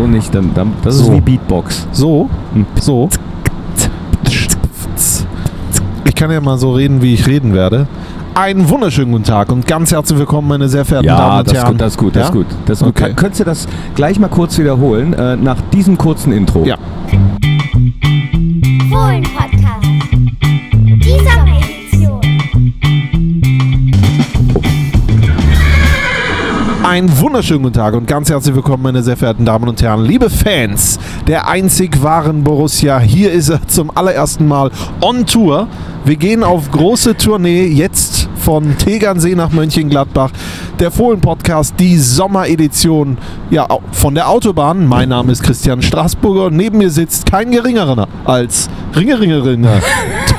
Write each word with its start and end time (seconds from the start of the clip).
so 0.00 0.06
nicht. 0.06 0.34
Dann, 0.34 0.50
dann, 0.54 0.72
das 0.82 0.96
So. 0.96 1.04
ist 1.04 1.12
wie 1.12 1.20
Beatbox. 1.20 1.86
So, 1.92 2.28
so. 2.80 3.08
Ich 6.04 6.14
kann 6.14 6.30
ja 6.30 6.40
mal 6.40 6.58
so 6.58 6.72
reden, 6.72 7.02
wie 7.02 7.14
ich 7.14 7.26
reden 7.26 7.54
werde. 7.54 7.86
Einen 8.34 8.68
wunderschönen 8.68 9.10
guten 9.12 9.24
Tag 9.24 9.50
und 9.50 9.66
ganz 9.66 9.90
herzlich 9.92 10.18
willkommen, 10.18 10.48
meine 10.48 10.68
sehr 10.68 10.84
verehrten 10.84 11.08
Damen 11.08 11.20
Ja, 11.20 11.38
und 11.40 11.46
das 11.46 11.52
ist 11.52 11.62
Herren. 11.64 11.72
gut, 11.72 11.80
das 11.80 11.90
ist 11.92 11.98
gut, 11.98 12.16
das 12.16 12.22
ist 12.22 12.28
Ja? 12.28 12.34
gut. 12.34 12.46
Das 12.66 12.78
ist 12.80 12.84
gut. 12.86 13.02
Okay. 13.02 13.12
Könntest 13.16 13.40
du 13.40 13.44
das 13.44 13.68
gleich 13.94 14.18
mal 14.18 14.28
kurz 14.28 14.56
wiederholen, 14.58 15.12
äh, 15.14 15.36
nach 15.36 15.56
diesem 15.72 15.98
kurzen 15.98 16.32
Intro? 16.32 16.64
Ja. 16.64 16.76
Fohlen-Podcast. 18.90 19.49
Einen 26.90 27.20
wunderschönen 27.20 27.62
guten 27.62 27.76
Tag 27.76 27.94
und 27.94 28.08
ganz 28.08 28.30
herzlich 28.30 28.52
willkommen, 28.52 28.82
meine 28.82 29.04
sehr 29.04 29.16
verehrten 29.16 29.46
Damen 29.46 29.68
und 29.68 29.80
Herren, 29.80 30.04
liebe 30.04 30.28
Fans 30.28 30.98
der 31.28 31.46
einzig 31.46 32.02
wahren 32.02 32.42
Borussia. 32.42 32.98
Hier 32.98 33.30
ist 33.30 33.48
er 33.48 33.64
zum 33.68 33.96
allerersten 33.96 34.48
Mal 34.48 34.72
on 35.00 35.24
Tour. 35.24 35.68
Wir 36.04 36.16
gehen 36.16 36.42
auf 36.42 36.68
große 36.72 37.16
Tournee 37.16 37.66
jetzt 37.66 38.28
von 38.40 38.76
Tegernsee 38.76 39.36
nach 39.36 39.52
Mönchengladbach. 39.52 40.32
Der 40.80 40.90
Fohlen-Podcast, 40.90 41.74
die 41.78 41.96
Sommeredition 41.96 43.18
ja, 43.50 43.68
von 43.92 44.16
der 44.16 44.28
Autobahn. 44.28 44.84
Mein 44.84 45.10
Name 45.10 45.30
ist 45.30 45.44
Christian 45.44 45.82
Straßburger 45.82 46.46
und 46.46 46.56
neben 46.56 46.78
mir 46.78 46.90
sitzt 46.90 47.24
kein 47.24 47.52
geringerer 47.52 48.08
als 48.24 48.68
Ringeringerin 48.96 49.64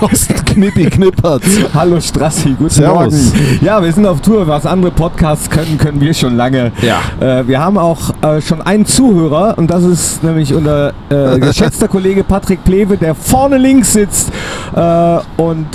Thorsten 0.02 0.34
Knippi 0.46 0.86
Knippertz. 0.86 1.46
Hallo 1.76 2.02
Strassi, 2.02 2.56
guten 2.58 2.72
Servus. 2.72 3.34
Morgen. 3.34 3.60
Ja, 3.62 3.84
wir 3.84 3.94
sind 3.94 4.08
auf 4.08 4.20
Tour. 4.20 4.48
Was 4.48 4.66
andere 4.66 4.92
Podcasts 4.92 5.48
können, 5.48 5.78
können 5.78 6.02
wir 6.02 6.12
schon 6.16 6.36
lange. 6.36 6.72
Ja. 6.82 7.02
Äh, 7.20 7.48
wir 7.48 7.60
haben 7.60 7.78
auch 7.78 8.10
äh, 8.24 8.42
schon 8.42 8.64
einen 8.64 8.88
Zuhörer 8.88 9.60
und 9.60 9.70
das 9.70 9.84
ist 9.84 10.24
nämlich 10.24 10.56
unser 10.56 10.92
äh, 11.10 11.38
geschätzter 11.40 11.88
Kollege 11.88 12.24
Patrick 12.24 12.64
Plewe, 12.64 12.98
der 12.98 13.14
vorne 13.14 13.60
links 13.60 13.94
sitzt 13.94 14.32
äh, 14.76 15.20
und 15.38 15.68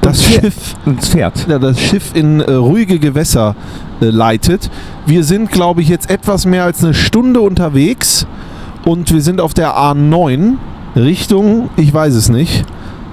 Das 0.00 0.18
uns 0.18 0.24
Schiff 0.24 0.74
uns 0.84 1.08
fährt. 1.10 1.46
ja, 1.48 1.60
das 1.60 1.78
Schiff 1.78 2.10
in 2.14 2.40
äh, 2.40 2.54
ruhige 2.54 2.98
Gewässer 2.98 3.54
äh, 4.00 4.06
leitet. 4.06 4.68
Wir 5.06 5.22
sind, 5.22 5.52
glaube 5.52 5.80
ich, 5.80 5.88
jetzt 5.88 6.10
etwas 6.10 6.44
mehr 6.44 6.64
als 6.64 6.82
eine 6.82 6.92
Stunde 6.92 7.40
unterwegs 7.40 8.26
und 8.84 9.12
wir 9.12 9.22
sind 9.22 9.40
auf 9.40 9.54
der 9.54 9.76
A9 9.76 10.54
Richtung, 10.96 11.70
ich 11.76 11.94
weiß 11.94 12.14
es 12.14 12.28
nicht. 12.28 12.64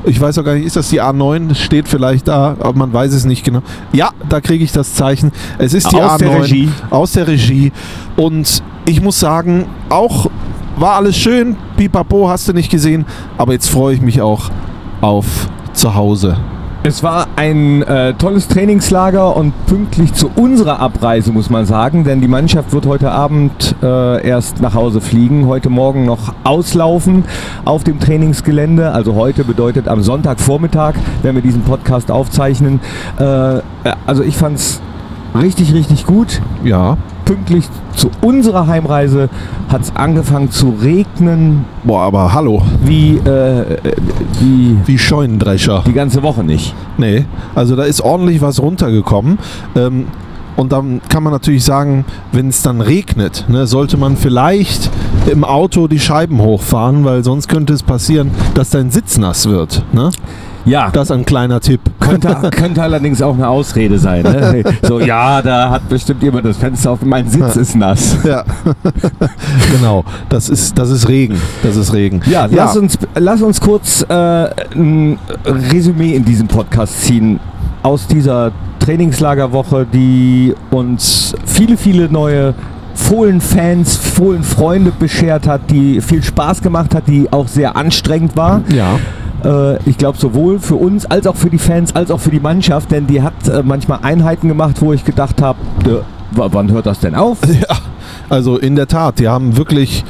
Ich 0.04 0.20
weiß 0.20 0.38
auch 0.40 0.44
gar 0.44 0.56
nicht, 0.56 0.66
ist 0.66 0.76
das 0.76 0.90
die 0.90 1.02
A9? 1.02 1.50
Das 1.50 1.60
steht 1.60 1.88
vielleicht 1.88 2.28
da, 2.28 2.56
aber 2.60 2.74
man 2.74 2.92
weiß 2.92 3.14
es 3.14 3.26
nicht 3.26 3.44
genau. 3.44 3.62
Ja, 3.94 4.12
da 4.28 4.42
kriege 4.42 4.64
ich 4.64 4.72
das 4.72 4.96
Zeichen. 4.96 5.32
Es 5.58 5.74
ist 5.74 5.92
die 5.92 5.98
Aus 5.98 6.14
A9 6.14 6.18
der 6.20 6.42
Regie. 6.42 6.70
aus 6.90 7.12
der 7.12 7.28
Regie. 7.28 7.72
Und 8.16 8.64
ich 8.86 9.02
muss 9.02 9.20
sagen, 9.20 9.68
auch 9.90 10.30
war 10.78 10.96
alles 10.96 11.18
schön. 11.18 11.56
Pipapo 11.78 12.30
hast 12.30 12.48
du 12.48 12.54
nicht 12.54 12.72
gesehen, 12.72 13.06
aber 13.38 13.54
jetzt 13.54 13.70
freue 13.70 13.94
ich 13.94 14.02
mich 14.02 14.22
auch 14.22 14.50
auf 15.02 15.48
zu 15.74 15.94
Hause. 15.94 16.38
Es 16.84 17.04
war 17.04 17.28
ein 17.36 17.84
äh, 17.84 18.16
tolles 18.16 18.48
Trainingslager 18.48 19.38
und 19.38 19.54
pünktlich 19.68 20.16
zu 20.16 20.32
unserer 20.36 20.80
Abreise, 20.80 21.32
muss 21.32 21.52
man 21.52 21.68
sagen, 21.68 22.06
denn 22.06 22.22
die 22.22 22.28
Mannschaft 22.28 22.74
wird 22.74 22.88
heute 22.88 23.12
Abend 23.12 23.76
äh, 23.84 24.28
erst 24.28 24.62
nach 24.62 24.74
Hause 24.74 25.00
fliegen, 25.00 25.46
heute 25.46 25.70
Morgen 25.70 26.06
noch 26.06 26.34
auslaufen 26.44 27.24
auf 27.66 27.84
dem 27.84 28.00
Trainingsgelände. 28.00 28.94
Also 28.94 29.14
heute 29.14 29.44
bedeutet 29.44 29.88
am 29.88 30.02
Sonntagvormittag, 30.02 30.96
wenn 31.22 31.36
wir 31.36 31.44
diesen 31.44 31.62
Podcast 31.62 32.10
aufzeichnen. 32.10 32.80
Äh, 33.20 33.58
äh, 33.58 33.62
also 34.08 34.24
ich 34.24 34.36
fand 34.36 34.58
es 34.58 34.82
richtig, 35.40 35.76
richtig 35.76 36.08
gut. 36.08 36.42
Ja. 36.64 36.98
Pünktlich 37.26 37.66
zu 37.96 38.10
unserer 38.22 38.68
Heimreise 38.68 39.30
hat 39.70 39.82
es 39.82 39.96
angefangen 39.96 40.52
zu 40.52 40.76
regnen, 40.82 41.66
Boah, 41.84 42.02
aber 42.04 42.34
hallo. 42.34 42.62
wie, 42.84 43.18
äh, 43.18 43.78
wie 44.40 44.78
Wie 44.86 44.98
Scheunendrescher. 44.98 45.84
die 45.86 45.94
ganze 45.94 46.24
Woche 46.24 46.44
nicht. 46.44 46.74
Nee, 46.98 47.26
also 47.56 47.76
da 47.76 47.84
ist 47.84 48.02
ordentlich 48.02 48.42
was 48.42 48.62
runtergekommen. 48.62 49.38
Ähm, 49.76 50.08
und 50.58 50.72
dann 50.74 51.02
kann 51.10 51.24
man 51.24 51.32
natürlich 51.32 51.64
sagen, 51.64 52.06
wenn 52.34 52.50
es 52.50 52.62
dann 52.62 52.82
regnet, 52.82 53.46
ne, 53.48 53.66
sollte 53.68 53.98
man 53.98 54.18
vielleicht 54.18 54.90
im 55.32 55.44
Auto 55.44 55.88
die 55.88 56.00
Scheiben 56.00 56.40
hochfahren, 56.40 57.06
weil 57.06 57.24
sonst 57.24 57.48
könnte 57.48 57.74
es 57.74 57.84
passieren, 57.84 58.32
dass 58.54 58.70
dein 58.72 58.92
Sitz 58.92 59.18
nass 59.18 59.48
wird. 59.48 59.84
Ne? 59.94 60.10
Ja, 60.66 60.90
Das 60.92 61.04
ist 61.10 61.12
ein 61.12 61.26
kleiner 61.26 61.60
Tipp. 61.60 61.82
Könnte, 62.00 62.36
könnte 62.52 62.82
allerdings 62.84 63.22
auch 63.22 63.34
eine 63.34 63.48
Ausrede 63.48 63.98
sein. 63.98 64.24
Ne? 64.24 64.64
So, 64.84 65.00
ja, 65.00 65.42
da 65.42 65.70
hat 65.70 65.88
bestimmt 65.90 66.22
jemand 66.24 66.46
das 66.46 66.58
Fenster 66.58 66.92
auf, 66.92 67.02
mein 67.04 67.28
Sitz 67.30 67.56
ist 67.56 67.76
nass. 67.76 68.18
Ja, 68.24 68.44
genau. 69.72 70.04
Das 70.30 70.50
ist, 70.50 70.78
das 70.78 70.90
ist 70.90 71.08
Regen. 71.08 71.38
Das 71.64 71.76
ist 71.76 71.94
Regen. 71.94 72.22
Ja, 72.26 72.48
Lass, 72.52 72.78
uns, 72.78 72.98
lass 73.16 73.42
uns 73.42 73.60
kurz 73.60 74.04
äh, 74.08 74.14
ein 74.76 75.18
Resümee 75.46 76.16
in 76.16 76.24
diesem 76.26 76.48
Podcast 76.48 77.02
ziehen 77.04 77.40
aus 77.84 78.08
dieser 78.08 78.52
Trainingslagerwoche, 78.80 79.86
die 79.92 80.54
uns 80.70 81.34
viele, 81.46 81.78
viele 81.78 82.10
neue 82.10 82.54
Fohlen-Fans, 82.94 83.96
Fohlen-Freunde 83.98 84.92
beschert 84.98 85.48
hat, 85.48 85.62
die 85.70 86.02
viel 86.02 86.22
Spaß 86.24 86.62
gemacht 86.62 86.94
hat, 86.94 87.08
die 87.08 87.32
auch 87.32 87.48
sehr 87.48 87.76
anstrengend 87.76 88.36
war. 88.38 88.62
Ja. 88.74 89.00
Äh, 89.44 89.78
ich 89.90 89.98
glaube, 89.98 90.18
sowohl 90.18 90.60
für 90.60 90.76
uns 90.76 91.06
als 91.06 91.28
auch 91.28 91.36
für 91.36 91.50
die 91.50 91.58
Fans, 91.58 91.96
als 91.96 92.12
auch 92.12 92.20
für 92.20 92.32
die 92.32 92.40
Mannschaft, 92.40 92.92
denn 92.92 93.08
die 93.08 93.22
hat 93.22 93.48
äh, 93.48 93.64
manchmal 93.64 94.00
Einheiten 94.02 94.48
gemacht, 94.48 94.82
wo 94.82 94.94
ich 94.94 95.06
gedacht 95.06 95.42
habe, 95.42 95.60
wann 96.32 96.72
hört 96.72 96.86
das 96.86 97.00
denn 97.00 97.16
auf? 97.16 97.40
Ja, 97.48 97.78
also 98.30 98.58
in 98.58 98.76
der 98.76 98.88
Tat, 98.88 99.20
die 99.20 99.28
haben 99.28 99.58
wirklich 99.58 100.04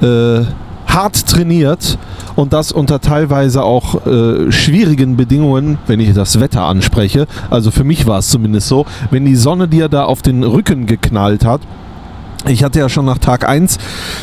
äh, 0.00 0.42
hart 0.86 1.26
trainiert 1.26 1.98
und 2.36 2.52
das 2.52 2.72
unter 2.72 3.00
teilweise 3.00 3.62
auch 3.62 4.06
äh, 4.06 4.50
schwierigen 4.52 5.16
Bedingungen, 5.16 5.78
wenn 5.86 6.00
ich 6.00 6.14
das 6.14 6.40
Wetter 6.40 6.62
anspreche. 6.62 7.26
Also 7.50 7.70
für 7.70 7.84
mich 7.84 8.06
war 8.06 8.18
es 8.18 8.28
zumindest 8.28 8.68
so, 8.68 8.86
wenn 9.10 9.24
die 9.24 9.36
Sonne 9.36 9.68
dir 9.68 9.88
da 9.88 10.04
auf 10.04 10.22
den 10.22 10.44
Rücken 10.44 10.86
geknallt 10.86 11.44
hat. 11.44 11.60
Ich 12.46 12.62
hatte 12.62 12.78
ja 12.78 12.90
schon 12.90 13.06
nach 13.06 13.16
Tag 13.16 13.48
1 13.48 13.78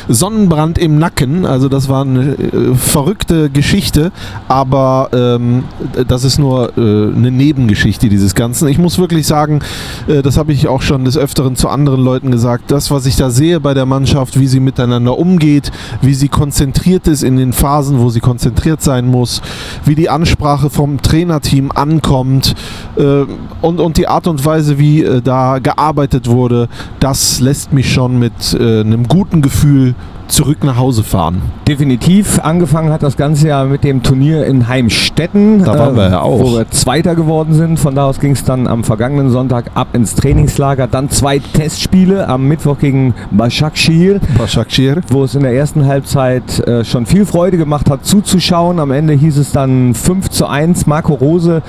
Sonnenbrand 0.08 0.78
im 0.78 1.00
Nacken, 1.00 1.48
also 1.48 1.70
das 1.70 1.90
war 1.90 2.04
eine 2.04 2.34
äh, 2.34 2.76
verrückte 2.76 3.50
Geschichte, 3.50 4.12
aber 4.48 5.10
ähm, 5.12 5.64
das 6.08 6.24
ist 6.24 6.38
nur 6.38 6.78
äh, 6.78 6.82
eine 6.82 7.32
Nebengeschichte 7.32 8.10
dieses 8.10 8.36
Ganzen. 8.36 8.68
Ich 8.68 8.78
muss 8.78 9.00
wirklich 9.00 9.26
sagen, 9.26 9.62
äh, 10.08 10.22
das 10.22 10.38
habe 10.38 10.54
ich 10.54 10.68
auch 10.68 10.84
schon 10.84 11.04
des 11.04 11.18
Öfteren 11.18 11.56
zu 11.56 11.68
anderen 11.68 12.04
Leuten 12.04 12.30
gesagt, 12.30 12.70
das, 12.70 12.92
was 12.92 13.08
ich 13.08 13.16
da 13.16 13.32
sehe 13.32 13.60
bei 13.60 13.74
der 13.74 13.88
Mannschaft, 13.88 14.40
wie 14.40 14.48
sie 14.48 14.60
miteinander 14.60 15.18
umgeht, 15.18 15.72
wie 16.02 16.14
sie 16.14 16.28
konzentriert 16.28 17.08
ist 17.08 17.24
in 17.24 17.38
den 17.38 17.54
Phasen, 17.54 18.02
wo 18.02 18.12
sie 18.12 18.20
konzentriert 18.20 18.84
sein 18.84 19.08
muss, 19.08 19.42
wie 19.84 19.96
die 19.96 20.10
Ansprache 20.10 20.70
vom 20.70 21.02
Trainerteam 21.02 21.72
ankommt 21.72 22.54
äh, 22.98 23.26
und, 23.62 23.80
und 23.80 23.98
die 23.98 24.08
Art 24.08 24.28
und 24.28 24.46
Weise, 24.46 24.78
wie 24.78 25.04
äh, 25.04 25.22
da 25.22 25.58
gearbeitet 25.58 26.28
wurde, 26.28 26.70
das 27.00 27.40
lässt 27.40 27.74
mich 27.74 27.92
schon 27.92 28.11
mit 28.20 28.54
äh, 28.54 28.82
einem 28.82 29.08
guten 29.08 29.42
Gefühl 29.42 29.96
zurück 30.32 30.64
nach 30.64 30.78
Hause 30.78 31.04
fahren. 31.04 31.42
Definitiv. 31.68 32.40
Angefangen 32.40 32.92
hat 32.92 33.04
das 33.04 33.18
Ganze 33.18 33.50
ja 33.50 33.64
mit 33.66 33.84
dem 33.84 34.02
Turnier 34.04 34.46
in 34.46 34.68
Heimstetten. 34.68 35.64
Da 35.64 35.78
waren 35.78 35.96
wir 35.96 36.10
ja 36.10 36.22
auch. 36.22 36.40
Wo 36.40 36.58
wir 36.58 36.70
Zweiter 36.70 37.16
geworden 37.16 37.54
sind. 37.54 37.80
Von 37.80 37.96
da 37.96 38.06
aus 38.06 38.20
ging 38.20 38.32
es 38.32 38.44
dann 38.44 38.68
am 38.68 38.84
vergangenen 38.84 39.30
Sonntag 39.30 39.72
ab 39.76 39.90
ins 39.94 40.16
Trainingslager. 40.16 40.88
Dann 40.88 41.10
zwei 41.10 41.40
Testspiele 41.40 42.28
am 42.28 42.48
Mittwoch 42.48 42.80
gegen 42.80 43.14
Başakşehir. 43.32 44.20
Başakşehir. 44.38 45.02
wo 45.12 45.24
es 45.24 45.36
in 45.36 45.42
der 45.42 45.54
ersten 45.54 45.86
Halbzeit 45.86 46.60
äh, 46.68 46.84
schon 46.84 47.06
viel 47.06 47.26
Freude 47.26 47.58
gemacht 47.58 47.90
hat 47.90 48.06
zuzuschauen. 48.06 48.80
Am 48.80 48.92
Ende 48.92 49.14
hieß 49.14 49.38
es 49.38 49.52
dann 49.52 49.94
5 49.94 50.30
zu 50.30 50.48
1. 50.48 50.88
Marco 50.88 51.14
Rose 51.14 51.62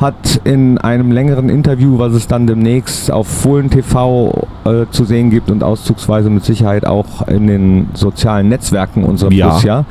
hat 0.00 0.40
in 0.44 0.78
einem 0.78 1.12
längeren 1.12 1.48
Interview, 1.48 1.98
was 1.98 2.12
es 2.12 2.26
dann 2.26 2.46
demnächst 2.46 3.10
auf 3.10 3.28
Fohlen 3.28 3.70
TV 3.70 4.48
äh, 4.64 4.86
zu 4.90 5.04
sehen 5.04 5.30
gibt 5.30 5.50
und 5.50 5.62
auszugsweise 5.62 6.30
mit 6.30 6.44
Sicherheit 6.44 6.86
auch 6.86 7.26
in 7.28 7.46
den 7.46 7.88
sozialen 8.10 8.48
Netzwerken 8.48 9.04
unserer 9.04 9.32
Ja. 9.32 9.48
Borussia, 9.48 9.84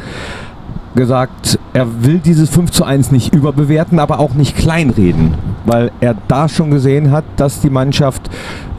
gesagt, 0.95 1.59
er 1.74 2.03
will 2.03 2.18
dieses 2.18 2.50
5 2.50 2.71
zu 2.71 2.83
1 2.83 3.12
nicht 3.12 3.33
überbewerten, 3.33 4.00
aber 4.00 4.19
auch 4.19 4.33
nicht 4.33 4.57
kleinreden, 4.57 5.36
weil 5.65 5.92
er 6.01 6.15
da 6.27 6.50
schon 6.50 6.71
gesehen 6.71 7.12
hat, 7.12 7.24
dass 7.36 7.62
die 7.62 7.69
Mannschaft, 7.69 8.30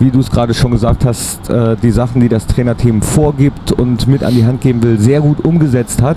wie 0.00 0.10
du 0.10 0.18
es 0.18 0.30
gerade 0.30 0.52
schon 0.52 0.72
gesagt 0.72 1.04
hast, 1.04 1.48
äh, 1.48 1.76
die 1.80 1.92
Sachen, 1.92 2.20
die 2.20 2.28
das 2.28 2.46
Trainerteam 2.46 3.02
vorgibt 3.02 3.70
und 3.70 4.08
mit 4.08 4.24
an 4.24 4.34
die 4.34 4.44
Hand 4.44 4.60
geben 4.60 4.82
will, 4.82 4.98
sehr 4.98 5.20
gut 5.20 5.44
umgesetzt 5.44 6.02
hat. 6.02 6.16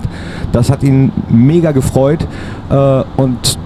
Das 0.50 0.70
hat 0.70 0.82
ihn 0.82 1.12
mega 1.28 1.70
gefreut 1.70 2.26
äh, 2.68 3.02
und 3.16 3.58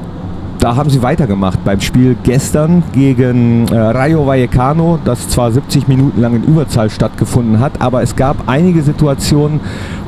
da 0.66 0.74
haben 0.74 0.90
sie 0.90 1.00
weitergemacht 1.00 1.64
beim 1.64 1.80
Spiel 1.80 2.16
gestern 2.24 2.82
gegen 2.92 3.68
äh, 3.68 3.78
Rayo 3.78 4.26
Vallecano, 4.26 4.98
das 5.04 5.28
zwar 5.28 5.52
70 5.52 5.86
Minuten 5.86 6.20
lang 6.20 6.34
in 6.34 6.42
Überzahl 6.42 6.90
stattgefunden 6.90 7.60
hat, 7.60 7.80
aber 7.80 8.02
es 8.02 8.16
gab 8.16 8.48
einige 8.48 8.82
Situationen, 8.82 9.60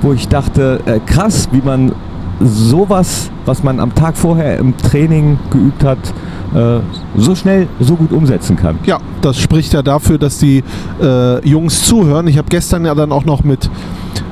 wo 0.02 0.12
ich 0.12 0.26
dachte, 0.26 0.80
äh, 0.84 0.98
krass, 0.98 1.48
wie 1.52 1.62
man 1.64 1.92
sowas, 2.40 3.30
was 3.46 3.62
man 3.62 3.78
am 3.78 3.94
Tag 3.94 4.16
vorher 4.16 4.58
im 4.58 4.76
Training 4.76 5.38
geübt 5.52 5.84
hat, 5.84 5.98
äh, 6.56 6.80
so 7.16 7.36
schnell, 7.36 7.68
so 7.78 7.94
gut 7.94 8.10
umsetzen 8.10 8.56
kann. 8.56 8.80
Ja, 8.84 8.98
das 9.20 9.38
spricht 9.38 9.74
ja 9.74 9.82
dafür, 9.82 10.18
dass 10.18 10.38
die 10.38 10.64
äh, 11.00 11.48
Jungs 11.48 11.84
zuhören. 11.84 12.26
Ich 12.26 12.36
habe 12.36 12.48
gestern 12.48 12.84
ja 12.84 12.96
dann 12.96 13.12
auch 13.12 13.24
noch 13.24 13.44
mit 13.44 13.70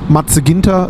Matze 0.09 0.41
Ginter 0.41 0.89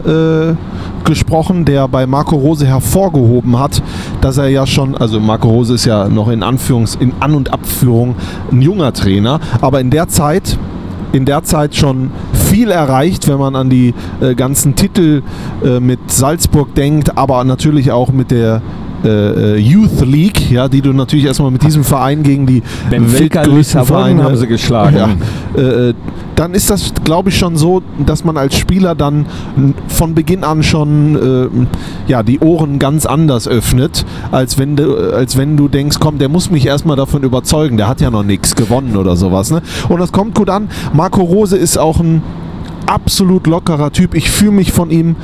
äh, 0.52 0.56
gesprochen, 1.04 1.66
der 1.66 1.88
bei 1.88 2.06
Marco 2.06 2.36
Rose 2.36 2.66
hervorgehoben 2.66 3.58
hat, 3.58 3.82
dass 4.28 4.38
er 4.38 4.50
ja 4.50 4.68
schon, 4.68 4.94
also 4.94 5.22
Marco 5.22 5.48
Rose 5.48 5.74
ist 5.74 5.86
ja 5.86 6.10
noch 6.10 6.28
in 6.28 6.44
Anführungs, 6.44 6.96
in 6.96 7.14
An- 7.22 7.34
und 7.34 7.54
Abführung 7.54 8.16
ein 8.52 8.62
junger 8.62 8.92
Trainer, 8.92 9.40
aber 9.62 9.80
in 9.80 9.90
der 9.90 10.10
Zeit 10.10 10.58
in 11.14 11.24
der 11.24 11.44
Zeit 11.44 11.74
schon 11.74 12.12
viel 12.34 12.70
erreicht, 12.70 13.30
wenn 13.30 13.40
man 13.40 13.56
an 13.56 13.70
die 13.70 13.94
äh, 14.20 14.36
ganzen 14.36 14.76
Titel 14.76 15.22
äh, 15.64 15.80
mit 15.80 16.12
Salzburg 16.12 16.76
denkt, 16.76 17.18
aber 17.18 17.46
natürlich 17.46 17.94
auch 17.94 18.12
mit 18.12 18.30
der 18.30 18.62
äh, 19.06 19.08
äh, 19.08 19.58
Youth 19.58 20.06
League, 20.06 20.52
ja, 20.52 20.68
die 20.68 20.82
du 20.82 20.92
natürlich 20.92 21.26
erstmal 21.26 21.52
mit 21.52 21.64
diesem 21.64 21.86
Verein 21.86 22.24
gegen 22.24 22.46
die 22.46 22.62
Benfica 22.90 23.40
weltgrößten 23.40 23.58
Lissabon 23.58 23.88
Vereine 23.88 24.24
haben 24.24 24.36
sie 24.36 24.48
geschlagen. 24.48 24.98
Ja, 25.56 25.62
äh, 25.62 25.94
dann 26.38 26.54
ist 26.54 26.70
das, 26.70 26.94
glaube 27.04 27.30
ich, 27.30 27.38
schon 27.38 27.58
so, 27.58 27.82
dass 28.06 28.24
man 28.24 28.38
als 28.38 28.56
Spieler 28.56 28.94
dann 28.94 29.26
von 29.88 30.14
Beginn 30.14 30.44
an 30.44 30.62
schon 30.62 31.16
äh, 31.16 32.12
ja, 32.12 32.22
die 32.22 32.40
Ohren 32.40 32.78
ganz 32.78 33.08
anders 33.08 33.48
öffnet, 33.48 34.06
als 34.32 34.60
wenn, 34.60 34.76
du, 34.76 35.14
als 35.14 35.36
wenn 35.36 35.58
du 35.58 35.68
denkst, 35.68 35.98
komm, 36.00 36.20
der 36.20 36.30
muss 36.30 36.52
mich 36.52 36.68
erstmal 36.68 36.96
davon 36.96 37.24
überzeugen, 37.24 37.78
der 37.78 37.88
hat 37.88 38.02
ja 38.02 38.12
noch 38.12 38.24
nichts 38.24 38.56
gewonnen 38.56 38.98
oder 38.98 39.16
sowas. 39.16 39.50
Ne? 39.50 39.64
Und 39.90 40.00
das 40.00 40.12
kommt 40.12 40.36
gut 40.36 40.52
an. 40.52 40.70
Marco 40.94 41.24
Rose 41.24 41.58
ist 41.58 41.80
auch 41.80 42.00
ein 42.00 42.22
absolut 42.86 43.48
lockerer 43.48 43.92
Typ. 43.92 44.14
Ich 44.14 44.30
fühle 44.30 44.52
mich 44.52 44.72
von 44.72 44.92
ihm 44.92 45.16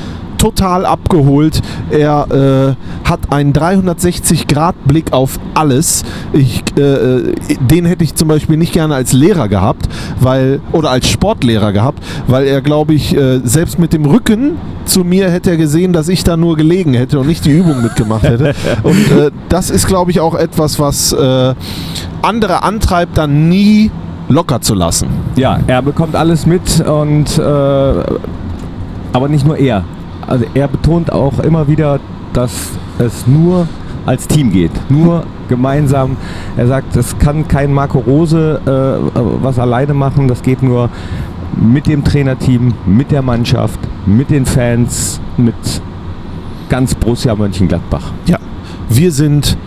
total 0.44 0.86
abgeholt. 0.86 1.62
Er 1.90 2.76
äh, 2.76 3.10
hat 3.10 3.32
einen 3.32 3.54
360-Grad-Blick 3.54 5.14
auf 5.14 5.40
alles. 5.54 6.04
Ich, 6.34 6.62
äh, 6.78 6.82
äh, 6.82 7.36
den 7.62 7.86
hätte 7.86 8.04
ich 8.04 8.16
zum 8.16 8.28
Beispiel 8.28 8.58
nicht 8.58 8.74
gerne 8.74 8.94
als 8.94 9.14
Lehrer 9.14 9.48
gehabt, 9.48 9.88
weil 10.20 10.60
oder 10.74 10.92
als 10.92 11.08
Sportlehrer 11.08 11.72
gehabt, 11.72 12.04
weil 12.28 12.46
er, 12.46 12.62
glaube 12.62 12.94
ich, 12.94 13.16
äh, 13.16 13.40
selbst 13.46 13.80
mit 13.80 13.94
dem 13.94 14.04
Rücken 14.04 14.58
zu 14.84 15.06
mir 15.06 15.32
hätte 15.32 15.52
er 15.52 15.56
gesehen, 15.58 15.94
dass 15.94 16.10
ich 16.10 16.26
da 16.26 16.36
nur 16.36 16.58
gelegen 16.58 16.94
hätte 16.94 17.20
und 17.20 17.28
nicht 17.28 17.46
die 17.46 17.52
Übung 17.52 17.82
mitgemacht 17.82 18.24
hätte. 18.24 18.54
Und 18.84 19.12
äh, 19.12 19.32
das 19.48 19.70
ist, 19.70 19.88
glaube 19.88 20.12
ich, 20.12 20.20
auch 20.20 20.36
etwas, 20.36 20.78
was 20.78 21.14
äh, 21.14 21.54
andere 22.22 22.64
antreibt, 22.64 23.18
dann 23.18 23.48
nie 23.48 23.92
locker 24.28 24.60
zu 24.60 24.74
lassen. 24.74 25.08
Ja, 25.38 25.60
er 25.68 25.82
bekommt 25.82 26.16
alles 26.18 26.46
mit 26.46 26.82
und 26.86 27.40
aber 29.14 29.30
nicht 29.30 29.46
nur 29.46 29.58
er. 29.58 29.84
Also 30.28 30.46
er 30.54 30.68
betont 30.68 31.12
auch 31.12 31.40
immer 31.40 31.68
wieder, 31.68 32.00
dass 32.34 32.72
es 33.00 33.28
nur 33.28 33.68
als 34.06 34.28
Team 34.28 34.52
geht, 34.52 34.72
nur 34.90 35.24
gemeinsam. 35.48 36.18
Er 36.58 36.68
sagt, 36.68 36.96
das 36.96 37.18
kann 37.20 37.48
kein 37.48 37.74
Marco 37.74 38.00
Rose 38.00 38.60
äh, 38.66 39.20
was 39.42 39.60
alleine 39.60 39.94
machen, 39.94 40.28
das 40.28 40.42
geht 40.42 40.62
nur 40.62 40.90
mit 41.56 41.88
dem 41.88 42.04
Trainerteam, 42.04 42.74
mit 42.86 43.12
der 43.12 43.22
Mannschaft, 43.22 43.80
mit 44.06 44.30
den 44.30 44.46
Fans, 44.46 45.22
mit 45.38 45.56
ganz 46.70 46.96
Borussia 46.96 47.36
Mönchengladbach. 47.36 48.12
Ja, 48.26 48.40
wir 48.90 49.12
sind 49.12 49.58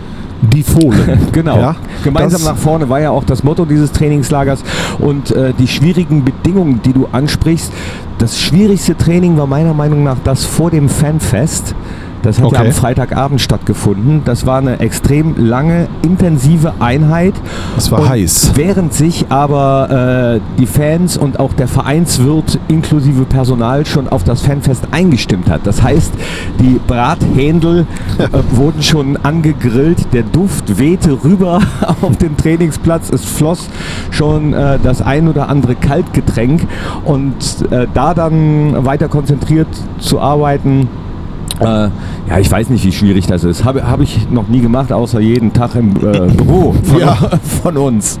die 0.41 0.63
Fohlen. 0.63 1.19
Genau. 1.31 1.59
Ja, 1.59 1.75
Gemeinsam 2.03 2.43
nach 2.43 2.57
vorne 2.57 2.89
war 2.89 2.99
ja 2.99 3.11
auch 3.11 3.23
das 3.23 3.43
Motto 3.43 3.65
dieses 3.65 3.91
Trainingslagers. 3.91 4.63
Und 4.97 5.31
äh, 5.31 5.53
die 5.57 5.67
schwierigen 5.67 6.23
Bedingungen, 6.23 6.81
die 6.83 6.93
du 6.93 7.07
ansprichst, 7.11 7.71
das 8.17 8.39
schwierigste 8.39 8.97
Training 8.97 9.37
war 9.37 9.45
meiner 9.45 9.73
Meinung 9.73 10.03
nach 10.03 10.17
das 10.23 10.45
vor 10.45 10.71
dem 10.71 10.89
Fanfest. 10.89 11.75
Das 12.23 12.37
hat 12.37 12.51
ja 12.51 12.59
Okay. 12.59 12.67
am 12.67 12.73
Freitagabend 12.73 13.41
stattgefunden. 13.41 14.21
Das 14.25 14.45
war 14.45 14.57
eine 14.57 14.79
extrem 14.79 15.35
lange, 15.37 15.87
intensive 16.01 16.73
Einheit. 16.79 17.33
Es 17.77 17.91
war 17.91 17.99
Und 18.01 18.09
heiß. 18.09 18.51
Während 18.55 18.93
sich 18.93 19.25
aber 19.29 20.37
äh, 20.37 20.59
die 20.59 20.65
Fans 20.65 21.17
und 21.17 21.39
auch 21.39 21.53
der 21.53 21.67
Vereinswirt 21.67 22.59
inklusive 22.67 23.25
Personal 23.25 23.85
schon 23.85 24.07
auf 24.07 24.23
das 24.23 24.41
Fanfest 24.41 24.87
eingestimmt 24.91 25.49
hat. 25.49 25.61
Das 25.65 25.81
heißt, 25.83 26.11
die 26.59 26.79
Brathändel 26.87 27.85
äh, 28.17 28.27
wurden 28.51 28.81
schon 28.81 29.17
angegrillt, 29.17 30.13
der 30.13 30.23
Duft 30.23 30.79
wehte 30.79 31.23
rüber 31.23 31.61
auf 32.01 32.17
den 32.17 32.35
Trainingsplatz, 32.37 33.09
es 33.09 33.25
floss 33.25 33.67
schon 34.11 34.53
äh, 34.53 34.79
das 34.81 35.01
ein 35.01 35.27
oder 35.27 35.49
andere 35.49 35.75
Kaltgetränk 35.75 36.67
und 37.05 37.35
äh, 37.71 37.87
da 37.93 38.13
dann 38.13 38.85
weiter 38.85 39.07
konzentriert 39.07 39.67
zu 39.99 40.19
arbeiten, 40.19 40.87
äh, 41.59 41.89
ja, 42.29 42.39
ich 42.39 42.51
weiß 42.51 42.69
nicht, 42.69 42.85
wie 42.85 42.91
schwierig 42.91 43.27
das 43.27 43.43
ist. 43.43 43.63
Habe 43.63 43.87
hab 43.87 43.99
ich 44.01 44.29
noch 44.29 44.47
nie 44.47 44.61
gemacht, 44.61 44.91
außer 44.91 45.19
jeden 45.19 45.53
Tag 45.53 45.75
im 45.75 45.95
äh, 45.95 46.27
Büro 46.31 46.73
von, 46.83 46.99
Ja. 46.99 47.15
von 47.63 47.77
uns. 47.77 48.19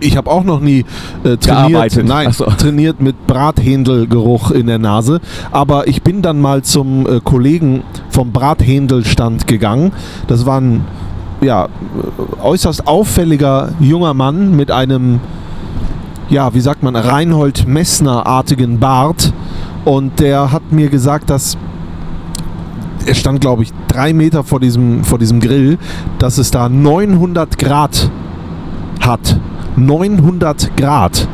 Ich 0.00 0.16
habe 0.16 0.30
auch 0.30 0.44
noch 0.44 0.60
nie 0.60 0.84
äh, 1.24 1.36
trainiert, 1.36 2.04
nein, 2.04 2.32
so. 2.32 2.44
trainiert 2.44 3.00
mit 3.00 3.26
Brathändelgeruch 3.26 4.50
in 4.50 4.66
der 4.66 4.78
Nase. 4.78 5.20
Aber 5.50 5.88
ich 5.88 6.02
bin 6.02 6.22
dann 6.22 6.40
mal 6.40 6.62
zum 6.62 7.06
äh, 7.06 7.20
Kollegen 7.22 7.82
vom 8.10 8.32
Brathändelstand 8.32 9.46
gegangen. 9.46 9.92
Das 10.26 10.46
war 10.46 10.60
ein 10.60 10.84
ja, 11.40 11.66
äh, 11.66 12.42
äußerst 12.42 12.86
auffälliger 12.86 13.72
junger 13.80 14.14
Mann 14.14 14.56
mit 14.56 14.70
einem, 14.70 15.20
ja, 16.28 16.54
wie 16.54 16.60
sagt 16.60 16.82
man, 16.82 16.96
Reinhold 16.96 17.66
Messner-artigen 17.66 18.78
Bart. 18.78 19.32
Und 19.84 20.20
der 20.20 20.50
hat 20.50 20.72
mir 20.72 20.88
gesagt, 20.88 21.28
dass 21.30 21.58
er 23.06 23.14
stand, 23.14 23.40
glaube 23.40 23.62
ich, 23.62 23.72
drei 23.88 24.12
Meter 24.12 24.44
vor 24.44 24.60
diesem, 24.60 25.04
vor 25.04 25.18
diesem 25.18 25.40
Grill, 25.40 25.78
dass 26.18 26.38
es 26.38 26.50
da 26.50 26.68
900 26.68 27.58
Grad 27.58 28.10
hat. 29.00 29.38
900 29.76 30.76
Grad. 30.76 31.28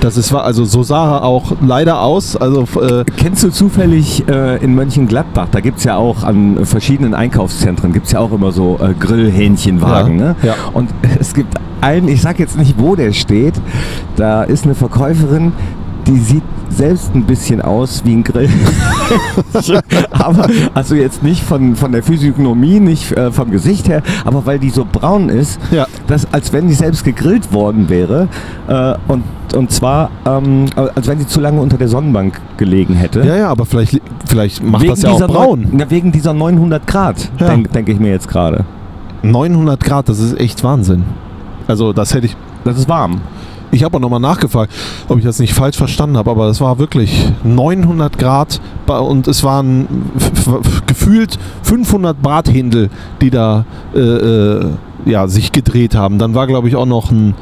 Das 0.00 0.16
ist, 0.16 0.32
also 0.34 0.64
so 0.64 0.82
sah 0.82 1.16
er 1.16 1.24
auch 1.24 1.52
leider 1.60 2.00
aus. 2.02 2.36
Also 2.36 2.66
äh, 2.80 3.04
Kennst 3.16 3.42
du 3.44 3.50
zufällig 3.50 4.28
äh, 4.28 4.62
in 4.62 4.74
Mönchengladbach, 4.74 5.48
da 5.50 5.60
gibt 5.60 5.78
es 5.78 5.84
ja 5.84 5.96
auch 5.96 6.22
an 6.22 6.64
verschiedenen 6.66 7.14
Einkaufszentren, 7.14 7.92
gibt 7.92 8.06
es 8.06 8.12
ja 8.12 8.20
auch 8.20 8.32
immer 8.32 8.52
so 8.52 8.78
äh, 8.80 8.92
Grillhähnchenwagen. 8.94 10.18
Ja, 10.18 10.24
Ne? 10.26 10.36
ja. 10.42 10.54
Und 10.72 10.90
es 11.18 11.34
gibt 11.34 11.54
einen, 11.80 12.08
ich 12.08 12.20
sag 12.22 12.38
jetzt 12.38 12.58
nicht, 12.58 12.74
wo 12.78 12.94
der 12.94 13.12
steht, 13.12 13.54
da 14.16 14.42
ist 14.42 14.64
eine 14.64 14.74
Verkäuferin, 14.74 15.52
die 16.06 16.18
sieht 16.18 16.42
selbst 16.70 17.14
ein 17.14 17.24
bisschen 17.24 17.60
aus 17.62 18.02
wie 18.04 18.12
ein 18.14 18.24
Grill. 18.24 18.48
aber 20.10 20.48
also 20.74 20.94
jetzt 20.94 21.22
nicht 21.22 21.42
von, 21.42 21.76
von 21.76 21.92
der 21.92 22.02
Physiognomie, 22.02 22.80
nicht 22.80 23.12
äh, 23.12 23.30
vom 23.32 23.50
Gesicht 23.50 23.88
her, 23.88 24.02
aber 24.24 24.44
weil 24.46 24.58
die 24.58 24.70
so 24.70 24.86
braun 24.90 25.28
ist, 25.28 25.58
Ja. 25.70 25.86
dass, 26.06 26.26
als 26.32 26.52
wenn 26.52 26.68
die 26.68 26.74
selbst 26.74 27.04
gegrillt 27.04 27.52
worden 27.52 27.88
wäre. 27.88 28.28
Äh, 28.68 28.94
und, 29.08 29.24
und 29.54 29.70
zwar, 29.70 30.10
ähm, 30.26 30.66
als 30.94 31.06
wenn 31.06 31.18
sie 31.18 31.26
zu 31.26 31.40
lange 31.40 31.60
unter 31.60 31.78
der 31.78 31.88
Sonnenbank 31.88 32.40
gelegen 32.56 32.94
hätte. 32.94 33.20
ja, 33.24 33.36
ja, 33.36 33.48
aber 33.48 33.64
vielleicht, 33.66 34.00
vielleicht 34.26 34.62
macht 34.62 34.88
das 34.88 35.02
ja 35.02 35.10
auch 35.10 35.14
dieser 35.14 35.28
braun. 35.28 35.66
na, 35.72 35.88
wegen 35.90 36.12
dieser 36.12 36.34
900 36.34 36.86
Grad, 36.86 37.30
Ja. 37.38 37.48
denke 37.48 37.70
denk 37.70 37.88
ich 37.88 37.98
mir 38.00 38.10
jetzt 38.10 38.28
gerade. 38.28 38.64
900 39.22 39.82
Grad, 39.82 40.08
das 40.08 40.18
ist 40.18 40.38
echt 40.38 40.62
Wahnsinn. 40.62 41.04
Also 41.68 41.92
das 41.92 42.14
hätte 42.14 42.26
ich. 42.26 42.36
Das 42.64 42.78
ist 42.78 42.88
warm. 42.88 43.20
Ich 43.72 43.84
habe 43.84 43.96
auch 43.96 44.00
nochmal 44.00 44.20
nachgefragt, 44.20 44.72
ob 45.08 45.18
ich 45.18 45.24
das 45.24 45.38
nicht 45.38 45.52
falsch 45.52 45.76
verstanden 45.76 46.16
habe, 46.16 46.30
aber 46.30 46.46
es 46.46 46.60
war 46.60 46.78
wirklich 46.78 47.32
900 47.44 48.18
Grad 48.18 48.60
und 48.86 49.28
es 49.28 49.42
waren 49.44 49.86
gefühlt 50.86 51.38
500 51.62 52.20
Brathändel, 52.20 52.90
die 53.20 53.30
da 53.30 53.64
äh, 53.94 53.98
äh, 53.98 54.70
ja, 55.04 55.28
sich 55.28 55.52
gedreht 55.52 55.94
haben. 55.94 56.18
Dann 56.18 56.34
war, 56.34 56.46
glaube 56.46 56.68
ich, 56.68 56.76
auch 56.76 56.86
noch 56.86 57.10
ein 57.10 57.34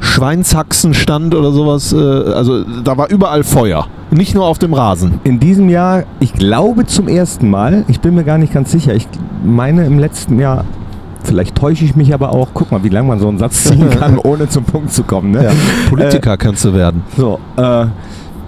Schweinshaxenstand 0.00 1.34
oder 1.34 1.52
sowas. 1.52 1.92
Äh, 1.92 1.96
also 1.96 2.64
da 2.64 2.96
war 2.96 3.10
überall 3.10 3.44
Feuer, 3.44 3.86
nicht 4.10 4.34
nur 4.34 4.46
auf 4.46 4.58
dem 4.58 4.74
Rasen. 4.74 5.20
In 5.24 5.40
diesem 5.40 5.68
Jahr, 5.68 6.04
ich 6.20 6.32
glaube 6.32 6.86
zum 6.86 7.08
ersten 7.08 7.50
Mal, 7.50 7.84
ich 7.88 8.00
bin 8.00 8.14
mir 8.14 8.24
gar 8.24 8.38
nicht 8.38 8.52
ganz 8.52 8.70
sicher, 8.70 8.94
ich 8.94 9.06
meine 9.44 9.86
im 9.86 9.98
letzten 9.98 10.38
Jahr, 10.38 10.64
vielleicht 11.28 11.54
täusche 11.56 11.84
ich 11.84 11.94
mich 11.94 12.12
aber 12.12 12.32
auch, 12.32 12.48
guck 12.54 12.72
mal, 12.72 12.82
wie 12.82 12.88
lange 12.88 13.08
man 13.08 13.20
so 13.20 13.28
einen 13.28 13.38
Satz 13.38 13.64
ziehen 13.64 13.88
kann, 13.98 14.18
ohne 14.18 14.48
zum 14.48 14.64
Punkt 14.64 14.92
zu 14.92 15.02
kommen. 15.04 15.30
Ne? 15.30 15.44
Ja, 15.44 15.50
Politiker 15.88 16.36
kannst 16.36 16.64
du 16.64 16.74
werden. 16.74 17.02
So, 17.16 17.38
äh, 17.56 17.86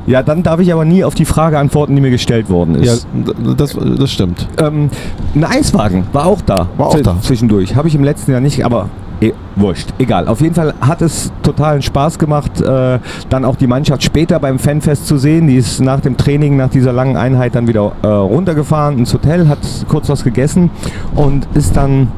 ja, 0.06 0.22
dann 0.22 0.42
darf 0.42 0.58
ich 0.60 0.72
aber 0.72 0.84
nie 0.84 1.04
auf 1.04 1.14
die 1.14 1.26
Frage 1.26 1.58
antworten, 1.58 1.94
die 1.94 2.00
mir 2.00 2.10
gestellt 2.10 2.48
worden 2.50 2.82
Ja, 2.82 2.94
ist. 2.94 3.06
d- 3.12 3.54
das, 3.56 3.76
das 3.98 4.10
stimmt. 4.10 4.48
Ähm, 4.60 4.88
ein 5.34 5.44
Eiswagen 5.44 6.04
war 6.12 6.26
auch 6.26 6.40
da. 6.40 6.66
War 6.76 6.86
auch 6.88 7.00
da. 7.00 7.16
Zwischendurch. 7.20 7.76
Habe 7.76 7.86
ich 7.86 7.94
im 7.94 8.02
letzten 8.02 8.32
Jahr 8.32 8.40
nicht, 8.40 8.64
aber 8.64 8.88
eh, 9.20 9.32
wurscht. 9.56 9.90
Egal. 9.98 10.26
Auf 10.26 10.40
jeden 10.40 10.54
Fall 10.54 10.72
hat 10.80 11.02
es 11.02 11.30
totalen 11.42 11.82
Spaß 11.82 12.18
gemacht, 12.18 12.60
äh, 12.62 12.98
dann 13.28 13.44
auch 13.44 13.56
die 13.56 13.66
Mannschaft 13.66 14.02
später 14.02 14.40
beim 14.40 14.58
Fanfest 14.58 15.06
zu 15.06 15.18
sehen. 15.18 15.46
Die 15.46 15.56
ist 15.56 15.80
nach 15.80 16.00
dem 16.00 16.16
Training, 16.16 16.56
nach 16.56 16.70
dieser 16.70 16.92
langen 16.94 17.16
Einheit 17.18 17.54
dann 17.54 17.68
wieder 17.68 17.92
äh, 18.02 18.06
runtergefahren 18.06 18.98
ins 18.98 19.12
Hotel, 19.12 19.48
hat 19.48 19.58
kurz 19.88 20.08
was 20.08 20.24
gegessen 20.24 20.70
und 21.14 21.46
ist 21.54 21.76
dann 21.76 22.08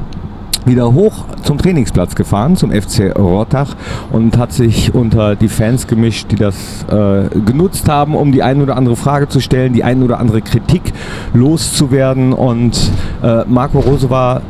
wieder 0.65 0.93
hoch 0.93 1.25
zum 1.43 1.57
Trainingsplatz 1.57 2.15
gefahren, 2.15 2.55
zum 2.55 2.71
FC 2.71 3.15
Rottach 3.17 3.75
und 4.11 4.37
hat 4.37 4.53
sich 4.53 4.93
unter 4.93 5.35
die 5.35 5.49
Fans 5.49 5.87
gemischt, 5.87 6.31
die 6.31 6.35
das 6.35 6.85
äh, 6.89 7.27
genutzt 7.45 7.89
haben, 7.89 8.15
um 8.15 8.31
die 8.31 8.43
ein 8.43 8.61
oder 8.61 8.77
andere 8.77 8.95
Frage 8.95 9.27
zu 9.27 9.39
stellen, 9.39 9.73
die 9.73 9.83
ein 9.83 10.03
oder 10.03 10.19
andere 10.19 10.41
Kritik 10.41 10.93
loszuwerden. 11.33 12.33
Und 12.33 12.91
äh, 13.21 13.43
Marco 13.47 13.79
Rose 13.79 14.09
war 14.09 14.41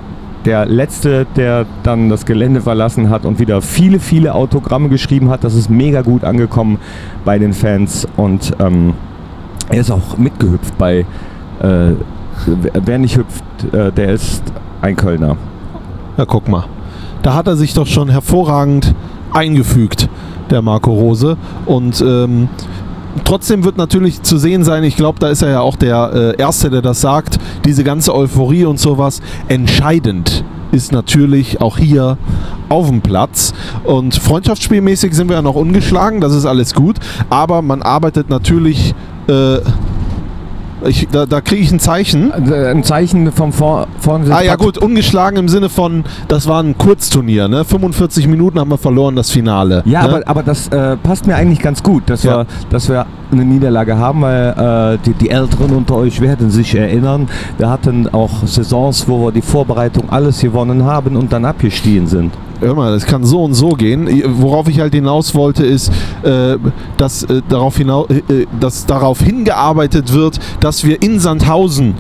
der 0.46 0.66
Letzte, 0.66 1.26
der 1.36 1.66
dann 1.84 2.10
das 2.10 2.26
Gelände 2.26 2.62
verlassen 2.62 3.10
hat 3.10 3.26
und 3.26 3.40
wieder 3.40 3.62
viele, 3.62 4.00
viele 4.00 4.36
Autogramme 4.36 4.90
geschrieben 4.90 5.30
hat. 5.30 5.44
Das 5.44 5.56
ist 5.56 5.70
mega 5.70 6.02
gut 6.02 6.24
angekommen 6.24 6.80
bei 7.24 7.40
den 7.40 7.54
Fans 7.54 8.08
und 8.18 8.54
ähm, 8.60 8.94
er 9.70 9.80
ist 9.80 9.92
auch 9.92 10.18
mitgehüpft 10.18 10.78
bei, 10.78 11.06
äh, 11.62 11.92
wer 12.74 12.98
nicht 12.98 13.18
hüpft, 13.18 13.44
äh, 13.72 13.92
der 13.92 14.14
ist 14.14 14.44
ein 14.82 14.96
Kölner. 14.96 15.38
Ja, 16.18 16.26
guck 16.26 16.48
mal. 16.48 16.66
Da 17.24 17.34
hat 17.34 17.48
er 17.48 17.56
sich 17.56 17.74
doch 17.74 17.88
schon 17.88 18.10
hervorragend 18.10 18.94
eingefügt, 19.32 20.10
der 20.50 20.62
Marco 20.62 20.92
Rose. 20.92 21.38
Und 21.66 22.02
ähm, 22.02 22.50
trotzdem 23.24 23.64
wird 23.64 23.78
natürlich 23.78 24.22
zu 24.22 24.38
sehen 24.38 24.64
sein, 24.64 24.84
ich 24.84 24.96
glaube, 24.96 25.20
da 25.20 25.30
ist 25.30 25.42
er 25.42 25.50
ja 25.50 25.62
auch 25.62 25.76
der 25.76 26.36
äh, 26.38 26.42
Erste, 26.42 26.70
der 26.70 26.82
das 26.82 27.02
sagt, 27.02 27.40
diese 27.66 27.84
ganze 27.84 28.14
Euphorie 28.14 28.66
und 28.66 28.80
sowas. 28.80 29.22
Entscheidend 29.48 30.44
ist 30.72 30.92
natürlich 30.92 31.62
auch 31.62 31.78
hier 31.78 32.18
auf 32.70 32.90
dem 32.90 33.02
Platz. 33.02 33.54
Und 33.84 34.16
freundschaftsspielmäßig 34.16 35.14
sind 35.14 35.30
wir 35.30 35.38
ja 35.38 35.42
noch 35.42 35.56
ungeschlagen, 35.56 36.22
das 36.22 36.34
ist 36.34 36.46
alles 36.46 36.74
gut. 36.74 36.98
Aber 37.30 37.62
man 37.62 37.82
arbeitet 37.82 38.30
natürlich. 38.30 38.94
Äh, 39.28 39.60
ich, 40.86 41.08
da 41.12 41.26
da 41.26 41.42
kriege 41.42 41.62
ich 41.62 41.72
ein 41.72 41.80
Zeichen. 41.80 42.32
Also 42.32 42.54
ein 42.54 42.84
Zeichen 42.84 43.32
vom 43.32 43.52
Vor 43.52 43.88
vorne 44.00 44.34
Ah 44.36 44.42
ja 44.42 44.56
gut, 44.56 44.78
ungeschlagen 44.78 45.38
im 45.38 45.50
Sinne 45.50 45.70
von, 45.70 46.04
das 46.28 46.48
war 46.48 46.62
ein 46.62 46.78
Kurzturnier, 46.78 47.48
ne? 47.48 47.66
45 47.66 48.28
Minuten 48.28 48.60
haben 48.60 48.70
wir 48.70 48.78
verloren, 48.78 49.16
das 49.16 49.32
Finale. 49.32 49.84
Ja, 49.86 50.04
ne? 50.04 50.10
aber, 50.10 50.22
aber 50.28 50.44
das 50.44 50.68
äh, 50.70 50.98
passt 50.98 51.28
mir 51.28 51.36
eigentlich 51.36 51.60
ganz 51.60 51.82
gut, 51.84 52.10
dass, 52.10 52.24
Ja. 52.24 52.40
wir, 52.40 52.46
dass 52.70 52.90
wir 52.90 53.06
eine 53.32 53.46
Niederlage 53.46 53.98
haben, 53.98 54.22
weil 54.22 54.96
äh, 54.96 54.98
die, 55.06 55.14
die 55.14 55.30
Älteren 55.30 55.72
unter 55.72 55.96
euch 55.96 56.22
werden 56.22 56.52
sich 56.52 56.76
erinnern. 56.76 57.28
Wir 57.58 57.70
hatten 57.70 58.08
auch 58.14 58.46
Saisons, 58.46 59.08
wo 59.08 59.26
wir 59.26 59.32
die 59.32 59.42
Vorbereitung 59.42 60.10
alles 60.10 60.42
gewonnen 60.42 60.84
haben 60.86 61.16
und 61.16 61.34
dann 61.34 61.46
abgestiegen 61.46 62.08
sind. 62.08 62.34
Hör 62.64 62.76
mal, 62.76 62.94
das 62.94 63.06
kann 63.06 63.26
so 63.26 63.44
und 63.44 63.56
so 63.56 63.72
gehen. 63.72 64.08
Worauf 64.40 64.70
ich 64.70 64.80
halt 64.80 64.94
hinaus 64.94 65.36
wollte, 65.36 65.66
ist, 65.66 65.92
äh, 66.24 66.58
dass, 66.96 67.24
äh, 67.24 67.42
darauf 67.50 67.76
hinau 67.76 68.06
äh, 68.08 68.46
dass 68.58 68.86
darauf 68.86 69.20
hingearbeitet 69.20 70.14
wird, 70.14 70.40
dass 70.62 70.86
wir 70.86 71.02
in 71.02 71.20
Sandhausen 71.20 71.96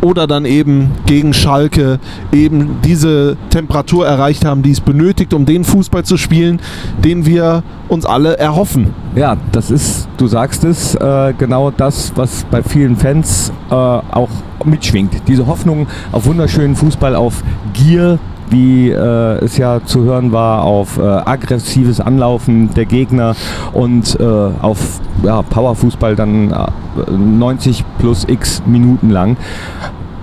oder 0.00 0.26
dann 0.26 0.46
eben 0.46 0.92
gegen 1.04 1.34
Schalke 1.34 1.98
eben 2.32 2.78
diese 2.82 3.36
Temperatur 3.50 4.06
erreicht 4.06 4.46
haben, 4.46 4.62
die 4.62 4.70
es 4.70 4.80
benötigt, 4.80 5.34
um 5.34 5.44
den 5.44 5.64
Fußball 5.64 6.04
zu 6.04 6.16
spielen, 6.16 6.60
den 7.02 7.26
wir 7.26 7.62
uns 7.88 8.06
alle 8.06 8.38
erhoffen. 8.38 8.94
Ja, 9.16 9.36
das 9.52 9.70
ist, 9.70 10.08
du 10.18 10.26
sagst 10.26 10.64
es, 10.64 10.94
genau 11.38 11.70
das, 11.70 12.12
was 12.16 12.44
bei 12.50 12.62
vielen 12.62 12.96
Fans 12.96 13.50
auch 13.70 14.28
mitschwingt. 14.66 15.22
Diese 15.26 15.46
Hoffnung 15.46 15.86
auf 16.12 16.26
wunderschönen 16.26 16.76
Fußball, 16.76 17.16
auf 17.16 17.42
Gier, 17.72 18.18
wie 18.50 18.90
äh, 18.90 19.44
es 19.44 19.56
ja 19.56 19.80
zu 19.84 20.04
hören 20.04 20.32
war, 20.32 20.62
auf 20.64 20.98
äh, 20.98 21.02
aggressives 21.02 22.00
Anlaufen 22.00 22.72
der 22.74 22.84
Gegner 22.84 23.34
und 23.72 24.18
äh, 24.20 24.24
auf 24.24 25.00
ja, 25.22 25.42
Powerfußball 25.42 26.16
dann 26.16 26.50
äh, 26.50 27.10
90 27.10 27.84
plus 27.98 28.24
x 28.28 28.62
Minuten 28.66 29.10
lang. 29.10 29.36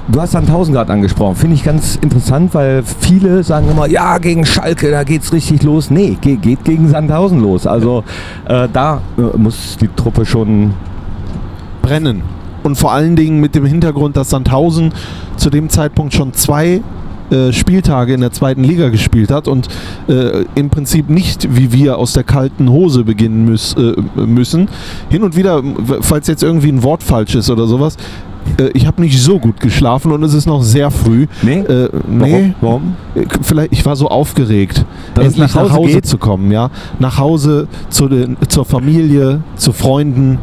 Du 0.07 0.19
hast 0.19 0.33
dann 0.33 0.45
1000 0.45 0.75
Grad 0.75 0.89
angesprochen. 0.89 1.35
Finde 1.35 1.55
ich 1.55 1.63
ganz 1.63 1.95
interessant, 1.95 2.53
weil 2.53 2.83
viele 2.83 3.43
sagen 3.43 3.69
immer, 3.69 3.87
ja, 3.87 4.17
gegen 4.17 4.45
Schalke, 4.45 4.91
da 4.91 5.03
geht's 5.03 5.31
richtig 5.31 5.63
los. 5.63 5.89
Nee, 5.89 6.17
ge 6.19 6.35
geht 6.35 6.65
gegen 6.65 6.89
Sandhausen 6.89 7.39
los. 7.39 7.65
Also 7.65 8.03
äh, 8.47 8.67
da 8.73 9.01
äh, 9.17 9.37
muss 9.37 9.77
die 9.79 9.87
Truppe 9.87 10.25
schon. 10.25 10.73
brennen. 11.81 12.23
Und 12.63 12.75
vor 12.75 12.91
allen 12.91 13.15
Dingen 13.15 13.39
mit 13.39 13.55
dem 13.55 13.65
Hintergrund, 13.65 14.17
dass 14.17 14.29
Sandhausen 14.29 14.93
zu 15.35 15.49
dem 15.49 15.69
Zeitpunkt 15.69 16.13
schon 16.13 16.33
zwei 16.33 16.81
äh, 17.31 17.53
Spieltage 17.53 18.13
in 18.13 18.21
der 18.21 18.31
zweiten 18.31 18.63
Liga 18.63 18.89
gespielt 18.89 19.31
hat 19.31 19.47
und 19.47 19.67
äh, 20.07 20.45
im 20.55 20.69
Prinzip 20.69 21.09
nicht 21.09 21.55
wie 21.55 21.71
wir 21.71 21.97
aus 21.97 22.13
der 22.13 22.23
kalten 22.23 22.69
Hose 22.69 23.03
beginnen 23.03 23.45
müß, 23.45 23.75
äh, 23.77 24.21
müssen. 24.21 24.69
Hin 25.09 25.23
und 25.23 25.35
wieder, 25.35 25.63
falls 26.01 26.27
jetzt 26.27 26.43
irgendwie 26.43 26.69
ein 26.69 26.83
Wort 26.83 27.03
falsch 27.03 27.35
ist 27.35 27.49
oder 27.49 27.67
sowas, 27.67 27.97
äh, 28.57 28.69
ich 28.73 28.85
habe 28.85 29.01
nicht 29.01 29.21
so 29.21 29.39
gut 29.39 29.59
geschlafen 29.59 30.11
und 30.11 30.23
es 30.23 30.33
ist 30.33 30.45
noch 30.45 30.63
sehr 30.63 30.91
früh. 30.91 31.27
Nee? 31.41 31.59
Äh, 31.59 31.89
nee, 32.07 32.53
Warum? 32.61 32.95
äh, 33.15 33.25
vielleicht, 33.41 33.73
ich 33.73 33.85
war 33.85 33.95
so 33.95 34.07
aufgeregt, 34.07 34.85
Dass 35.13 35.25
endlich 35.25 35.53
nach 35.53 35.71
Hause 35.71 35.95
geht? 35.95 36.05
zu 36.05 36.17
kommen, 36.17 36.51
ja. 36.51 36.69
Nach 36.99 37.17
Hause 37.17 37.67
zu 37.89 38.07
den, 38.07 38.37
zur 38.47 38.65
Familie, 38.65 39.41
zu 39.55 39.71
Freunden. 39.71 40.39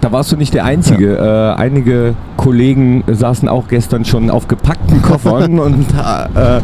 Da 0.00 0.12
warst 0.12 0.30
du 0.30 0.36
nicht 0.36 0.54
der 0.54 0.64
Einzige. 0.64 1.16
Äh, 1.16 1.60
einige 1.60 2.14
Kollegen 2.36 3.02
saßen 3.06 3.48
auch 3.48 3.68
gestern 3.68 4.04
schon 4.04 4.30
auf 4.30 4.46
gepackten 4.48 5.02
Koffern 5.02 5.58
und 5.58 5.86
äh, 5.94 6.60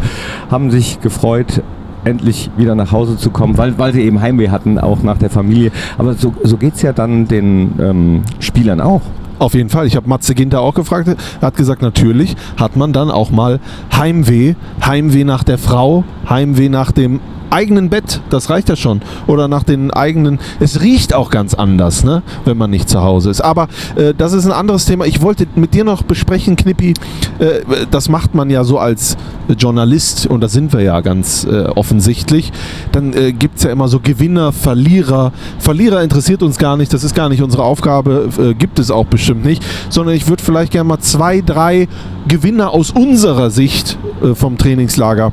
haben 0.51 0.71
sich 0.71 1.01
gefreut, 1.01 1.63
endlich 2.05 2.51
wieder 2.57 2.75
nach 2.75 2.93
Hause 2.93 3.17
zu 3.17 3.31
kommen, 3.31 3.57
weil, 3.59 3.79
weil 3.79 3.93
sie 3.93 4.03
eben 4.03 4.21
Heimweh 4.21 4.49
hatten, 4.49 4.79
auch 4.79 5.03
nach 5.03 5.19
der 5.19 5.31
Familie. 5.31 5.71
Aber 5.99 6.15
so, 6.15 6.35
so 6.43 6.57
geht 6.57 6.75
es 6.75 6.83
ja 6.83 6.93
dann 6.93 7.27
den 7.29 7.73
ähm, 7.81 8.23
Spielern 8.41 8.81
auch. 8.81 9.03
Auf 9.39 9.55
jeden 9.55 9.71
Fall. 9.71 9.87
Ich 9.87 9.97
habe 9.97 10.09
Matze 10.09 10.35
Ginter 10.35 10.61
auch 10.61 10.75
gefragt. 10.75 11.09
Er 11.09 11.17
hat 11.47 11.57
gesagt, 11.57 11.83
natürlich 11.83 12.37
hat 12.57 12.77
man 12.77 12.93
dann 12.93 13.11
auch 13.11 13.31
mal 13.31 13.61
Heimweh. 13.97 14.55
Heimweh 14.85 15.25
nach 15.25 15.45
der 15.45 15.59
Frau, 15.59 16.05
Heimweh 16.29 16.69
nach 16.69 16.93
dem 16.93 17.21
eigenen 17.53 17.91
Bett. 17.91 18.21
Das 18.31 18.51
reicht 18.51 18.69
ja 18.69 18.77
schon. 18.77 19.03
Oder 19.27 19.47
nach 19.47 19.63
den 19.63 19.91
eigenen. 19.91 20.39
Es 20.59 20.81
riecht 20.81 21.15
auch 21.15 21.31
ganz 21.31 21.55
anders, 21.55 22.03
ne? 22.03 22.23
wenn 22.45 22.57
man 22.57 22.71
nicht 22.71 22.89
zu 22.89 23.03
Hause 23.03 23.31
ist. 23.31 23.41
Aber 23.43 23.69
äh, 23.95 24.15
das 24.17 24.33
ist 24.33 24.47
ein 24.47 24.53
anderes 24.53 24.87
Thema. 24.87 25.05
Ich 25.05 25.21
wollte 25.21 25.47
mit 25.55 25.75
dir 25.75 25.85
noch 25.85 26.03
besprechen, 26.03 26.57
Knippi. 26.57 26.95
Äh, 27.39 27.61
das 27.91 28.09
macht 28.09 28.35
man 28.35 28.51
ja 28.51 28.65
so 28.65 28.79
als 28.79 29.17
Journalist 29.59 30.27
und 30.27 30.41
das 30.41 30.53
sind 30.53 30.73
wir 30.73 30.81
ja 30.81 31.01
ganz 31.01 31.45
äh, 31.45 31.65
offensichtlich. 31.65 32.53
Dann 32.93 33.13
äh, 33.13 33.33
gibt 33.33 33.59
es 33.59 33.65
ja 33.65 33.71
immer 33.71 33.89
so 33.89 34.01
Gewinner, 34.01 34.53
Verlierer. 34.53 35.33
Verlierer 35.59 36.03
interessiert 36.03 36.43
uns 36.43 36.57
gar 36.59 36.77
nicht, 36.77 36.93
das 36.95 37.05
ist 37.05 37.15
gar 37.15 37.29
nicht 37.29 37.43
unsere 37.43 37.65
Aufgabe, 37.65 38.31
äh, 38.39 38.55
gibt 38.55 38.79
es 38.79 38.91
auch 38.91 39.05
bestimmt 39.05 39.22
nicht, 39.31 39.65
sondern 39.89 40.15
ich 40.15 40.29
würde 40.29 40.43
vielleicht 40.43 40.73
gerne 40.73 40.89
mal 40.89 40.99
zwei, 40.99 41.41
drei 41.41 41.89
Gewinner 42.29 42.71
aus 42.71 42.91
unserer 42.91 43.51
Sicht 43.51 43.99
äh, 44.23 44.35
vom 44.35 44.59
Trainingslager 44.59 45.33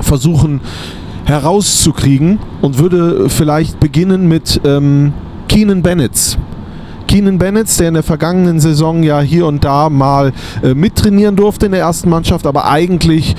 versuchen 0.00 0.60
herauszukriegen 1.24 2.38
und 2.60 2.78
würde 2.78 3.28
vielleicht 3.28 3.78
beginnen 3.78 4.26
mit 4.26 4.60
ähm, 4.64 5.12
Keenan 5.48 5.82
Bennetts. 5.82 6.36
Keenan 7.06 7.38
Bennett, 7.38 7.78
der 7.78 7.88
in 7.88 7.94
der 7.94 8.02
vergangenen 8.02 8.58
Saison 8.58 9.02
ja 9.02 9.20
hier 9.20 9.46
und 9.46 9.64
da 9.64 9.90
mal 9.90 10.32
äh, 10.62 10.74
mittrainieren 10.74 11.36
durfte 11.36 11.66
in 11.66 11.72
der 11.72 11.82
ersten 11.82 12.08
Mannschaft, 12.08 12.46
aber 12.46 12.68
eigentlich 12.70 13.36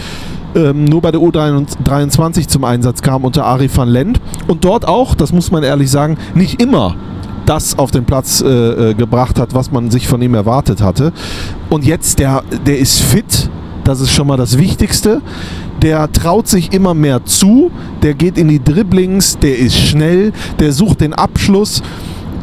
ähm, 0.56 0.86
nur 0.86 1.02
bei 1.02 1.12
der 1.12 1.20
U23 1.20 2.48
zum 2.48 2.64
Einsatz 2.64 3.02
kam 3.02 3.24
unter 3.24 3.46
Ari 3.46 3.70
van 3.74 3.90
Lent 3.90 4.22
und 4.48 4.64
dort 4.64 4.88
auch, 4.88 5.16
das 5.16 5.34
muss 5.34 5.50
man 5.50 5.64
ehrlich 5.64 5.90
sagen, 5.90 6.18
nicht 6.36 6.62
immer 6.62 6.96
das 7.46 7.78
auf 7.78 7.92
den 7.92 8.06
Platz 8.06 8.42
äh, 8.42 8.48
äh, 8.48 8.94
gebracht 8.94 9.40
hat, 9.40 9.54
was 9.54 9.72
man 9.72 9.92
sich 9.92 10.08
von 10.08 10.22
ihm 10.22 10.34
erwartet 10.34 10.82
hatte. 10.82 11.12
Und 11.70 11.86
jetzt, 11.86 12.20
der, 12.20 12.44
der 12.66 12.80
ist 12.80 13.02
fit, 13.02 13.50
das 13.84 14.00
ist 14.00 14.12
schon 14.12 14.28
mal 14.28 14.38
das 14.38 14.58
Wichtigste. 14.58 15.22
Der 15.82 16.12
traut 16.12 16.48
sich 16.48 16.72
immer 16.74 16.94
mehr 16.94 17.26
zu, 17.26 17.72
der 18.02 18.14
geht 18.14 18.38
in 18.38 18.48
die 18.48 18.64
Dribblings, 18.64 19.38
der 19.40 19.58
ist 19.58 19.78
schnell, 19.78 20.32
der 20.60 20.72
sucht 20.72 21.02
den 21.02 21.14
Abschluss. 21.14 21.82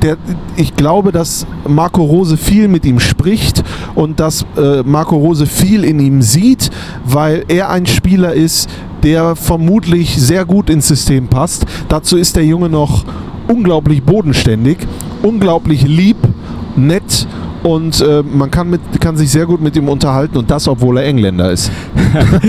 Der, 0.03 0.17
ich 0.57 0.77
glaube, 0.77 1.13
dass 1.13 1.47
Marco 1.69 2.03
Rose 2.03 2.37
viel 2.37 2.69
mit 2.69 2.85
ihm 2.85 3.01
spricht 3.01 3.63
und 3.95 4.19
dass 4.19 4.47
äh, 4.57 4.83
Marco 4.83 5.17
Rose 5.17 5.47
viel 5.47 5.85
in 5.85 6.01
ihm 6.01 6.23
sieht, 6.23 6.71
weil 7.05 7.45
er 7.49 7.71
ein 7.71 7.87
Spieler 7.87 8.33
ist, 8.33 8.69
der 9.03 9.37
vermutlich 9.37 10.17
sehr 10.17 10.45
gut 10.45 10.71
ins 10.71 10.89
System 10.89 11.29
passt. 11.29 11.67
Dazu 11.89 12.17
ist 12.17 12.37
der 12.37 12.45
Junge 12.45 12.69
noch 12.69 13.05
unglaublich 13.51 14.03
bodenständig, 14.03 14.79
unglaublich 15.23 15.87
lieb, 15.87 16.17
nett 16.77 17.27
und 17.63 18.01
äh, 18.01 18.23
man 18.23 18.51
kann, 18.51 18.71
mit, 18.71 18.81
kann 19.01 19.17
sich 19.17 19.31
sehr 19.31 19.45
gut 19.47 19.61
mit 19.61 19.77
ihm 19.77 19.89
unterhalten 19.89 20.39
und 20.39 20.51
das, 20.51 20.67
obwohl 20.69 20.99
er 20.99 21.05
Engländer 21.05 21.51
ist. 21.51 21.71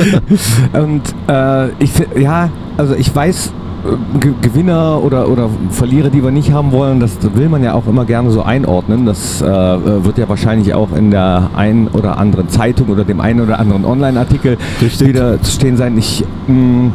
Und 0.74 1.02
äh, 1.28 1.70
ich 1.84 1.92
ja, 2.18 2.50
also 2.78 2.96
ich 2.96 3.14
weiß, 3.14 3.48
äh, 3.84 4.20
Ge- 4.20 4.34
Gewinner 4.42 5.04
oder, 5.04 5.28
oder 5.28 5.50
Verlierer, 5.70 6.10
die 6.10 6.24
wir 6.24 6.32
nicht 6.32 6.52
haben 6.54 6.72
wollen, 6.72 7.00
das 7.02 7.18
will 7.36 7.50
man 7.50 7.62
ja 7.64 7.74
auch 7.74 7.88
immer 7.88 8.06
gerne 8.06 8.32
so 8.32 8.44
einordnen. 8.44 9.06
Das 9.06 9.42
äh, 9.42 9.46
äh, 9.46 10.06
wird 10.06 10.18
ja 10.18 10.30
wahrscheinlich 10.30 10.74
auch 10.74 10.96
in 10.96 11.12
der 11.12 11.50
einen 11.56 11.88
oder 11.90 12.18
anderen 12.18 12.48
Zeitung 12.48 12.88
oder 12.88 13.04
dem 13.04 13.20
einen 13.20 13.42
oder 13.42 13.60
anderen 13.60 13.84
Online-Artikel 13.84 14.58
wieder 15.00 15.42
zu 15.42 15.52
stehen 15.52 15.76
sein. 15.76 15.98
Ich 15.98 16.24
mh, 16.48 16.92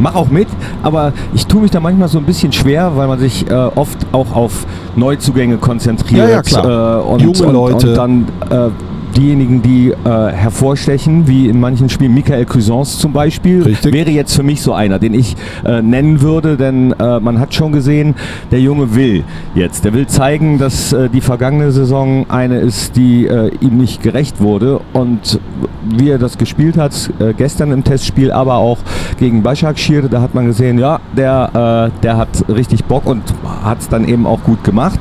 mache 0.00 0.16
auch 0.16 0.28
mit, 0.28 0.48
aber 0.82 1.12
ich 1.34 1.46
tue 1.46 1.62
mich 1.62 1.70
da 1.70 1.80
manchmal 1.80 2.08
so 2.08 2.18
ein 2.18 2.24
bisschen 2.24 2.52
schwer, 2.52 2.92
weil 2.96 3.06
man 3.06 3.18
sich 3.18 3.48
äh, 3.48 3.54
oft 3.54 3.98
auch 4.12 4.34
auf 4.34 4.66
Neuzugänge 4.96 5.58
konzentriert. 5.58 6.28
Ja, 6.28 6.34
ja, 6.36 6.42
klar. 6.42 7.00
Äh, 7.00 7.02
und, 7.02 7.22
Junge 7.22 7.44
und, 7.44 7.52
Leute. 7.52 7.88
Und 7.90 7.96
dann 7.96 8.26
äh, 8.50 8.70
diejenigen, 9.16 9.62
die 9.62 9.90
äh, 9.90 10.32
hervorstechen, 10.32 11.26
wie 11.26 11.48
in 11.48 11.60
manchen 11.60 11.88
Spielen 11.88 12.14
Michael 12.14 12.46
Cuisance 12.46 12.98
zum 12.98 13.12
Beispiel, 13.12 13.62
Richtig. 13.62 13.92
wäre 13.92 14.10
jetzt 14.10 14.34
für 14.34 14.42
mich 14.42 14.62
so 14.62 14.72
einer, 14.72 14.98
den 14.98 15.14
ich 15.14 15.36
äh, 15.64 15.82
nennen 15.82 16.20
würde, 16.20 16.56
denn 16.56 16.92
äh, 16.92 17.20
man 17.20 17.38
hat 17.38 17.54
schon 17.54 17.72
gesehen, 17.72 18.14
der 18.50 18.60
Junge 18.60 18.94
will 18.94 19.24
jetzt. 19.54 19.84
Der 19.84 19.92
will 19.92 20.06
zeigen, 20.06 20.58
dass 20.58 20.92
äh, 20.92 21.08
die 21.08 21.20
vergangene 21.20 21.72
Saison 21.72 22.26
eine 22.28 22.58
ist, 22.58 22.96
die 22.96 23.26
äh, 23.26 23.50
ihm 23.60 23.78
nicht 23.78 24.02
gerecht 24.02 24.40
wurde 24.40 24.80
und 24.92 25.40
wie 25.84 26.10
er 26.10 26.18
das 26.18 26.38
gespielt 26.38 26.76
hat, 26.76 27.10
äh, 27.18 27.32
gestern 27.32 27.72
im 27.72 27.84
Testspiel, 27.84 28.30
aber 28.30 28.56
auch 28.56 28.78
gegen 29.18 29.42
Başakşehir, 29.42 30.08
da 30.08 30.20
hat 30.20 30.34
man 30.34 30.46
gesehen, 30.46 30.78
ja, 30.78 31.00
der, 31.16 31.90
der 32.02 32.16
hat 32.16 32.28
richtig 32.48 32.84
Bock 32.84 33.06
und 33.06 33.22
hat 33.64 33.80
es 33.80 33.88
dann 33.88 34.06
eben 34.06 34.26
auch 34.26 34.42
gut 34.42 34.62
gemacht. 34.64 34.98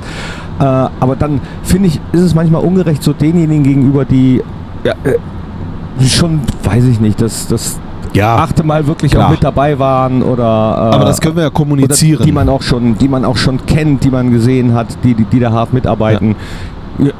Äh, 0.59 0.63
aber 0.63 1.15
dann 1.17 1.39
finde 1.63 1.87
ich, 1.87 1.99
ist 2.11 2.21
es 2.21 2.35
manchmal 2.35 2.63
ungerecht 2.63 3.01
so 3.03 3.13
denjenigen 3.13 3.63
gegenüber, 3.63 4.05
die 4.05 4.41
ja, 4.83 4.93
äh, 5.03 5.17
schon, 6.05 6.41
weiß 6.63 6.85
ich 6.85 6.99
nicht, 6.99 7.21
das, 7.21 7.47
das 7.47 7.79
Ja, 8.13 8.37
achte 8.37 8.63
Mal 8.63 8.85
wirklich 8.87 9.11
klar. 9.11 9.27
auch 9.27 9.31
mit 9.31 9.43
dabei 9.43 9.79
waren 9.79 10.21
oder 10.23 10.43
äh, 10.91 10.95
aber 10.95 11.05
das 11.05 11.21
können 11.21 11.35
wir 11.35 11.43
ja 11.43 11.47
oder 11.47 11.55
kommunizieren. 11.55 12.25
die 12.25 12.31
man 12.31 12.49
auch 12.49 12.61
schon, 12.61 12.97
die 12.97 13.07
man 13.07 13.23
auch 13.25 13.37
schon 13.37 13.65
kennt, 13.65 14.03
die 14.03 14.09
man 14.09 14.31
gesehen 14.31 14.73
hat, 14.73 14.87
die, 15.03 15.13
die, 15.13 15.25
die 15.25 15.39
da 15.39 15.51
hart 15.51 15.73
mitarbeiten. 15.73 16.29
Ja, 16.31 16.35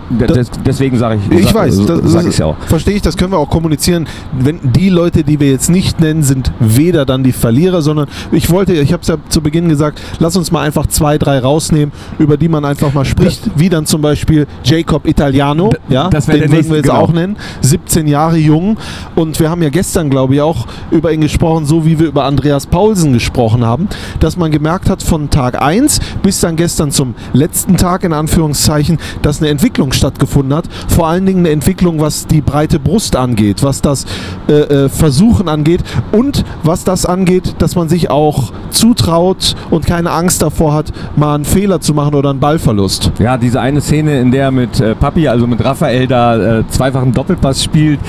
Das- 0.09 0.31
des, 0.33 0.51
deswegen 0.65 0.97
sage 0.97 1.19
ich, 1.29 1.39
Ich 1.39 1.53
weiß, 1.53 1.75
sag 1.75 2.01
das, 2.03 2.25
ich 2.25 2.37
ja 2.37 2.47
auch. 2.47 2.55
verstehe 2.67 2.95
ich, 2.95 3.01
das 3.01 3.15
können 3.15 3.31
wir 3.31 3.37
auch 3.37 3.49
kommunizieren. 3.49 4.07
Wenn 4.37 4.59
die 4.73 4.89
Leute, 4.89 5.23
die 5.23 5.39
wir 5.39 5.49
jetzt 5.51 5.69
nicht 5.69 5.99
nennen, 5.99 6.21
sind 6.23 6.51
weder 6.59 7.05
dann 7.05 7.23
die 7.23 7.31
Verlierer, 7.31 7.81
sondern 7.81 8.07
ich 8.31 8.49
wollte, 8.49 8.73
ich 8.73 8.91
habe 8.91 9.01
es 9.01 9.07
ja 9.07 9.15
zu 9.29 9.41
Beginn 9.41 9.69
gesagt, 9.69 10.01
lass 10.19 10.35
uns 10.35 10.51
mal 10.51 10.61
einfach 10.63 10.87
zwei, 10.87 11.17
drei 11.17 11.39
rausnehmen, 11.39 11.93
über 12.17 12.35
die 12.37 12.49
man 12.49 12.65
einfach 12.65 12.93
mal 12.93 13.05
spricht, 13.05 13.49
wie 13.55 13.69
dann 13.69 13.85
zum 13.85 14.01
Beispiel 14.01 14.47
Jacob 14.63 15.07
Italiano, 15.07 15.69
D- 15.69 15.93
ja, 15.93 16.09
den 16.09 16.27
würden 16.27 16.51
nächste, 16.51 16.69
wir 16.71 16.77
jetzt 16.77 16.87
genau. 16.89 16.99
auch 17.01 17.13
nennen, 17.13 17.37
17 17.61 18.07
Jahre 18.07 18.37
jung 18.37 18.77
und 19.15 19.39
wir 19.39 19.49
haben 19.49 19.61
ja 19.63 19.69
gestern, 19.69 20.09
glaube 20.09 20.35
ich, 20.35 20.41
auch 20.41 20.67
über 20.91 21.13
ihn 21.13 21.21
gesprochen, 21.21 21.65
so 21.65 21.85
wie 21.85 21.99
wir 21.99 22.07
über 22.07 22.25
Andreas 22.25 22.67
Paulsen 22.67 23.13
gesprochen 23.13 23.65
haben, 23.65 23.87
dass 24.19 24.35
man 24.35 24.51
gemerkt 24.51 24.89
hat 24.89 25.01
von 25.03 25.29
Tag 25.29 25.61
1 25.61 25.99
bis 26.21 26.41
dann 26.41 26.55
gestern 26.57 26.91
zum 26.91 27.15
letzten 27.33 27.77
Tag 27.77 28.03
in 28.03 28.11
Anführungszeichen, 28.13 28.97
dass 29.21 29.39
eine 29.39 29.49
Entwicklung 29.49 29.68
stattgefunden 29.91 30.55
hat. 30.55 30.65
Vor 30.87 31.07
allen 31.07 31.25
Dingen 31.25 31.39
eine 31.39 31.49
Entwicklung, 31.49 31.99
was 31.99 32.27
die 32.27 32.41
breite 32.41 32.79
Brust 32.79 33.15
angeht, 33.15 33.63
was 33.63 33.81
das 33.81 34.05
äh, 34.47 34.53
äh, 34.53 34.89
Versuchen 34.89 35.47
angeht 35.47 35.83
und 36.11 36.43
was 36.63 36.83
das 36.83 37.05
angeht, 37.05 37.55
dass 37.59 37.75
man 37.75 37.89
sich 37.89 38.09
auch 38.09 38.51
zutraut 38.71 39.55
und 39.69 39.85
keine 39.85 40.11
Angst 40.11 40.41
davor 40.41 40.73
hat, 40.73 40.91
mal 41.15 41.35
einen 41.35 41.45
Fehler 41.45 41.79
zu 41.81 41.93
machen 41.93 42.15
oder 42.15 42.29
einen 42.29 42.39
Ballverlust. 42.39 43.11
Ja, 43.19 43.37
diese 43.37 43.61
eine 43.61 43.81
Szene, 43.81 44.19
in 44.19 44.31
der 44.31 44.39
er 44.45 44.51
mit 44.51 44.79
äh, 44.79 44.95
Papi, 44.95 45.27
also 45.27 45.47
mit 45.47 45.63
Raphael, 45.63 46.07
da 46.07 46.59
äh, 46.59 46.63
zweifachen 46.69 47.13
Doppelpass 47.13 47.63
spielt, 47.63 47.99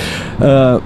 äh, 0.41 0.79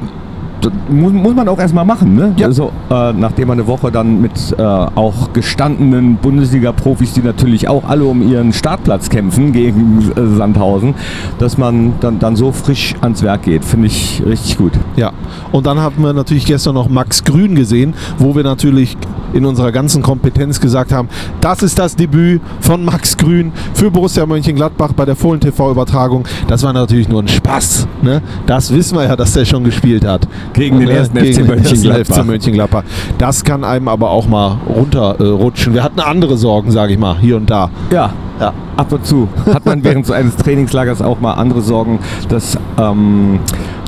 muss, 0.88 1.12
muss 1.12 1.35
man 1.35 1.49
auch 1.49 1.59
erstmal 1.59 1.85
machen. 1.85 2.14
Ne? 2.14 2.35
Ja. 2.37 2.47
Also, 2.47 2.71
äh, 2.90 3.12
nachdem 3.12 3.49
man 3.49 3.59
eine 3.59 3.66
Woche 3.66 3.90
dann 3.90 4.21
mit 4.21 4.33
äh, 4.56 4.62
auch 4.62 5.33
gestandenen 5.33 6.16
Bundesliga-Profis, 6.16 7.12
die 7.12 7.21
natürlich 7.21 7.68
auch 7.68 7.85
alle 7.85 8.04
um 8.04 8.23
ihren 8.23 8.52
Startplatz 8.52 9.09
kämpfen 9.09 9.52
gegen 9.52 10.12
äh, 10.16 10.37
Sandhausen, 10.37 10.94
dass 11.38 11.59
man 11.59 11.94
dann, 12.00 12.18
dann 12.18 12.37
so 12.37 12.52
frisch 12.52 12.94
ans 13.00 13.23
Werk 13.23 13.42
geht, 13.42 13.64
finde 13.64 13.87
ich 13.88 14.23
richtig 14.25 14.59
gut. 14.59 14.73
Ja, 14.97 15.12
und 15.52 15.66
dann 15.66 15.78
haben 15.78 16.02
wir 16.02 16.12
natürlich 16.12 16.47
gestern 16.47 16.75
noch 16.75 16.88
Max 16.88 17.25
Grün 17.25 17.54
gesehen, 17.54 17.94
wo 18.18 18.35
wir 18.35 18.42
natürlich 18.42 18.97
in 19.35 19.44
unserer 19.44 19.73
ganzen 19.73 20.00
Kompetenz 20.00 20.61
gesagt 20.61 20.92
haben, 20.92 21.09
das 21.40 21.62
ist 21.62 21.78
das 21.78 21.97
Debüt 21.97 22.40
von 22.61 22.85
Max 22.85 23.16
Grün 23.16 23.52
für 23.75 23.90
Borussia 23.90 24.25
Mönchengladbach 24.25 24.92
bei 24.92 25.04
der 25.04 25.16
Fohlen 25.16 25.40
TV-Übertragung. 25.40 26.25
Das 26.47 26.62
war 26.62 26.73
natürlich 26.73 27.09
nur 27.09 27.23
ein 27.23 27.28
Spaß. 27.28 27.88
Ne? 28.02 28.23
Das 28.47 28.73
wissen 28.73 28.97
wir 28.97 29.04
ja, 29.04 29.16
dass 29.16 29.33
der 29.33 29.44
schon 29.44 29.64
gespielt 29.64 30.04
hat. 30.06 30.26
Gegen 30.55 30.79
den 30.79 30.89
Ne? 30.89 30.95
ersten 30.95 31.19
Gegen 31.19 31.33
FC 31.45 31.47
Mönchengladbach. 31.49 32.17
FC 32.17 32.25
Mönchengladbach. 32.27 32.83
Das 33.19 33.45
kann 33.45 33.63
einem 33.65 33.89
aber 33.89 34.11
auch 34.11 34.27
mal 34.27 34.57
runterrutschen. 34.69 35.73
Äh, 35.73 35.77
wir 35.77 35.83
hatten 35.85 36.01
andere 36.01 36.37
Sorgen, 36.37 36.71
sage 36.71 36.93
ich 36.95 36.99
mal, 36.99 37.17
hier 37.19 37.37
und 37.37 37.51
da. 37.51 37.71
Ja, 37.93 38.11
Ja. 38.41 38.53
ab 38.77 38.91
und 38.93 39.05
zu 39.05 39.29
hat 39.53 39.65
man 39.67 39.85
während 39.85 40.07
so 40.07 40.13
eines 40.13 40.37
Trainingslagers 40.37 41.03
auch 41.03 41.21
mal 41.21 41.35
andere 41.35 41.61
Sorgen, 41.61 41.99
dass 42.29 42.57
ähm, 42.81 43.39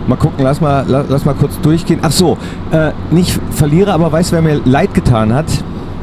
mal 0.07 0.17
gucken, 0.17 0.45
lass 0.45 0.61
mal, 0.61 0.85
la- 0.87 1.05
lass 1.09 1.25
mal 1.25 1.35
kurz 1.35 1.59
durchgehen. 1.61 1.99
Ach 2.03 2.13
so, 2.13 2.37
äh, 2.71 2.91
nicht 3.11 3.39
Verlierer, 3.51 3.95
aber 3.95 4.13
weißt 4.13 4.31
du, 4.33 4.35
wer 4.37 4.43
mir 4.43 4.61
leid 4.65 4.93
getan 4.95 5.33
hat? 5.35 5.47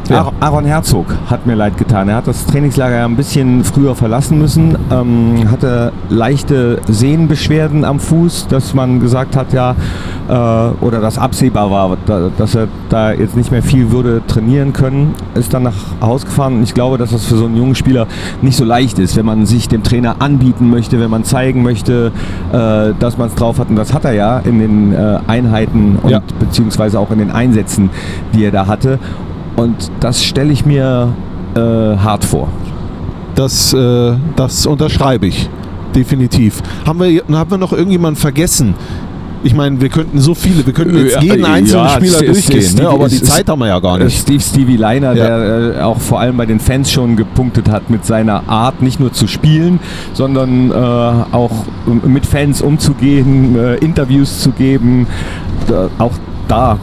Wer? 0.07 0.31
Aaron- 0.41 0.65
Herzog 0.65 1.05
hat 1.29 1.45
mir 1.45 1.55
leid 1.55 1.77
getan. 1.77 2.09
Er 2.09 2.15
hat 2.17 2.27
das 2.27 2.45
Trainingslager 2.45 2.97
ja 2.97 3.05
ein 3.05 3.15
bisschen 3.15 3.63
früher 3.63 3.95
verlassen 3.95 4.37
müssen, 4.37 4.77
ähm, 4.91 5.49
hatte 5.49 5.91
leichte 6.09 6.79
Sehnenbeschwerden 6.87 7.85
am 7.85 7.99
Fuß, 7.99 8.47
dass 8.47 8.73
man 8.73 8.99
gesagt 8.99 9.35
hat, 9.35 9.53
ja, 9.53 9.75
äh, 10.29 10.33
oder 10.83 10.99
dass 11.01 11.17
absehbar 11.17 11.69
war, 11.71 11.97
da, 12.05 12.29
dass 12.37 12.55
er 12.55 12.67
da 12.89 13.11
jetzt 13.13 13.35
nicht 13.37 13.51
mehr 13.51 13.63
viel 13.63 13.91
würde 13.91 14.21
trainieren 14.27 14.73
können, 14.73 15.15
ist 15.35 15.53
dann 15.53 15.63
nach 15.63 15.73
Hause 16.01 16.25
gefahren. 16.25 16.55
Und 16.55 16.63
ich 16.63 16.73
glaube, 16.73 16.97
dass 16.97 17.11
das 17.11 17.25
für 17.25 17.35
so 17.35 17.45
einen 17.45 17.55
jungen 17.57 17.75
Spieler 17.75 18.07
nicht 18.41 18.57
so 18.57 18.65
leicht 18.65 18.99
ist, 18.99 19.15
wenn 19.15 19.25
man 19.25 19.45
sich 19.45 19.67
dem 19.69 19.83
Trainer 19.83 20.17
anbieten 20.19 20.69
möchte, 20.69 20.99
wenn 20.99 21.09
man 21.09 21.23
zeigen 21.23 21.63
möchte, 21.63 22.11
äh, 22.51 22.93
dass 22.99 23.17
man 23.17 23.27
es 23.27 23.35
drauf 23.35 23.59
hat. 23.59 23.69
Und 23.69 23.75
das 23.77 23.93
hat 23.93 24.05
er 24.05 24.13
ja 24.13 24.39
in 24.39 24.59
den 24.59 24.93
äh, 24.93 25.19
Einheiten 25.27 25.97
und 26.01 26.09
Ja. 26.09 26.21
beziehungsweise 26.39 26.99
auch 26.99 27.11
in 27.11 27.19
den 27.19 27.31
Einsätzen, 27.31 27.89
die 28.33 28.43
er 28.45 28.51
da 28.51 28.67
hatte. 28.67 28.99
Und 29.55 29.91
das 29.99 30.23
stelle 30.23 30.51
ich 30.51 30.65
mir 30.65 31.13
äh, 31.55 31.59
hart 31.59 32.25
vor. 32.25 32.47
Das, 33.35 33.73
äh, 33.73 34.13
das 34.35 34.65
unterschreibe 34.65 35.27
ich. 35.27 35.49
Definitiv. 35.95 36.61
Haben 36.85 36.99
wir, 37.01 37.23
haben 37.31 37.51
wir 37.51 37.57
noch 37.57 37.71
irgendjemanden 37.73 38.19
vergessen? 38.19 38.73
Ich 39.45 39.53
meine, 39.53 39.81
wir 39.81 39.89
könnten 39.89 40.19
so 40.19 40.33
viele, 40.33 40.65
wir 40.65 40.71
könnten 40.73 40.97
jetzt 40.97 41.15
Ja, 41.15 41.21
jeden 41.21 41.43
einzelnen 41.43 41.83
ja, 41.85 41.89
Spieler 41.89 42.19
durchgehen, 42.21 42.59
es- 42.59 42.75
ne? 42.77 42.87
aber 42.87 43.09
die 43.09 43.21
Zeit 43.21 43.49
haben 43.49 43.59
wir 43.59 43.67
ja 43.67 43.79
gar 43.79 43.97
nicht. 43.97 44.17
Steve 44.17 44.39
Stevie 44.39 44.77
Leiner, 44.77 45.13
Ja. 45.13 45.25
der 45.37 45.75
äh, 45.79 45.81
auch 45.81 45.99
vor 45.99 46.21
allem 46.21 46.37
bei 46.37 46.45
den 46.45 46.61
Fans 46.61 46.89
schon 46.91 47.17
gepunktet 47.17 47.69
hat 47.69 47.89
mit 47.89 48.05
seiner 48.05 48.47
Art, 48.47 48.81
nicht 48.81 49.01
nur 49.01 49.11
zu 49.11 49.27
spielen, 49.27 49.79
sondern 50.13 50.71
äh, 50.71 50.73
auch 50.73 51.51
mit 52.05 52.25
Fans 52.25 52.61
umzugehen, 52.61 53.57
äh, 53.57 53.75
Interviews 53.75 54.39
zu 54.39 54.51
geben. 54.51 55.07
Auch 55.99 56.11
da 56.47 56.77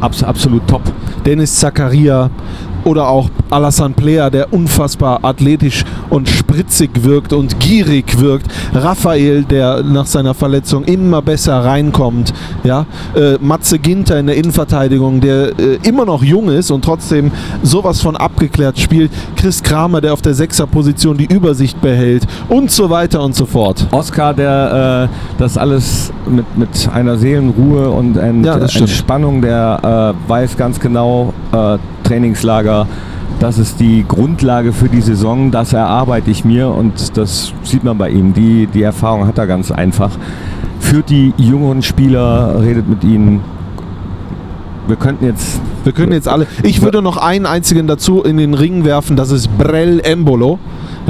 absolut 0.00 0.66
top. 0.68 0.82
Dennis 1.24 1.50
Zakaria 1.60 2.30
oder 2.84 3.08
auch 3.08 3.30
Alassane 3.50 3.94
Player, 3.94 4.30
der 4.30 4.52
unfassbar 4.52 5.20
athletisch 5.22 5.84
und 6.08 6.28
spritzig 6.28 6.90
wirkt 7.02 7.32
und 7.32 7.58
gierig 7.60 8.20
wirkt. 8.20 8.46
Raphael, 8.74 9.42
der 9.44 9.82
nach 9.82 10.06
seiner 10.06 10.34
Verletzung 10.34 10.84
immer 10.84 11.20
besser 11.22 11.64
reinkommt. 11.64 12.32
Ja? 12.64 12.86
Äh, 13.14 13.38
Matze 13.40 13.78
Ginter 13.78 14.18
in 14.18 14.26
der 14.26 14.36
Innenverteidigung, 14.36 15.20
der 15.20 15.58
äh, 15.58 15.78
immer 15.82 16.04
noch 16.04 16.22
jung 16.22 16.48
ist 16.48 16.70
und 16.70 16.84
trotzdem 16.84 17.32
sowas 17.62 18.00
von 18.00 18.16
abgeklärt 18.16 18.78
spielt. 18.78 19.10
Chris 19.36 19.62
Kramer, 19.62 20.00
der 20.00 20.12
auf 20.12 20.22
der 20.22 20.34
Sechserposition 20.34 21.16
die 21.16 21.26
Übersicht 21.26 21.80
behält 21.80 22.26
und 22.48 22.70
so 22.70 22.90
weiter 22.90 23.22
und 23.22 23.34
so 23.34 23.46
fort. 23.46 23.86
Oscar, 23.90 24.34
der 24.34 25.08
äh, 25.10 25.38
das 25.38 25.58
alles 25.58 26.12
mit, 26.28 26.44
mit 26.56 26.88
einer 26.92 27.16
Seelenruhe 27.18 27.90
und 27.90 28.18
ein, 28.18 28.44
Ja. 28.44 28.56
Entspannung, 28.58 29.42
der 29.42 30.14
äh, 30.26 30.30
weiß 30.30 30.56
ganz 30.56 30.78
genau, 30.78 31.32
äh, 31.52 31.78
Trainingslager, 32.10 32.88
das 33.38 33.58
ist 33.58 33.78
die 33.78 34.04
Grundlage 34.06 34.72
für 34.72 34.88
die 34.88 35.00
Saison, 35.00 35.52
das 35.52 35.72
erarbeite 35.72 36.28
ich 36.28 36.44
mir 36.44 36.68
und 36.68 37.16
das 37.16 37.52
sieht 37.62 37.84
man 37.84 37.98
bei 37.98 38.10
ihm. 38.10 38.34
Die, 38.34 38.66
die 38.66 38.82
Erfahrung 38.82 39.28
hat 39.28 39.38
er 39.38 39.46
ganz 39.46 39.70
einfach. 39.70 40.10
Führt 40.80 41.08
die 41.08 41.32
jungen 41.36 41.82
Spieler, 41.82 42.60
redet 42.60 42.88
mit 42.88 43.04
ihnen. 43.04 43.42
Wir 44.88 44.96
könnten 44.96 45.24
jetzt 45.24 45.60
Wir 45.84 45.92
können 45.92 46.10
jetzt 46.10 46.26
alle. 46.26 46.48
Ich 46.64 46.82
würde 46.82 47.00
noch 47.00 47.16
einen 47.16 47.46
einzigen 47.46 47.86
dazu 47.86 48.24
in 48.24 48.38
den 48.38 48.54
Ring 48.54 48.84
werfen, 48.84 49.14
das 49.14 49.30
ist 49.30 49.56
Brell 49.56 50.00
Embolo. 50.00 50.58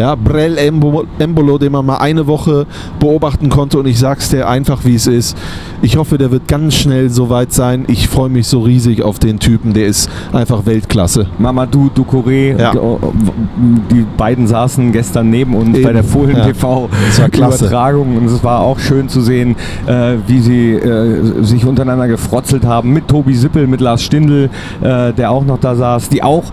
Ja, 0.00 0.14
Brell 0.14 0.56
Embo- 0.58 1.04
Embolo, 1.18 1.58
den 1.58 1.72
man 1.72 1.84
mal 1.84 1.98
eine 1.98 2.26
Woche 2.26 2.66
beobachten 2.98 3.50
konnte 3.50 3.78
und 3.78 3.86
ich 3.86 3.98
sag's 3.98 4.30
dir 4.30 4.48
einfach, 4.48 4.86
wie 4.86 4.94
es 4.94 5.06
ist. 5.06 5.36
Ich 5.82 5.98
hoffe, 5.98 6.16
der 6.16 6.30
wird 6.30 6.48
ganz 6.48 6.74
schnell 6.74 7.10
so 7.10 7.28
weit 7.28 7.52
sein. 7.52 7.84
Ich 7.86 8.08
freue 8.08 8.30
mich 8.30 8.46
so 8.46 8.60
riesig 8.60 9.02
auf 9.02 9.18
den 9.18 9.38
Typen, 9.38 9.74
der 9.74 9.86
ist 9.86 10.08
einfach 10.32 10.64
Weltklasse. 10.64 11.26
Mamadou 11.38 11.90
Ducouré, 11.94 12.58
Ja. 12.58 12.72
die, 12.72 13.94
die 13.94 14.06
beiden 14.16 14.46
saßen 14.46 14.90
gestern 14.92 15.28
neben 15.28 15.54
uns 15.54 15.76
Eben, 15.76 15.82
bei 15.84 15.92
der 15.92 16.04
Fohlen 16.04 16.34
ja. 16.36 16.46
TV 16.46 16.88
Das 17.08 17.20
war 17.20 17.28
klasse. 17.28 17.66
Übertragung 17.66 18.16
und 18.16 18.24
es 18.24 18.42
war 18.42 18.60
auch 18.60 18.78
schön 18.78 19.06
zu 19.10 19.20
sehen, 19.20 19.54
äh, 19.86 20.14
wie 20.26 20.40
sie 20.40 20.72
äh, 20.72 21.42
sich 21.44 21.66
untereinander 21.66 22.08
gefrotzelt 22.08 22.64
haben 22.64 22.94
mit 22.94 23.06
Tobi 23.06 23.34
Sippel, 23.34 23.66
mit 23.66 23.82
Lars 23.82 24.02
Stindl, 24.02 24.48
äh, 24.80 25.12
der 25.12 25.30
auch 25.30 25.44
noch 25.44 25.58
da 25.58 25.74
saß, 25.74 26.08
die 26.08 26.22
auch 26.22 26.44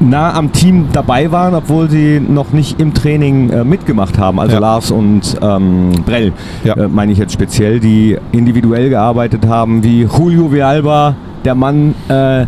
nah 0.00 0.34
am 0.34 0.52
Team 0.52 0.88
dabei 0.92 1.30
waren, 1.32 1.54
obwohl 1.54 1.88
sie 1.88 2.20
noch 2.20 2.52
nicht 2.52 2.80
im 2.80 2.94
Training 2.94 3.50
äh, 3.50 3.64
mitgemacht 3.64 4.18
haben. 4.18 4.40
Also 4.40 4.54
Ja. 4.54 4.60
Lars 4.60 4.90
und 4.90 5.36
ähm, 5.40 5.92
Brell, 6.04 6.32
Ja. 6.64 6.74
äh, 6.74 6.88
meine 6.88 7.12
ich 7.12 7.18
jetzt 7.18 7.32
speziell, 7.32 7.80
die 7.80 8.16
individuell 8.32 8.90
gearbeitet 8.90 9.46
haben, 9.46 9.82
wie 9.84 10.02
Julio 10.02 10.50
Villalba, 10.50 11.14
der 11.44 11.54
Mann, 11.54 11.94
äh, 12.08 12.46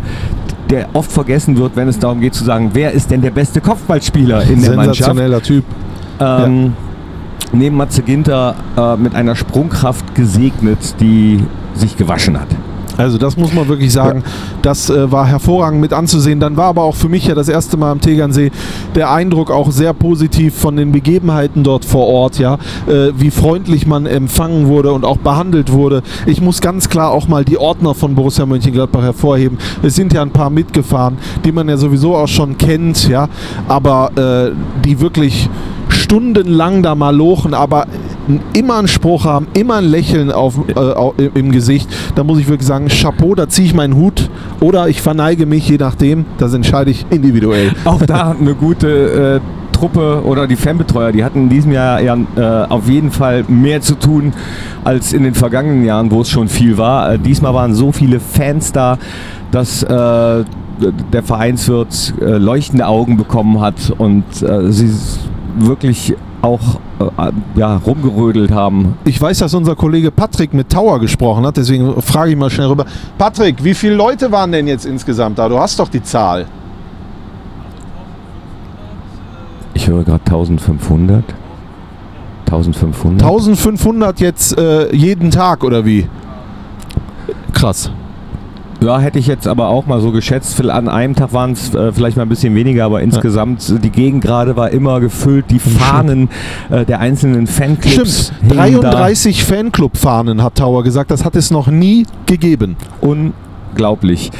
der 0.69 0.89
oft 0.93 1.11
vergessen 1.11 1.57
wird, 1.57 1.75
wenn 1.75 1.87
es 1.87 1.97
darum 1.99 2.19
geht 2.19 2.33
zu 2.33 2.43
sagen, 2.43 2.71
wer 2.73 2.91
ist 2.91 3.09
denn 3.09 3.21
der 3.21 3.31
beste 3.31 3.61
Kopfballspieler 3.61 4.43
in 4.43 4.61
der 4.61 4.75
Mannschaft. 4.75 4.97
Sensationeller 4.97 5.41
Typ. 5.41 5.63
Ähm, 6.19 6.73
Neben 7.53 7.77
Matze 7.77 8.01
Ginter 8.01 8.55
äh, 8.77 8.97
mit 8.97 9.15
einer 9.15 9.33
Sprungkraft 9.33 10.15
gesegnet, 10.15 10.95
die 10.99 11.41
sich 11.75 11.95
gewaschen 11.95 12.37
hat. 12.37 12.47
Also 12.97 13.17
das 13.17 13.37
muss 13.37 13.53
man 13.53 13.67
wirklich 13.67 13.91
sagen, 13.91 14.23
das 14.61 14.89
äh, 14.89 15.11
war 15.11 15.27
hervorragend 15.27 15.79
mit 15.81 15.93
anzusehen. 15.93 16.39
Dann 16.39 16.57
war 16.57 16.65
aber 16.65 16.83
auch 16.83 16.95
für 16.95 17.09
mich 17.09 17.27
ja 17.27 17.35
das 17.35 17.47
erste 17.47 17.77
Mal 17.77 17.91
am 17.91 18.01
Tegernsee 18.01 18.51
der 18.95 19.11
Eindruck 19.11 19.51
auch 19.51 19.71
sehr 19.71 19.93
positiv 19.93 20.55
von 20.55 20.75
den 20.75 20.91
Begebenheiten 20.91 21.63
dort 21.63 21.85
vor 21.85 22.07
Ort, 22.07 22.39
ja, 22.39 22.55
äh, 22.87 23.11
wie 23.15 23.31
freundlich 23.31 23.85
man 23.85 24.05
empfangen 24.05 24.67
wurde 24.67 24.91
und 24.91 25.05
auch 25.05 25.17
behandelt 25.17 25.71
wurde. 25.71 26.01
Ich 26.25 26.41
muss 26.41 26.61
ganz 26.61 26.89
klar 26.89 27.11
auch 27.11 27.27
mal 27.27 27.45
die 27.45 27.57
Ordner 27.57 27.93
von 27.93 28.15
Borussia 28.15 28.45
Mönchengladbach 28.45 29.03
hervorheben. 29.03 29.57
Es 29.83 29.95
sind 29.95 30.13
ja 30.13 30.21
ein 30.21 30.31
paar 30.31 30.49
mitgefahren, 30.49 31.17
die 31.45 31.51
man 31.51 31.69
ja 31.69 31.77
sowieso 31.77 32.15
auch 32.15 32.27
schon 32.27 32.57
kennt, 32.57 33.07
ja, 33.07 33.29
aber 33.67 34.11
äh, 34.15 34.55
die 34.83 34.99
wirklich 34.99 35.49
stundenlang 35.89 36.83
da 36.83 36.95
mal 36.95 37.15
lochen, 37.15 37.53
aber 37.53 37.85
immer 38.53 38.77
einen 38.77 38.87
Spruch 38.87 39.25
haben, 39.25 39.47
immer 39.53 39.75
ein 39.75 39.85
Lächeln 39.85 40.31
auf, 40.31 40.59
äh, 40.67 41.25
im- 41.33 41.51
Gesicht. 41.51 41.89
Da 42.15 42.23
muss 42.23 42.39
ich 42.39 42.47
wirklich 42.47 42.67
sagen, 42.67 42.87
Chapeau, 42.89 43.33
da 43.33 43.47
ziehe 43.47 43.67
ich 43.67 43.73
meinen 43.73 43.95
Hut 43.95 44.29
oder 44.59 44.89
ich 44.89 45.01
verneige 45.01 45.45
mich, 45.45 45.67
je 45.69 45.77
nachdem. 45.77 46.25
Das 46.37 46.53
entscheide 46.53 46.91
ich 46.91 47.05
individuell. 47.09 47.71
Auch 47.85 48.01
da 48.01 48.35
eine 48.39 48.53
gute 48.53 49.39
äh, 49.41 49.75
Truppe 49.75 50.21
oder 50.25 50.45
die 50.47 50.55
Fanbetreuer, 50.55 51.11
die 51.11 51.23
hatten 51.23 51.43
in 51.43 51.49
diesem 51.49 51.71
Jahr 51.71 52.01
ja, 52.01 52.15
äh, 52.35 52.65
auf 52.69 52.89
jeden 52.89 53.11
Fall 53.11 53.45
mehr 53.47 53.79
zu 53.81 53.95
tun 53.95 54.33
als 54.83 55.13
in 55.13 55.23
den 55.23 55.33
vergangenen 55.35 55.85
Jahren, 55.85 56.11
wo 56.11 56.21
es 56.21 56.29
schon 56.29 56.47
viel 56.47 56.77
war. 56.77 57.13
Äh, 57.13 57.19
diesmal 57.19 57.53
waren 57.53 57.73
so 57.75 57.91
viele 57.91 58.19
Fans 58.19 58.71
da, 58.71 58.97
dass 59.51 59.83
äh, 59.83 59.87
der 59.89 61.23
Vereinswirt 61.23 62.13
äh, 62.21 62.37
leuchtende 62.37 62.85
Augen 62.87 63.17
bekommen 63.17 63.61
hat 63.61 63.93
und 63.97 64.23
sie 64.31 64.91
wirklich 65.59 66.13
auch 66.47 66.79
äh, 66.99 67.31
ja, 67.55 67.75
rumgerödelt 67.77 68.51
haben. 68.51 68.97
Ich 69.03 69.21
weiß, 69.21 69.39
dass 69.39 69.53
unser 69.53 69.75
Kollege 69.75 70.11
Patrick 70.11 70.53
mit 70.53 70.69
Tower 70.69 70.99
gesprochen 70.99 71.45
hat, 71.45 71.57
deswegen 71.57 72.01
frage 72.01 72.31
ich 72.31 72.37
mal 72.37 72.49
schnell 72.49 72.67
rüber. 72.67 72.85
Patrick, 73.17 73.63
wie 73.63 73.73
viele 73.73 73.95
Leute 73.95 74.31
waren 74.31 74.51
denn 74.51 74.67
jetzt 74.67 74.85
insgesamt 74.85 75.37
da? 75.37 75.49
Du 75.49 75.59
hast 75.59 75.79
doch 75.79 75.89
die 75.89 76.01
Zahl. 76.01 76.45
Ich 79.73 79.87
höre 79.87 80.03
gerade 80.03 80.23
1500. 80.25 81.23
1500. 82.45 83.21
1500 83.21 84.19
jetzt 84.21 84.57
äh, 84.57 84.95
jeden 84.95 85.31
Tag 85.31 85.63
oder 85.63 85.85
wie? 85.85 86.07
Krass. 87.53 87.91
Ja, 88.79 88.99
hätte 88.99 89.17
ich 89.17 89.25
jetzt 89.25 89.47
aber 89.47 89.69
auch 89.69 89.87
mal 89.87 89.99
so 90.01 90.11
geschätzt. 90.11 90.63
An 90.69 90.87
einem 90.87 91.15
Tag 91.15 91.33
waren 91.33 91.53
es 91.53 91.73
äh, 91.73 91.91
vielleicht 91.91 92.15
mal 92.15 92.23
ein 92.23 92.29
bisschen 92.29 92.53
weniger, 92.55 92.85
aber 92.85 93.01
insgesamt 93.01 93.67
äh, 93.69 93.79
die 93.79 93.89
Gegend 93.89 94.23
gerade 94.23 94.55
war 94.55 94.69
immer 94.69 94.99
gefüllt. 94.99 95.45
Die 95.49 95.59
Fahnen 95.59 96.29
äh, 96.69 96.85
der 96.85 96.99
einzelnen 96.99 97.47
Fanclubs 97.47 98.31
Stimmt. 98.37 98.61
hingen 98.61 98.81
da. 98.81 98.91
33 98.91 99.43
Fanclub-Fahnen 99.43 100.43
hat 100.43 100.55
Tower 100.55 100.83
gesagt. 100.83 101.09
Das 101.09 101.25
hat 101.25 101.35
es 101.35 101.49
noch 101.49 101.67
nie 101.67 102.05
gegeben. 102.27 102.77
Unglaublich. 103.01 104.31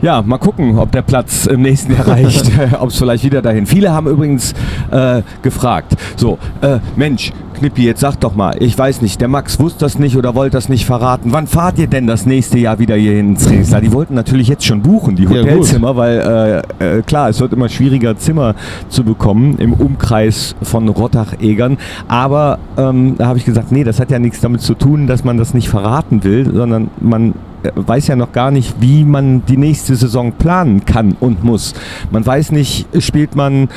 Ja, 0.00 0.22
mal 0.22 0.38
gucken, 0.38 0.78
ob 0.78 0.92
der 0.92 1.02
Platz 1.02 1.46
im 1.46 1.62
nächsten 1.62 1.92
Jahr 1.92 2.06
reicht, 2.06 2.50
ob 2.80 2.90
es 2.90 2.98
vielleicht 2.98 3.24
wieder 3.24 3.42
dahin. 3.42 3.66
Viele 3.66 3.90
haben 3.90 4.06
übrigens 4.06 4.54
äh, 4.92 5.22
gefragt, 5.42 5.96
so, 6.16 6.38
äh, 6.60 6.78
Mensch, 6.94 7.32
Knippi, 7.58 7.84
jetzt 7.84 8.00
sag 8.00 8.20
doch 8.20 8.34
mal, 8.36 8.56
ich 8.60 8.78
weiß 8.78 9.02
nicht, 9.02 9.20
der 9.20 9.26
Max 9.28 9.58
wusste 9.58 9.80
das 9.80 9.98
nicht 9.98 10.16
oder 10.16 10.34
wollte 10.34 10.56
das 10.56 10.68
nicht 10.68 10.86
verraten. 10.86 11.32
Wann 11.32 11.46
fahrt 11.48 11.78
ihr 11.78 11.88
denn 11.88 12.06
das 12.06 12.24
nächste 12.24 12.58
Jahr 12.58 12.78
wieder 12.78 12.94
hier 12.94 13.18
ins 13.18 13.44
Trainingslager? 13.44 13.80
Die 13.84 13.92
wollten 13.92 14.14
natürlich 14.14 14.46
jetzt 14.48 14.64
schon 14.64 14.80
buchen, 14.82 15.16
die 15.16 15.24
Ja. 15.24 15.30
Hotelzimmer, 15.30 15.96
weil 15.96 16.62
äh, 16.80 16.98
äh, 16.98 17.02
klar, 17.02 17.28
es 17.28 17.40
wird 17.40 17.52
immer 17.52 17.68
schwieriger, 17.68 18.16
Zimmer 18.16 18.54
zu 18.88 19.02
bekommen 19.02 19.56
im 19.58 19.72
Umkreis 19.72 20.54
von 20.62 20.88
Rottach-Egern. 20.88 21.78
Aber 22.06 22.58
ähm, 22.76 23.16
da 23.18 23.26
habe 23.26 23.38
ich 23.38 23.44
gesagt, 23.44 23.72
nee, 23.72 23.82
das 23.84 23.98
hat 23.98 24.10
ja 24.10 24.18
nichts 24.20 24.40
damit 24.40 24.60
zu 24.60 24.74
tun, 24.74 25.06
dass 25.08 25.24
man 25.24 25.36
das 25.36 25.52
nicht 25.52 25.68
verraten 25.68 26.22
will, 26.22 26.48
sondern 26.54 26.90
man 27.00 27.34
äh, 27.64 27.70
weiß 27.74 28.06
ja 28.06 28.14
noch 28.16 28.30
gar 28.32 28.50
nicht, 28.52 28.76
wie 28.80 29.04
man 29.04 29.44
die 29.46 29.56
nächste 29.56 29.96
Saison 29.96 30.32
planen 30.32 30.84
kann 30.84 31.16
und 31.18 31.42
muss. 31.42 31.74
Man 32.12 32.24
weiß 32.24 32.52
nicht, 32.52 32.86
spielt 33.02 33.34
man 33.34 33.68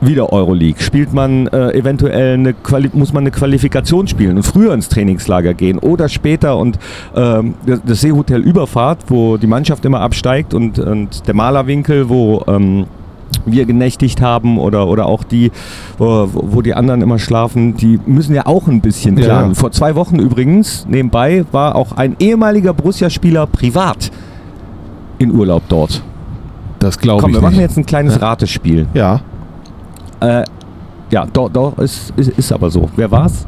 wieder 0.00 0.32
Euroleague, 0.32 0.80
spielt 0.82 1.12
man 1.12 1.46
äh, 1.48 1.72
eventuell 1.72 2.34
eine 2.34 2.54
Quali 2.54 2.90
muss 2.92 3.12
man 3.12 3.22
eine 3.24 3.30
Qualifikation 3.30 4.06
spielen 4.08 4.36
und 4.36 4.42
früher 4.44 4.72
ins 4.72 4.88
Trainingslager 4.88 5.54
gehen 5.54 5.78
oder 5.78 6.08
später 6.08 6.56
und 6.56 6.78
ähm, 7.14 7.54
das, 7.66 8.00
Seehotel 8.00 8.40
Überfahrt, 8.40 9.04
wo 9.08 9.36
die 9.36 9.46
Mannschaft 9.46 9.84
immer 9.84 10.00
absteigt 10.00 10.54
und, 10.54 10.78
und 10.78 11.26
der 11.26 11.34
Malerwinkel, 11.34 12.08
wo 12.08 12.42
ähm, 12.46 12.86
wir 13.46 13.64
genächtigt 13.64 14.20
haben 14.20 14.58
oder, 14.58 14.88
oder 14.88 15.06
auch 15.06 15.22
die, 15.22 15.50
wo, 15.98 16.28
wo 16.32 16.62
die 16.62 16.74
anderen 16.74 17.02
immer 17.02 17.18
schlafen, 17.18 17.76
die 17.76 17.98
müssen 18.06 18.34
ja 18.34 18.46
auch 18.46 18.66
ein 18.68 18.80
bisschen 18.80 19.16
Ja. 19.18 19.24
planen. 19.26 19.54
Vor 19.54 19.70
zwei 19.70 19.94
Wochen 19.94 20.18
übrigens, 20.18 20.86
nebenbei, 20.88 21.44
war 21.52 21.76
auch 21.76 21.92
ein 21.92 22.16
ehemaliger 22.18 22.72
Borussia-Spieler 22.74 23.46
privat 23.46 24.10
in 25.18 25.30
Urlaub 25.30 25.62
dort. 25.68 26.02
Das 26.80 26.98
glaube 26.98 27.22
Komm, 27.22 27.30
ich 27.32 27.36
wir 27.36 27.42
machen 27.42 27.52
nicht. 27.56 27.60
jetzt 27.62 27.76
ein 27.76 27.84
kleines 27.86 28.20
Ratespiel. 28.20 28.86
Ja. 28.94 29.20
Äh, 30.20 30.44
ja, 31.10 31.26
doch, 31.32 31.48
doch, 31.48 31.78
ist, 31.78 32.12
ist, 32.16 32.30
ist 32.30 32.52
aber 32.52 32.70
so. 32.70 32.88
Wer 32.96 33.10
war's? 33.10 33.46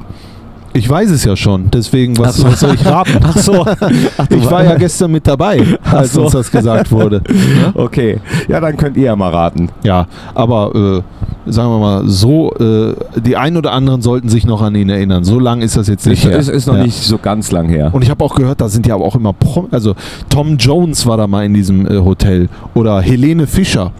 Ich 0.74 0.88
weiß 0.88 1.10
es 1.10 1.24
ja 1.24 1.36
schon. 1.36 1.70
Deswegen, 1.70 2.18
was, 2.18 2.36
so. 2.36 2.44
was 2.46 2.60
soll 2.60 2.74
ich 2.74 2.84
raten? 2.86 3.18
Ach 3.22 3.36
so. 3.36 3.64
Ach, 4.18 4.26
Ich 4.30 4.50
war 4.50 4.64
ja 4.64 4.74
gestern 4.74 5.12
mit 5.12 5.26
dabei, 5.26 5.62
als 5.84 6.14
so. 6.14 6.22
uns 6.22 6.32
das 6.32 6.50
gesagt 6.50 6.90
wurde. 6.90 7.20
Okay, 7.74 8.18
ja, 8.48 8.58
dann 8.60 8.76
könnt 8.76 8.96
ihr 8.96 9.04
ja 9.04 9.16
mal 9.16 9.30
raten. 9.30 9.68
Ja, 9.84 10.06
aber 10.34 11.02
äh, 11.46 11.50
sagen 11.50 11.70
wir 11.70 11.78
mal 11.78 12.08
so, 12.08 12.52
äh, 12.54 12.94
die 13.20 13.36
ein 13.36 13.56
oder 13.56 13.72
anderen 13.72 14.00
sollten 14.02 14.28
sich 14.30 14.46
noch 14.46 14.62
an 14.62 14.74
ihn 14.74 14.88
erinnern. 14.88 15.24
So 15.24 15.38
lang 15.38 15.60
ist 15.62 15.76
das 15.76 15.88
jetzt 15.88 16.06
nicht 16.06 16.24
her. 16.24 16.38
Ist, 16.38 16.48
ist 16.48 16.66
noch 16.66 16.76
Ja. 16.76 16.84
nicht 16.84 17.02
so 17.02 17.18
ganz 17.18 17.52
lang 17.52 17.68
her. 17.68 17.90
Und 17.92 18.02
ich 18.02 18.08
habe 18.10 18.24
auch 18.24 18.34
gehört, 18.34 18.60
da 18.62 18.68
sind 18.68 18.86
ja 18.86 18.94
auch 18.94 19.14
immer 19.14 19.32
Prom 19.34 19.68
also 19.70 19.94
Tom 20.30 20.56
Jones 20.56 21.06
war 21.06 21.16
da 21.18 21.26
mal 21.26 21.44
in 21.44 21.52
diesem 21.54 21.86
äh, 21.86 21.98
Hotel 21.98 22.48
oder 22.74 23.00
Helene 23.02 23.46
Fischer, 23.46 23.92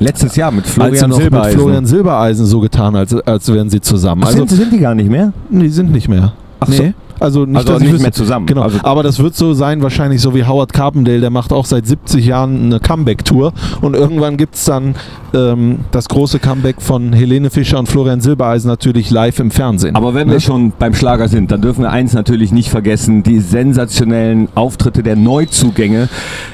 Letztes 0.00 0.34
Jahr 0.34 0.50
mit 0.50 0.64
als 0.64 0.74
Florian 0.74 1.10
mit 1.10 1.18
Silbereisen. 1.18 1.60
Florian 1.60 1.86
Silbereisen 1.86 2.46
so 2.46 2.60
getan, 2.60 2.96
als, 2.96 3.14
als 3.14 3.52
wären 3.52 3.68
sie 3.68 3.80
zusammen. 3.80 4.24
Also 4.24 4.38
sind, 4.38 4.50
sind 4.50 4.72
die 4.72 4.78
gar 4.78 4.94
nicht 4.94 5.10
mehr? 5.10 5.32
nee, 5.50 5.64
die 5.64 5.68
sind 5.68 5.92
nicht 5.92 6.08
mehr. 6.08 6.32
Ach 6.58 6.68
so. 6.68 6.92
Also 7.20 7.44
nicht, 7.46 7.56
Also 7.68 7.78
nicht 7.84 8.00
mehr 8.00 8.12
zusammen. 8.12 8.46
Genau. 8.46 8.62
Also, 8.62 8.78
aber 8.82 9.02
das 9.02 9.18
wird 9.18 9.34
so 9.34 9.52
sein, 9.52 9.82
wahrscheinlich 9.82 10.20
so 10.20 10.34
wie 10.34 10.44
Howard 10.44 10.72
Carpendale, 10.72 11.20
der 11.20 11.30
macht 11.30 11.52
auch 11.52 11.66
seit 11.66 11.86
70 11.86 12.24
Jahren 12.26 12.64
eine 12.66 12.80
Comeback-Tour. 12.80 13.52
Und 13.82 13.94
irgendwann 13.94 14.36
gibt 14.36 14.54
es 14.54 14.64
dann 14.64 14.94
ähm, 15.34 15.80
das 15.92 16.08
große 16.08 16.38
Comeback 16.38 16.80
von 16.80 17.12
Helene 17.12 17.50
Fischer 17.50 17.78
und 17.78 17.88
Florian 17.88 18.20
Silbereisen 18.20 18.68
natürlich 18.68 19.10
live 19.10 19.38
im 19.38 19.50
Fernsehen. 19.50 19.94
aber 19.96 20.14
wenn 20.14 20.26
Ne? 20.28 20.34
wir 20.34 20.40
schon 20.40 20.72
beim 20.78 20.94
Schlager 20.94 21.28
sind, 21.28 21.50
dann 21.50 21.60
dürfen 21.60 21.82
wir 21.82 21.90
eins 21.90 22.12
natürlich 22.14 22.52
nicht 22.52 22.70
vergessen, 22.70 23.22
die 23.22 23.38
sensationellen 23.40 24.48
Auftritte 24.54 25.02
der 25.02 25.16
Neuzugänge. 25.16 26.08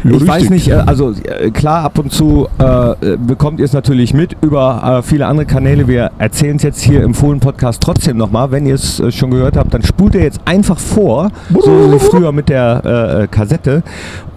Ja, 0.04 0.10
ich 0.10 0.26
weiß 0.26 0.42
richtig. 0.42 0.50
nicht, 0.50 0.68
äh, 0.68 0.82
also 0.86 1.12
äh, 1.12 1.50
klar, 1.50 1.84
ab 1.84 1.98
und 1.98 2.12
zu 2.12 2.48
äh, 2.58 3.16
bekommt 3.16 3.58
ihr 3.60 3.64
es 3.64 3.72
natürlich 3.72 4.14
mit 4.14 4.36
über 4.42 4.98
äh, 4.98 5.02
viele 5.02 5.26
andere 5.26 5.46
Kanäle. 5.46 5.88
Wir 5.88 6.10
erzählen 6.18 6.56
es 6.56 6.62
jetzt 6.62 6.82
hier 6.82 7.02
im 7.02 7.14
Fohlen-Podcast 7.14 7.82
trotzdem 7.82 8.16
nochmal. 8.16 8.50
Wenn 8.50 8.66
ihr 8.66 8.74
es 8.74 9.00
äh, 9.00 9.10
schon 9.12 9.30
gehört 9.30 9.56
habt, 9.56 9.72
dann 9.74 9.82
spult 9.82 10.14
ihr 10.14 10.22
jetzt 10.22 10.40
einfach 10.56 10.78
vor, 10.78 11.30
so 11.50 11.92
wie 11.92 11.98
früher 11.98 12.32
mit 12.32 12.48
der 12.48 12.82
äh, 12.84 13.22
äh, 13.22 13.26
Kassette 13.28 13.82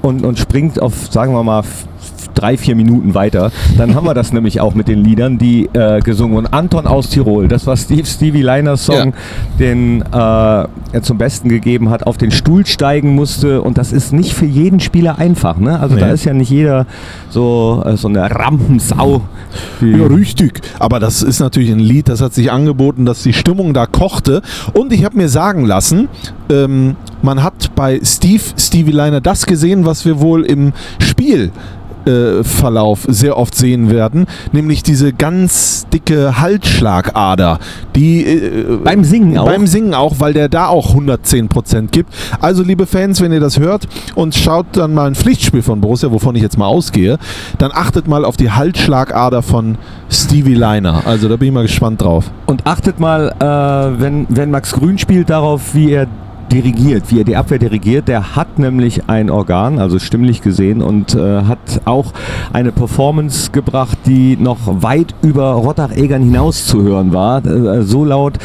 und, 0.01 0.25
und 0.25 0.37
springt 0.37 0.81
auf, 0.81 1.07
sagen 1.09 1.33
wir 1.33 1.43
mal, 1.43 1.63
drei, 2.39 2.57
vier 2.57 2.75
Minuten 2.75 3.13
weiter. 3.13 3.51
Dann 3.77 3.95
haben 3.95 4.05
wir 4.05 4.13
das 4.13 4.33
nämlich 4.33 4.61
auch 4.61 4.73
mit 4.75 4.87
den 4.87 5.03
Liedern, 5.03 5.37
die 5.37 5.69
äh, 5.73 5.99
gesungen 5.99 6.35
wurden. 6.35 6.47
Anton 6.47 6.87
aus 6.87 7.09
Tirol, 7.09 7.47
das 7.47 7.67
war 7.67 7.75
Steve 7.77 8.05
Stevie 8.05 8.41
Liners 8.41 8.85
Song, 8.85 9.13
den 9.59 10.01
äh, 10.01 10.05
er 10.15 11.01
zum 11.01 11.17
Besten 11.17 11.49
gegeben 11.49 11.89
hat, 11.89 12.07
auf 12.07 12.17
den 12.17 12.31
Stuhl 12.31 12.65
steigen 12.65 13.15
musste. 13.15 13.61
Und 13.61 13.77
das 13.77 13.91
ist 13.91 14.13
nicht 14.13 14.33
für 14.33 14.45
jeden 14.45 14.79
Spieler 14.79 15.17
einfach. 15.19 15.57
Ne? 15.57 15.79
Also 15.79 15.95
da 15.95 16.07
Nee. 16.07 16.13
ist 16.13 16.25
ja 16.25 16.33
nicht 16.33 16.49
jeder 16.49 16.85
so, 17.29 17.83
äh, 17.85 17.95
so 17.97 18.07
eine 18.07 18.29
Rampensau. 18.31 19.21
Ja, 19.81 20.05
richtig. 20.07 20.61
Aber 20.79 20.99
das 20.99 21.21
ist 21.21 21.39
natürlich 21.39 21.71
ein 21.71 21.79
Lied, 21.79 22.09
das 22.09 22.21
hat 22.21 22.33
sich 22.33 22.51
angeboten, 22.51 23.05
dass 23.05 23.23
die 23.23 23.33
Stimmung 23.33 23.73
da 23.73 23.85
kochte. 23.85 24.41
Und 24.73 24.93
ich 24.93 25.03
habe 25.05 25.17
mir 25.17 25.29
sagen 25.29 25.65
lassen, 25.65 26.07
ähm, 26.49 26.95
man 27.21 27.43
hat 27.43 27.75
bei 27.75 27.99
Steve, 28.03 28.41
Stevie 28.57 28.91
Liner 28.91 29.21
das 29.21 29.45
gesehen, 29.45 29.85
was 29.85 30.05
wir 30.05 30.19
wohl 30.21 30.43
im 30.45 30.73
Spiel 30.99 31.51
Verlauf 32.43 33.05
sehr 33.07 33.37
oft 33.37 33.55
sehen 33.55 33.89
werden, 33.89 34.25
nämlich 34.51 34.83
diese 34.83 35.13
ganz 35.13 35.87
dicke 35.93 36.39
Halsschlagader, 36.39 37.59
die 37.95 38.25
äh, 38.25 38.77
Beim 38.83 39.03
Singen 39.03 39.37
auch. 39.37 39.45
beim 39.45 39.67
Singen 39.67 39.93
auch, 39.93 40.15
weil 40.19 40.33
der 40.33 40.49
da 40.49 40.67
auch 40.67 40.95
110% 40.95 41.87
gibt. 41.91 42.13
Also 42.41 42.63
liebe 42.63 42.85
Fans, 42.85 43.21
wenn 43.21 43.31
ihr 43.31 43.39
das 43.39 43.59
hört 43.59 43.87
und 44.15 44.35
schaut 44.35 44.65
dann 44.73 44.93
mal 44.93 45.07
ein 45.07 45.15
Pflichtspiel 45.15 45.61
von 45.61 45.81
Borussia, 45.81 46.11
wovon 46.11 46.35
ich 46.35 46.41
jetzt 46.41 46.57
mal 46.57 46.67
ausgehe, 46.67 47.17
dann 47.57 47.71
achtet 47.73 48.07
mal 48.07 48.25
auf 48.25 48.37
die 48.37 48.51
Halsschlagader 48.51 49.41
von 49.41 49.77
Stevie 50.09 50.55
Liner. 50.55 51.03
Also 51.05 51.27
da 51.29 51.35
bin 51.35 51.49
ich 51.49 51.53
mal 51.53 51.63
gespannt 51.63 52.01
drauf. 52.01 52.31
Und 52.45 52.65
achtet 52.65 52.99
mal, 52.99 53.29
äh, 53.39 54.01
wenn, 54.01 54.25
wenn 54.29 54.51
Max 54.51 54.73
Grün 54.73 54.97
spielt, 54.97 55.29
darauf, 55.29 55.73
wie 55.75 55.91
er 55.91 56.07
dirigiert, 56.51 57.03
wie 57.09 57.19
er 57.19 57.23
die 57.23 57.35
Abwehr 57.35 57.59
dirigiert. 57.59 58.07
Der 58.07 58.35
hat 58.35 58.59
nämlich 58.59 59.07
ein 59.07 59.29
Organ, 59.29 59.79
also 59.79 59.99
stimmlich 59.99 60.41
gesehen, 60.41 60.81
und 60.81 61.15
äh, 61.15 61.43
hat 61.43 61.81
auch 61.85 62.13
eine 62.53 62.71
Performance 62.71 63.51
gebracht, 63.51 63.97
die 64.05 64.37
noch 64.37 64.59
weit 64.65 65.13
über 65.21 65.51
Rottach-Egern 65.51 66.23
hinaus 66.23 66.65
zu 66.65 66.81
hören 66.81 67.13
war. 67.13 67.45
Äh, 67.45 67.83
so 67.83 68.05
laut 68.05 68.37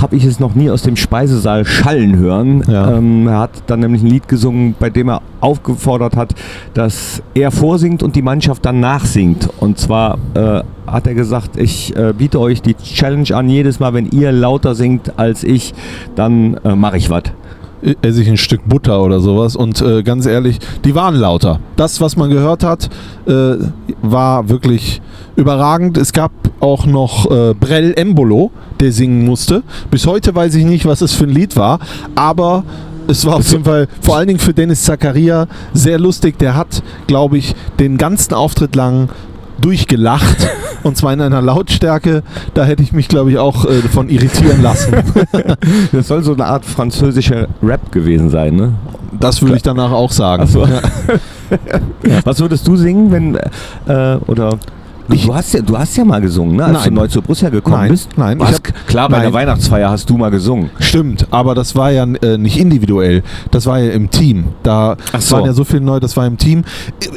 habe 0.00 0.16
ich 0.16 0.24
es 0.24 0.40
noch 0.40 0.54
nie 0.54 0.70
aus 0.70 0.82
dem 0.82 0.96
Speisesaal 0.96 1.64
schallen 1.64 2.16
hören. 2.16 2.62
Ja. 2.68 2.96
Ähm, 2.96 3.26
er 3.26 3.38
hat 3.38 3.50
dann 3.66 3.80
nämlich 3.80 4.02
ein 4.02 4.08
Lied 4.08 4.28
gesungen, 4.28 4.74
bei 4.78 4.90
dem 4.90 5.08
er 5.08 5.22
aufgefordert 5.40 6.16
hat, 6.16 6.34
dass 6.74 7.22
er 7.34 7.50
vorsingt 7.50 8.02
und 8.02 8.16
die 8.16 8.22
Mannschaft 8.22 8.64
dann 8.64 8.80
nachsingt. 8.80 9.48
Und 9.58 9.78
zwar 9.78 10.18
äh, 10.34 10.62
hat 10.86 11.06
er 11.06 11.14
gesagt, 11.14 11.56
ich 11.56 11.94
äh, 11.96 12.12
biete 12.16 12.40
euch 12.40 12.62
die 12.62 12.74
Challenge 12.74 13.34
an, 13.34 13.48
jedes 13.48 13.80
Mal, 13.80 13.94
wenn 13.94 14.10
ihr 14.10 14.32
lauter 14.32 14.74
singt 14.74 15.18
als 15.18 15.44
ich, 15.44 15.74
dann 16.14 16.54
äh, 16.64 16.74
mache 16.74 16.96
ich 16.96 17.10
was. 17.10 17.24
esse 18.02 18.22
ich 18.22 18.28
ein 18.28 18.36
Stück 18.36 18.62
Butter 18.66 19.02
oder 19.02 19.20
sowas. 19.20 19.56
Und 19.56 19.80
äh, 19.80 20.02
ganz 20.02 20.26
ehrlich, 20.26 20.58
die 20.84 20.94
waren 20.94 21.14
lauter. 21.14 21.60
Das, 21.76 22.00
was 22.00 22.16
man 22.16 22.30
gehört 22.30 22.64
hat, 22.64 22.88
äh, 23.26 23.54
war 24.02 24.48
wirklich 24.48 25.00
überragend. 25.36 25.96
Es 25.96 26.12
gab 26.12 26.32
auch 26.60 26.86
noch 26.86 27.30
äh, 27.30 27.54
Brell 27.54 27.94
Embolo, 27.96 28.50
der 28.80 28.92
singen 28.92 29.24
musste. 29.24 29.62
Bis 29.90 30.06
heute 30.06 30.34
weiß 30.34 30.54
ich 30.54 30.64
nicht, 30.64 30.86
was 30.86 31.00
es 31.00 31.12
für 31.12 31.24
ein 31.24 31.30
Lied 31.30 31.56
war, 31.56 31.80
aber 32.14 32.64
es 33.08 33.26
war 33.26 33.36
auf 33.36 33.50
jeden 33.50 33.64
Fall 33.64 33.88
vor 34.00 34.16
allen 34.16 34.28
Dingen 34.28 34.38
für 34.38 34.54
Dennis 34.54 34.84
Zakaria 34.84 35.48
sehr 35.72 35.98
lustig. 35.98 36.38
Der 36.38 36.54
hat, 36.54 36.82
glaube 37.06 37.38
ich, 37.38 37.54
den 37.80 37.98
ganzen 37.98 38.34
Auftritt 38.34 38.76
lang 38.76 39.08
durchgelacht 39.62 40.48
und 40.82 40.96
zwar 40.96 41.12
in 41.12 41.20
einer 41.20 41.40
Lautstärke, 41.40 42.22
da 42.54 42.64
hätte 42.64 42.82
ich 42.82 42.92
mich, 42.92 43.08
glaube 43.08 43.30
ich, 43.30 43.38
auch 43.38 43.64
äh, 43.64 43.80
von 43.82 44.08
irritieren 44.08 44.62
lassen. 44.62 44.94
Das 45.92 46.08
soll 46.08 46.22
so 46.22 46.32
eine 46.34 46.46
Art 46.46 46.64
französischer 46.64 47.46
Rap 47.62 47.92
gewesen 47.92 48.30
sein, 48.30 48.56
ne? 48.56 48.74
Das 49.18 49.40
würde 49.42 49.56
ich 49.56 49.62
danach 49.62 49.92
auch 49.92 50.12
sagen. 50.12 50.46
So. 50.46 50.66
Ja. 52.06 52.20
Was 52.24 52.40
würdest 52.40 52.66
du 52.66 52.76
singen, 52.76 53.12
wenn 53.12 53.36
äh, 53.86 54.16
oder 54.26 54.58
Ich- 55.10 55.26
du 55.26 55.34
hast 55.34 55.52
ja 55.54 55.60
du 55.62 55.76
hast 55.76 55.96
ja 55.96 56.04
mal 56.04 56.20
gesungen, 56.20 56.56
ne? 56.56 56.64
Als 56.64 56.72
Nein. 56.74 56.84
du 56.94 57.00
neu 57.00 57.06
zu 57.08 57.22
Borussia 57.22 57.48
gekommen 57.50 57.76
Nein, 57.76 57.90
bist. 57.90 58.08
nein, 58.16 58.38
ich 58.40 58.46
hab- 58.46 58.86
klar, 58.86 59.08
bei 59.08 59.16
nein. 59.16 59.24
der 59.26 59.32
Weihnachtsfeier 59.32 59.90
hast 59.90 60.08
du 60.08 60.16
mal 60.16 60.30
gesungen. 60.30 60.70
Stimmt, 60.80 61.26
aber 61.30 61.54
das 61.54 61.74
war 61.74 61.90
ja 61.90 62.04
äh, 62.04 62.38
nicht 62.38 62.58
individuell, 62.58 63.22
das 63.50 63.66
war 63.66 63.78
ja 63.78 63.90
im 63.92 64.10
Team. 64.10 64.44
Da 64.62 64.96
so. 65.18 65.36
waren 65.36 65.46
ja 65.46 65.52
so 65.52 65.64
viele 65.64 65.82
neu, 65.82 66.00
das 66.00 66.16
war 66.16 66.26
im 66.26 66.38
Team. 66.38 66.64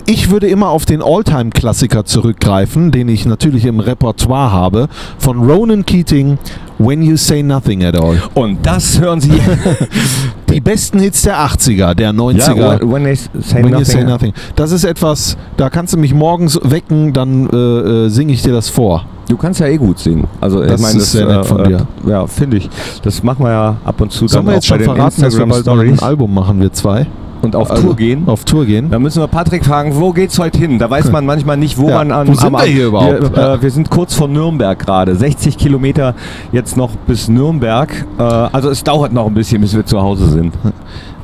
Ich 0.05 0.29
würde 0.31 0.47
immer 0.47 0.69
auf 0.69 0.85
den 0.85 1.01
Alltime-Klassiker 1.01 2.05
zurückgreifen, 2.05 2.91
den 2.91 3.09
ich 3.09 3.25
natürlich 3.25 3.65
im 3.65 3.79
Repertoire 3.79 4.51
habe, 4.51 4.87
von 5.17 5.39
Ronan 5.49 5.85
Keating, 5.85 6.37
When 6.77 7.01
You 7.01 7.17
Say 7.17 7.41
Nothing 7.41 7.83
at 7.83 7.95
All. 7.99 8.21
Und 8.33 8.65
das 8.65 8.99
hören 8.99 9.21
Sie. 9.21 9.31
Die 10.49 10.61
besten 10.61 10.99
Hits 10.99 11.23
der 11.23 11.37
80er, 11.37 11.93
der 11.93 12.11
90er. 12.11 12.55
ja, 12.55 12.79
when, 12.79 12.91
when 12.91 13.03
they 13.03 13.15
say 13.15 13.61
When 13.61 13.71
nothing. 13.71 13.79
You 13.79 13.83
Say 13.83 14.03
Nothing. 14.03 14.33
Das 14.55 14.71
ist 14.71 14.85
etwas, 14.85 15.37
da 15.57 15.69
kannst 15.69 15.93
du 15.93 15.97
mich 15.97 16.13
morgens 16.13 16.59
wecken, 16.63 17.11
dann 17.11 17.49
äh, 17.49 17.55
äh, 18.05 18.09
singe 18.09 18.31
ich 18.33 18.41
dir 18.41 18.53
das 18.53 18.69
vor. 18.69 19.05
Du 19.27 19.37
kannst 19.37 19.59
ja 19.59 19.67
eh 19.67 19.77
gut 19.77 19.99
singen. 19.99 20.27
Also 20.39 20.61
Das 20.61 20.79
ich 20.79 20.81
meine, 20.81 20.99
ist 20.99 21.11
sehr 21.11 21.25
nett 21.25 21.45
von 21.45 21.59
äh, 21.65 21.67
dir. 21.67 21.87
Ja, 22.07 22.27
finde 22.27 22.57
ich. 22.57 22.69
Das 23.03 23.23
machen 23.23 23.43
wir 23.43 23.51
ja 23.51 23.77
ab 23.83 23.99
und 23.99 24.11
zu 24.11 24.27
Sollen 24.27 24.45
dann 24.45 24.45
wir 24.45 24.51
auch 24.51 24.55
jetzt 24.55 24.67
schon 24.67 24.77
bei 24.77 24.83
den 24.85 24.95
verraten, 24.95 25.21
dass 25.21 25.37
wir 25.37 25.43
Instagram 25.43 25.77
bald 25.77 25.89
ein 25.89 25.99
Album 25.99 26.33
machen, 26.33 26.61
wir 26.61 26.71
zwei? 26.71 27.07
Und 27.45 27.55
auf 27.55 27.71
Also, 27.71 27.83
Tour 27.83 27.95
gehen. 27.95 28.23
Auf 28.27 28.43
Tour 28.43 28.65
gehen? 28.65 28.89
Da 28.91 28.99
müssen 28.99 29.21
wir 29.21 29.27
Patrick 29.27 29.63
fragen, 29.65 29.95
wo 29.95 30.11
geht's 30.11 30.37
heute 30.39 30.57
hin? 30.57 30.77
Da 30.79 30.89
weiß 30.89 31.11
man 31.11 31.25
manchmal 31.25 31.57
nicht, 31.57 31.77
wo 31.77 31.87
Ja, 31.89 31.95
man 31.99 32.11
an. 32.11 32.27
wo 32.27 32.33
sind 32.33 32.47
am- 32.47 32.53
wir 32.53 32.63
hier 32.63 32.87
überhaupt? 32.87 33.35
Wir, 33.35 33.53
äh, 33.53 33.61
wir 33.61 33.71
sind 33.71 33.89
kurz 33.89 34.13
vor 34.13 34.27
Nürnberg 34.27 34.77
gerade. 34.77 35.15
60 35.15 35.57
Kilometer 35.57 36.13
jetzt 36.51 36.75
noch 36.75 36.91
bis 37.07 37.29
Nürnberg. 37.29 38.05
Äh, 38.19 38.21
also 38.23 38.69
es 38.69 38.83
dauert 38.83 39.13
noch 39.13 39.27
ein 39.27 39.33
bisschen, 39.33 39.61
bis 39.61 39.75
wir 39.75 39.85
zu 39.85 40.01
Hause 40.01 40.29
sind. 40.29 40.53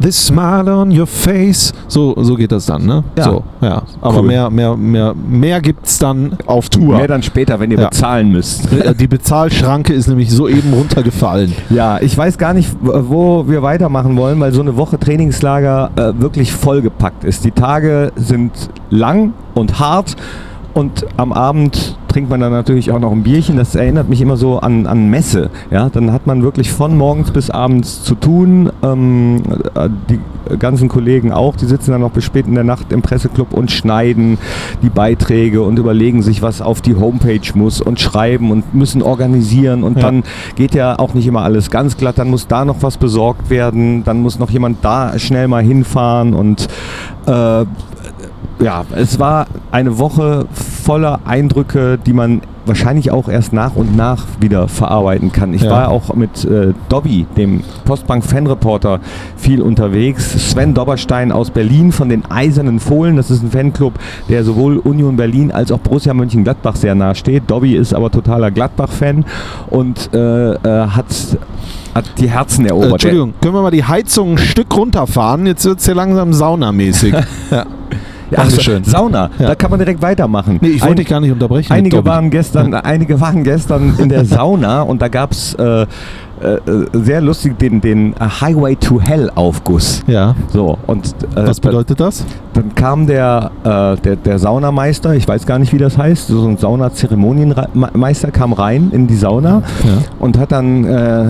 This 0.02 0.28
smile 0.28 0.70
on 0.74 0.92
your 0.98 1.06
face. 1.08 1.72
So, 1.88 2.16
so 2.22 2.36
geht 2.36 2.52
das 2.52 2.66
dann, 2.66 2.86
ne? 2.86 3.04
Ja. 3.18 3.24
So, 3.24 3.44
ja. 3.62 3.82
Aber 4.02 4.20
Cool. 4.20 4.28
mehr, 4.28 4.50
mehr, 4.50 4.76
mehr, 4.76 5.14
mehr 5.16 5.62
gibt's 5.62 6.00
dann 6.00 6.38
auf 6.48 6.70
Tour. 6.70 6.98
Mehr 6.98 7.08
dann 7.08 7.22
später, 7.24 7.60
wenn 7.60 7.72
ihr 7.72 7.80
Ja. 7.80 7.90
bezahlen 7.90 8.32
müsst. 8.32 8.68
Äh, 8.82 8.96
Die 8.96 9.08
Bezahlschranke 9.08 9.94
ist 9.94 10.08
nämlich 10.08 10.32
soeben 10.32 10.74
runtergefallen. 10.74 11.54
Ja, 11.70 12.00
ich 12.02 12.18
weiß 12.18 12.38
gar 12.38 12.54
nicht, 12.54 12.70
wo 12.82 13.48
wir 13.48 13.62
weitermachen 13.62 14.18
wollen, 14.18 14.40
weil 14.40 14.52
so 14.54 14.62
eine 14.62 14.76
Woche 14.78 14.98
Trainingslager 15.00 15.92
äh, 15.96 16.14
wirklich 16.20 16.52
vollgepackt 16.52 17.24
ist. 17.24 17.46
Die 17.46 17.52
Tage 17.52 18.12
sind 18.16 18.52
lang 18.90 19.34
und 19.54 19.80
hart 19.80 20.16
und 20.74 21.06
am 21.18 21.34
Abend 21.34 21.98
trinkt 22.08 22.30
man 22.30 22.42
dann 22.42 22.52
natürlich 22.52 22.92
auch 22.92 23.00
noch 23.00 23.12
ein 23.12 23.24
Bierchen. 23.24 23.56
Das 23.56 23.74
erinnert 23.74 24.10
mich 24.10 24.20
immer 24.20 24.36
so 24.36 24.60
an, 24.60 24.86
an 24.86 25.10
Messe. 25.10 25.50
Ja, 25.70 25.90
dann 25.90 26.12
hat 26.12 26.28
man 26.28 26.44
wirklich 26.44 26.72
von 26.72 26.98
morgens 26.98 27.32
bis 27.32 27.50
abends 27.50 28.04
zu 28.04 28.16
tun. 28.16 28.70
Ähm, 28.84 29.42
äh, 29.76 29.88
die 30.10 30.20
ganzen 30.60 30.90
Kollegen 30.90 31.32
auch, 31.32 31.56
die 31.56 31.66
sitzen 31.66 31.92
dann 31.92 32.02
noch 32.02 32.12
bis 32.12 32.26
spät 32.26 32.48
in 32.48 32.56
der 32.56 32.66
Nacht 32.66 32.92
im 32.92 33.02
Presseclub 33.02 33.54
und 33.54 33.72
schneiden 33.72 34.38
die 34.82 34.90
Beiträge 34.90 35.62
und 35.62 35.80
überlegen 35.80 36.22
sich, 36.22 36.42
was 36.42 36.62
auf 36.62 36.82
die 36.82 36.96
Homepage 36.96 37.40
muss 37.54 37.80
und 37.80 38.02
schreiben 38.02 38.52
und 38.52 38.74
müssen 38.74 39.02
organisieren 39.02 39.84
und 39.84 39.98
Ja. 39.98 40.04
dann 40.04 40.24
geht 40.56 40.76
ja 40.76 41.00
auch 41.00 41.14
nicht 41.14 41.28
immer 41.28 41.42
alles 41.44 41.70
ganz 41.70 41.96
glatt, 41.96 42.18
dann 42.18 42.30
muss 42.30 42.48
da 42.48 42.66
noch 42.66 42.78
was 42.82 42.98
besorgt 42.98 43.50
werden, 43.50 44.04
dann 44.04 44.22
muss 44.22 44.40
noch 44.40 44.50
jemand 44.50 44.84
da 44.84 45.18
schnell 45.20 45.48
mal 45.48 45.64
hinfahren 45.64 46.34
und 46.34 46.68
äh, 47.28 47.66
ja, 48.62 48.86
es 48.96 49.20
war 49.20 49.48
eine 49.72 49.98
Woche 49.98 50.46
voller 50.54 51.20
Eindrücke, 51.26 51.98
die 51.98 52.14
man 52.14 52.42
wahrscheinlich 52.66 53.10
auch 53.10 53.28
erst 53.28 53.54
nach 53.54 53.76
und 53.76 53.96
nach 53.98 54.24
wieder 54.40 54.68
verarbeiten 54.68 55.32
kann. 55.32 55.52
Ich 55.54 55.64
Ja. 55.64 55.72
war 55.72 55.90
auch 55.90 56.14
mit 56.14 56.46
äh, 56.46 56.74
Dobby, 56.90 57.26
dem 57.36 57.64
Postbank-Fanreporter, 57.86 59.00
viel 59.36 59.62
unterwegs. 59.64 60.32
Sven 60.52 60.76
Dobberstein 60.76 61.32
aus 61.32 61.50
Berlin 61.50 61.92
von 61.92 62.08
den 62.10 62.24
Eisernen 62.30 62.80
Fohlen. 62.80 63.16
Das 63.18 63.32
ist 63.32 63.42
ein 63.44 63.50
Fanclub, 63.50 63.94
der 64.30 64.44
sowohl 64.44 64.78
Union 64.78 65.18
Berlin 65.18 65.52
als 65.52 65.72
auch 65.72 65.80
Borussia 65.80 66.14
Mönchengladbach 66.14 66.76
sehr 66.76 66.94
nahe 66.94 67.16
steht. 67.16 67.44
Dobby 67.50 67.76
ist 67.76 67.96
aber 67.96 68.12
totaler 68.12 68.52
Gladbach-Fan 68.52 69.26
und 69.72 70.14
äh, 70.14 70.52
äh, 70.54 70.58
hat, 70.88 71.08
hat 71.96 72.06
die 72.20 72.30
Herzen 72.30 72.66
Äh, 72.66 72.70
erobert. 72.70 72.92
Entschuldigung, 72.92 73.34
können 73.42 73.56
wir 73.56 73.64
mal 73.64 73.72
die 73.72 73.84
Heizung 73.86 74.34
ein 74.34 74.38
Stück 74.38 74.76
runterfahren? 74.78 75.48
Jetzt 75.48 75.66
wird's 75.66 75.86
hier 75.86 75.96
langsam 75.96 76.32
saunamäßig. 76.32 77.16
ja. 77.52 77.66
Ja, 78.32 78.38
ach 78.40 78.46
so, 78.46 78.50
Dankeschön. 78.58 78.84
Sauna, 78.86 79.30
Ja. 79.40 79.48
da 79.48 79.56
kann 79.56 79.70
man 79.70 79.80
direkt 79.80 80.02
weitermachen. 80.02 80.58
Nee, 80.62 80.70
ich 80.70 80.82
wollte 80.82 80.94
Ein- 80.94 80.98
dich 80.98 81.08
gar 81.08 81.20
nicht 81.20 81.32
unterbrechen. 81.32 81.72
Einige 81.74 82.04
waren 82.06 82.30
gestern, 82.30 82.74
einige 82.74 83.20
waren 83.20 83.44
gestern 83.44 83.94
in 84.00 84.10
der 84.10 84.26
Sauna 84.26 84.82
und 84.84 85.02
da 85.02 85.08
gab 85.10 85.32
es 85.32 85.54
äh, 85.56 85.82
äh, 85.84 85.88
sehr 86.94 87.22
lustig 87.22 87.60
den, 87.60 87.82
den 87.82 88.16
Highway 88.20 88.76
to 88.76 89.00
Hell 89.00 89.30
Aufguss. 89.36 90.02
Ja. 90.08 90.34
So, 90.52 90.78
und 90.88 91.06
äh, 91.36 91.48
Was 91.48 91.60
bedeutet 91.60 92.00
das? 92.00 92.26
dann 92.54 92.74
kam 92.74 93.06
der, 93.06 93.52
äh, 93.64 93.96
der, 94.02 94.16
der 94.16 94.40
Saunameister, 94.40 95.14
ich 95.14 95.28
weiß 95.28 95.46
gar 95.46 95.60
nicht, 95.60 95.72
wie 95.74 95.78
das 95.78 95.98
heißt, 95.98 96.28
so 96.30 96.48
ein 96.48 96.58
Saunazeremonienmeister 96.58 98.32
kam 98.32 98.54
rein 98.54 98.90
in 98.92 99.08
die 99.08 99.16
Sauna 99.16 99.62
Ja. 99.84 99.92
und 100.20 100.38
hat 100.40 100.52
dann 100.52 100.86
äh, 100.86 101.26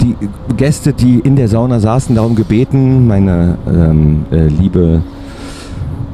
die 0.00 0.16
Gäste, 0.56 0.92
die 0.92 1.20
in 1.20 1.36
der 1.36 1.48
Sauna 1.48 1.78
saßen, 1.78 2.14
darum 2.16 2.34
gebeten, 2.34 3.06
meine 3.06 3.56
ähm, 3.68 4.24
äh, 4.32 4.48
liebe 4.48 5.02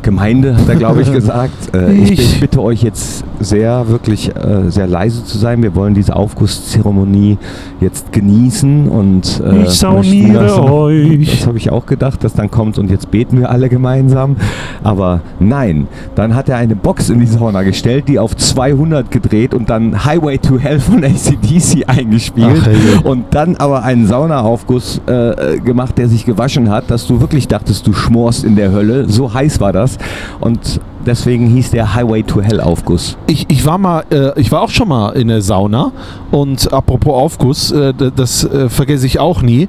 Gemeinde, 0.03 0.57
hat 0.57 0.69
er, 0.69 0.75
glaube 0.77 1.03
ich, 1.03 1.13
gesagt. 1.13 1.75
Äh, 1.75 1.93
ich, 1.93 2.11
Ich. 2.13 2.41
bitte 2.41 2.61
euch 2.63 2.83
jetzt 2.83 3.25
sehr, 3.41 3.89
wirklich 3.89 4.35
äh, 4.37 4.69
sehr 4.71 4.87
leise 4.87 5.25
zu 5.25 5.39
sein. 5.39 5.63
Wir 5.63 5.75
wollen 5.75 5.95
diese 5.95 6.15
Aufgusszeremonie 6.17 7.39
jetzt 7.81 8.13
genießen 8.13 8.89
und 8.89 9.43
äh, 9.45 9.63
Ich 9.63 9.71
sauniere 9.71 10.45
das- 10.45 10.59
euch. 10.59 11.39
Das 11.39 11.47
habe 11.47 11.59
ich 11.59 11.71
auch 11.71 11.87
gedacht, 11.87 12.23
dass 12.25 12.35
dann 12.35 12.51
kommt 12.51 12.79
und 12.79 12.91
jetzt 12.91 13.11
beten 13.11 13.41
wir 13.41 13.51
alle 13.51 13.69
gemeinsam. 13.69 14.37
Aber 14.85 15.21
nein, 15.41 15.87
dann 16.15 16.35
hat 16.35 16.49
er 16.49 16.57
eine 16.57 16.77
Box 16.77 17.11
in 17.11 17.21
die 17.21 17.27
Sauna 17.27 17.63
gestellt, 17.63 18.05
die 18.09 18.19
auf 18.19 18.37
200 18.37 19.11
gedreht 19.11 19.55
und 19.55 19.71
dann 19.71 20.05
Highway 20.05 20.39
to 20.39 20.59
Hell 20.59 20.81
von 20.81 21.05
ACDC 21.05 21.85
eingespielt. 21.89 22.63
Ach, 22.99 23.05
und 23.05 23.27
dann 23.31 23.57
aber 23.57 23.83
einen 23.83 24.07
Saunaaufguss 24.07 25.01
äh, 25.07 25.59
gemacht, 25.59 25.99
der 25.99 26.09
sich 26.09 26.25
gewaschen 26.25 26.71
hat, 26.71 26.91
dass 26.91 27.07
du 27.07 27.21
wirklich 27.21 27.49
dachtest, 27.49 27.87
du 27.87 27.93
schmorst 27.93 28.45
in 28.45 28.57
der 28.57 28.73
Hölle. 28.73 29.09
So 29.09 29.33
heiß 29.33 29.61
war 29.61 29.73
das. 29.73 29.92
Und 30.41 30.81
deswegen 31.07 31.49
hieß 31.49 31.71
der 31.71 31.95
Highway 31.95 32.23
to 32.23 32.41
Hell 32.41 32.61
Aufguss. 32.61 33.17
Ich, 33.27 33.47
ich 33.51 33.67
war 33.67 33.79
mal, 33.79 34.05
äh, 34.11 34.39
ich 34.41 34.53
war 34.53 34.63
auch 34.63 34.71
schon 34.71 34.89
mal 34.89 35.11
in 35.11 35.29
der 35.29 35.43
Sauna 35.43 35.93
und 36.31 36.73
apropos 36.73 37.15
Aufguss, 37.15 37.71
äh, 37.73 37.93
das 37.95 38.45
äh, 38.45 38.69
vergesse 38.69 39.07
ich 39.07 39.19
auch 39.19 39.43
nie. 39.43 39.69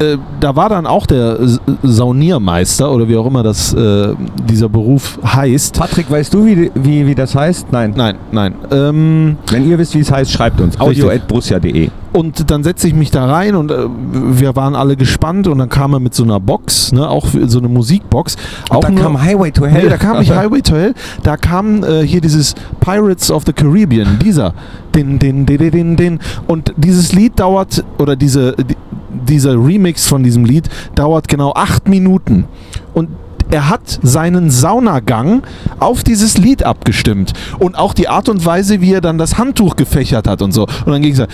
Äh, 0.00 0.16
da 0.40 0.56
war 0.56 0.68
dann 0.70 0.86
auch 0.86 1.06
der 1.06 1.38
Sauniermeister 1.82 2.90
oder 2.90 3.06
wie 3.08 3.16
auch 3.16 3.26
immer 3.26 3.42
das 3.42 3.74
äh, 3.74 4.14
dieser 4.48 4.68
Beruf 4.68 5.18
heißt. 5.24 5.78
Patrick, 5.78 6.10
weißt 6.10 6.32
du, 6.32 6.46
wie, 6.46 6.70
wie, 6.74 7.06
wie 7.06 7.14
das 7.14 7.34
heißt? 7.34 7.66
Nein. 7.70 7.92
Nein, 7.96 8.16
nein. 8.32 8.54
Ähm, 8.70 9.36
Wenn 9.50 9.68
ihr 9.68 9.78
wisst, 9.78 9.94
wie 9.94 10.00
es 10.00 10.10
heißt, 10.10 10.32
schreibt 10.32 10.60
uns. 10.60 10.80
Audio.brussia.de 10.80 11.90
und 12.12 12.50
dann 12.50 12.64
setze 12.64 12.88
ich 12.88 12.94
mich 12.94 13.10
da 13.12 13.26
rein 13.26 13.54
und 13.54 13.70
äh, 13.70 13.86
wir 14.12 14.56
waren 14.56 14.74
alle 14.74 14.96
gespannt 14.96 15.46
und 15.46 15.58
dann 15.58 15.68
kam 15.68 15.92
er 15.92 16.00
mit 16.00 16.12
so 16.14 16.24
einer 16.24 16.40
Box, 16.40 16.90
ne, 16.92 17.08
auch 17.08 17.28
so 17.46 17.58
eine 17.58 17.68
Musikbox. 17.68 18.36
auch 18.68 18.80
da 18.80 18.90
nur- 18.90 19.00
kam 19.02 19.22
Highway 19.22 19.52
to 19.52 19.64
Hell. 19.66 19.84
Nee, 19.84 19.88
da 19.88 19.96
kam 19.96 20.18
nicht 20.18 20.30
Highway 20.34 20.60
to 20.60 20.74
Hell, 20.74 20.94
da 21.22 21.36
kam 21.36 21.84
äh, 21.84 22.02
hier 22.04 22.20
dieses 22.20 22.54
Pirates 22.80 23.30
of 23.30 23.44
the 23.46 23.52
Caribbean, 23.52 24.18
dieser, 24.18 24.54
den, 24.94 25.18
den, 25.20 25.46
den, 25.46 25.58
den, 25.58 25.70
den, 25.70 25.96
den. 25.96 26.18
Und 26.48 26.72
dieses 26.76 27.12
Lied 27.12 27.38
dauert, 27.38 27.84
oder 27.98 28.16
diese, 28.16 28.56
die, 28.56 28.74
dieser 29.30 29.52
Remix 29.52 30.06
von 30.06 30.22
diesem 30.22 30.44
Lied 30.44 30.68
dauert 30.94 31.28
genau 31.28 31.52
acht 31.54 31.88
Minuten. 31.88 32.44
Und 32.92 33.08
er 33.50 33.68
hat 33.68 33.98
seinen 34.02 34.50
Saunagang 34.50 35.42
auf 35.80 36.04
dieses 36.04 36.38
Lied 36.38 36.62
abgestimmt. 36.62 37.32
Und 37.58 37.76
auch 37.76 37.94
die 37.94 38.08
Art 38.08 38.28
und 38.28 38.44
Weise, 38.46 38.80
wie 38.80 38.92
er 38.92 39.00
dann 39.00 39.18
das 39.18 39.38
Handtuch 39.38 39.76
gefächert 39.76 40.28
hat 40.28 40.40
und 40.42 40.52
so. 40.52 40.62
Und 40.62 40.92
dann 40.92 41.02
ging 41.02 41.12
es 41.12 41.18
so. 41.18 41.24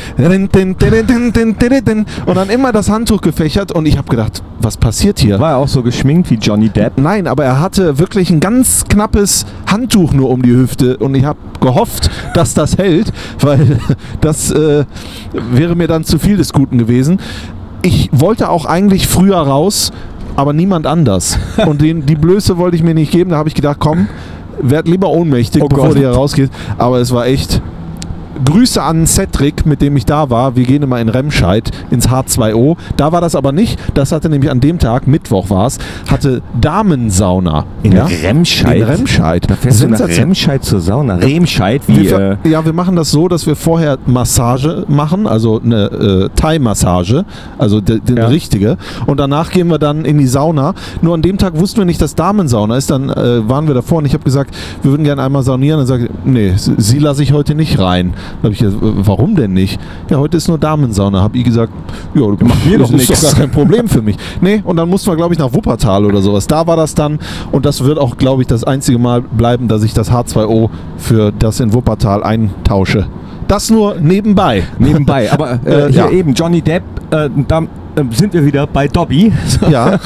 Und 2.27 2.35
dann 2.35 2.49
immer 2.49 2.73
das 2.73 2.89
Handtuch 2.89 3.21
gefächert. 3.21 3.73
Und 3.73 3.87
ich 3.87 3.99
habe 3.99 4.09
gedacht, 4.09 4.43
was 4.59 4.77
passiert 4.77 5.19
hier? 5.19 5.39
War 5.39 5.53
er 5.53 5.57
auch 5.59 5.69
so 5.69 5.83
geschminkt 5.83 6.31
wie 6.31 6.37
Johnny 6.37 6.69
Depp? 6.69 6.95
Nein, 6.97 7.27
aber 7.27 7.45
er 7.45 7.61
hatte 7.61 7.99
wirklich 7.99 8.31
ein 8.31 8.41
ganz 8.41 8.85
knappes 8.85 9.45
Handtuch 9.67 10.13
nur 10.13 10.31
um 10.31 10.43
die 10.43 10.57
Hüfte 10.57 10.97
und 10.97 11.15
ich 11.15 11.25
habe 11.25 11.39
gehofft, 11.61 12.11
dass 12.35 12.55
das 12.55 12.79
hält, 12.79 13.13
weil 13.41 13.79
das 14.21 14.51
äh, 14.51 14.85
wäre 15.53 15.77
mir 15.77 15.89
dann 15.89 16.05
zu 16.05 16.19
viel 16.19 16.37
des 16.37 16.53
Guten 16.53 16.79
gewesen. 16.79 17.19
Ich 17.87 18.09
wollte 18.11 18.51
auch 18.51 18.65
eigentlich 18.65 19.07
früher 19.07 19.37
raus, 19.39 19.93
aber 20.35 20.53
niemand 20.53 20.89
anders. 20.89 21.39
Und 21.69 21.81
den, 21.83 22.05
die 22.05 22.17
Blöße 22.17 22.59
wollte 22.59 22.75
ich 22.75 22.83
mir 22.83 22.95
nicht 22.95 23.13
geben. 23.13 23.31
Da 23.31 23.37
habe 23.37 23.49
ich 23.49 23.55
gedacht, 23.55 23.77
komm, 23.79 24.09
werd 24.61 24.89
lieber 24.89 25.09
ohnmächtig, 25.09 25.63
Oh 25.63 25.69
bevor 25.69 25.87
Gott. 25.87 25.95
du 25.95 26.01
hier 26.01 26.11
rausgehst. 26.11 26.53
Aber 26.79 26.99
es 26.99 27.13
war 27.13 27.27
echt 27.27 27.63
Grüße 28.45 28.83
an 28.83 29.07
Cedric, 29.07 29.67
mit 29.67 29.81
dem 29.83 29.97
ich 29.97 30.05
da 30.05 30.31
war. 30.31 30.57
Wir 30.57 30.65
gehen 30.65 30.83
immer 30.83 31.01
in 31.01 31.09
Remscheid 31.09 31.71
ins 31.91 32.09
H2O. 32.09 32.77
Da 32.97 33.13
war 33.13 33.21
das 33.21 33.35
aber 33.35 33.53
nicht. 33.53 33.79
Das 33.95 34.13
hatte 34.13 34.29
nämlich 34.29 34.51
an 34.51 34.61
dem 34.61 34.79
Tag, 34.79 35.07
Mittwoch 35.07 35.51
war 35.51 35.67
es, 35.67 35.79
hatte 36.09 36.43
Damensauna. 36.61 37.65
In 37.83 37.93
ja? 37.93 38.07
Remscheid? 38.23 38.77
In 38.77 38.83
Remscheid. 38.83 39.51
Da 39.51 39.57
fährst 39.57 39.83
du 39.83 39.89
nach. 39.89 40.01
Remscheid 40.01 40.65
zur 40.65 40.81
Sauna. 40.81 41.17
Remscheid, 41.17 41.83
wie 41.87 42.09
Wir, 42.11 42.39
äh, 42.45 42.49
ja, 42.49 42.65
wir 42.65 42.73
machen 42.73 42.97
das 42.97 43.11
so, 43.11 43.29
dass 43.29 43.47
wir 43.47 43.57
vorher 43.57 43.99
Massage 44.07 44.85
machen, 44.89 45.27
also 45.27 45.61
eine 45.63 45.85
äh, 45.87 46.29
Thai-Massage, 46.37 47.25
also 47.59 47.81
die, 47.81 48.01
die 48.01 48.15
Ja. 48.15 48.27
richtige. 48.29 48.77
Und 49.07 49.19
danach 49.21 49.51
gehen 49.51 49.69
wir 49.69 49.79
dann 49.79 50.05
in 50.05 50.19
die 50.19 50.27
Sauna. 50.27 50.75
Nur 51.03 51.15
an 51.15 51.23
dem 51.23 51.39
Tag 51.39 51.59
wussten 51.59 51.79
wir 51.79 51.85
nicht, 51.85 52.01
dass 52.01 52.15
Damensauna 52.15 52.77
ist. 52.77 52.91
Dann 52.91 53.11
äh, 53.11 53.49
waren 53.49 53.67
wir 53.67 53.75
davor 53.75 53.99
und 53.99 54.07
ich 54.07 54.15
habe 54.15 54.25
gesagt, 54.25 54.55
wir 54.83 54.91
würden 54.93 55.05
gerne 55.05 55.23
einmal 55.23 55.43
saunieren. 55.43 55.79
Dann 55.79 55.87
sagt, 55.87 56.09
nee, 56.25 56.53
sie 56.57 56.99
lasse 56.99 57.23
ich 57.23 57.33
heute 57.33 57.55
nicht 57.55 57.79
rein. 57.79 58.15
Habe 58.43 58.53
ich 58.53 58.59
gesagt, 58.59 58.79
warum 58.83 59.35
denn 59.35 59.53
nicht? 59.53 59.81
Ja, 60.11 60.19
heute 60.19 60.37
ist 60.37 60.49
nur 60.49 60.59
Damensauna. 60.59 61.21
Habe 61.23 61.39
ich 61.39 61.45
gesagt, 61.45 61.73
ja, 62.15 62.23
mach 62.41 62.65
mir 62.65 62.79
doch 62.79 62.91
ist 62.93 63.09
nix. 63.09 63.21
doch 63.21 63.31
gar 63.31 63.41
kein 63.41 63.51
Problem 63.51 63.89
für 63.89 64.03
mich. 64.03 64.17
Nee, 64.41 64.61
und 64.65 64.77
dann 64.77 64.89
mussten 64.89 65.11
wir, 65.11 65.17
glaube 65.17 65.33
ich, 65.35 65.39
nach 65.41 65.53
Wuppertal 65.53 66.05
oder 66.05 66.21
sowas. 66.21 66.47
Da 66.47 66.67
war 66.67 66.77
das 66.77 66.95
dann 66.95 67.19
und 67.53 67.65
das 67.65 67.83
wird 67.83 67.99
auch, 67.99 68.17
glaube 68.19 68.43
ich, 68.43 68.49
das 68.49 68.65
einzige 68.65 68.99
Mal 68.99 69.23
bleiben, 69.23 69.67
dass 69.69 69.83
ich 69.83 69.95
das 69.95 70.11
H2O 70.11 70.69
für 70.99 71.33
das 71.33 71.61
in 71.61 71.73
Wuppertal 71.73 72.23
eintausche. 72.23 73.07
Das 73.49 73.71
nur 73.71 73.97
nebenbei. 74.01 74.65
nebenbei. 74.79 75.33
Aber 75.33 75.53
äh, 75.65 75.87
Äh, 75.87 75.93
hier 75.93 76.05
ja. 76.05 76.11
eben 76.11 76.35
Johnny 76.35 76.61
Depp, 76.63 76.83
äh, 77.11 77.31
da 77.49 77.63
sind 78.11 78.33
wir 78.35 78.45
wieder 78.45 78.67
bei 78.67 78.89
Dobby. 78.89 79.33
Ja. 79.71 79.99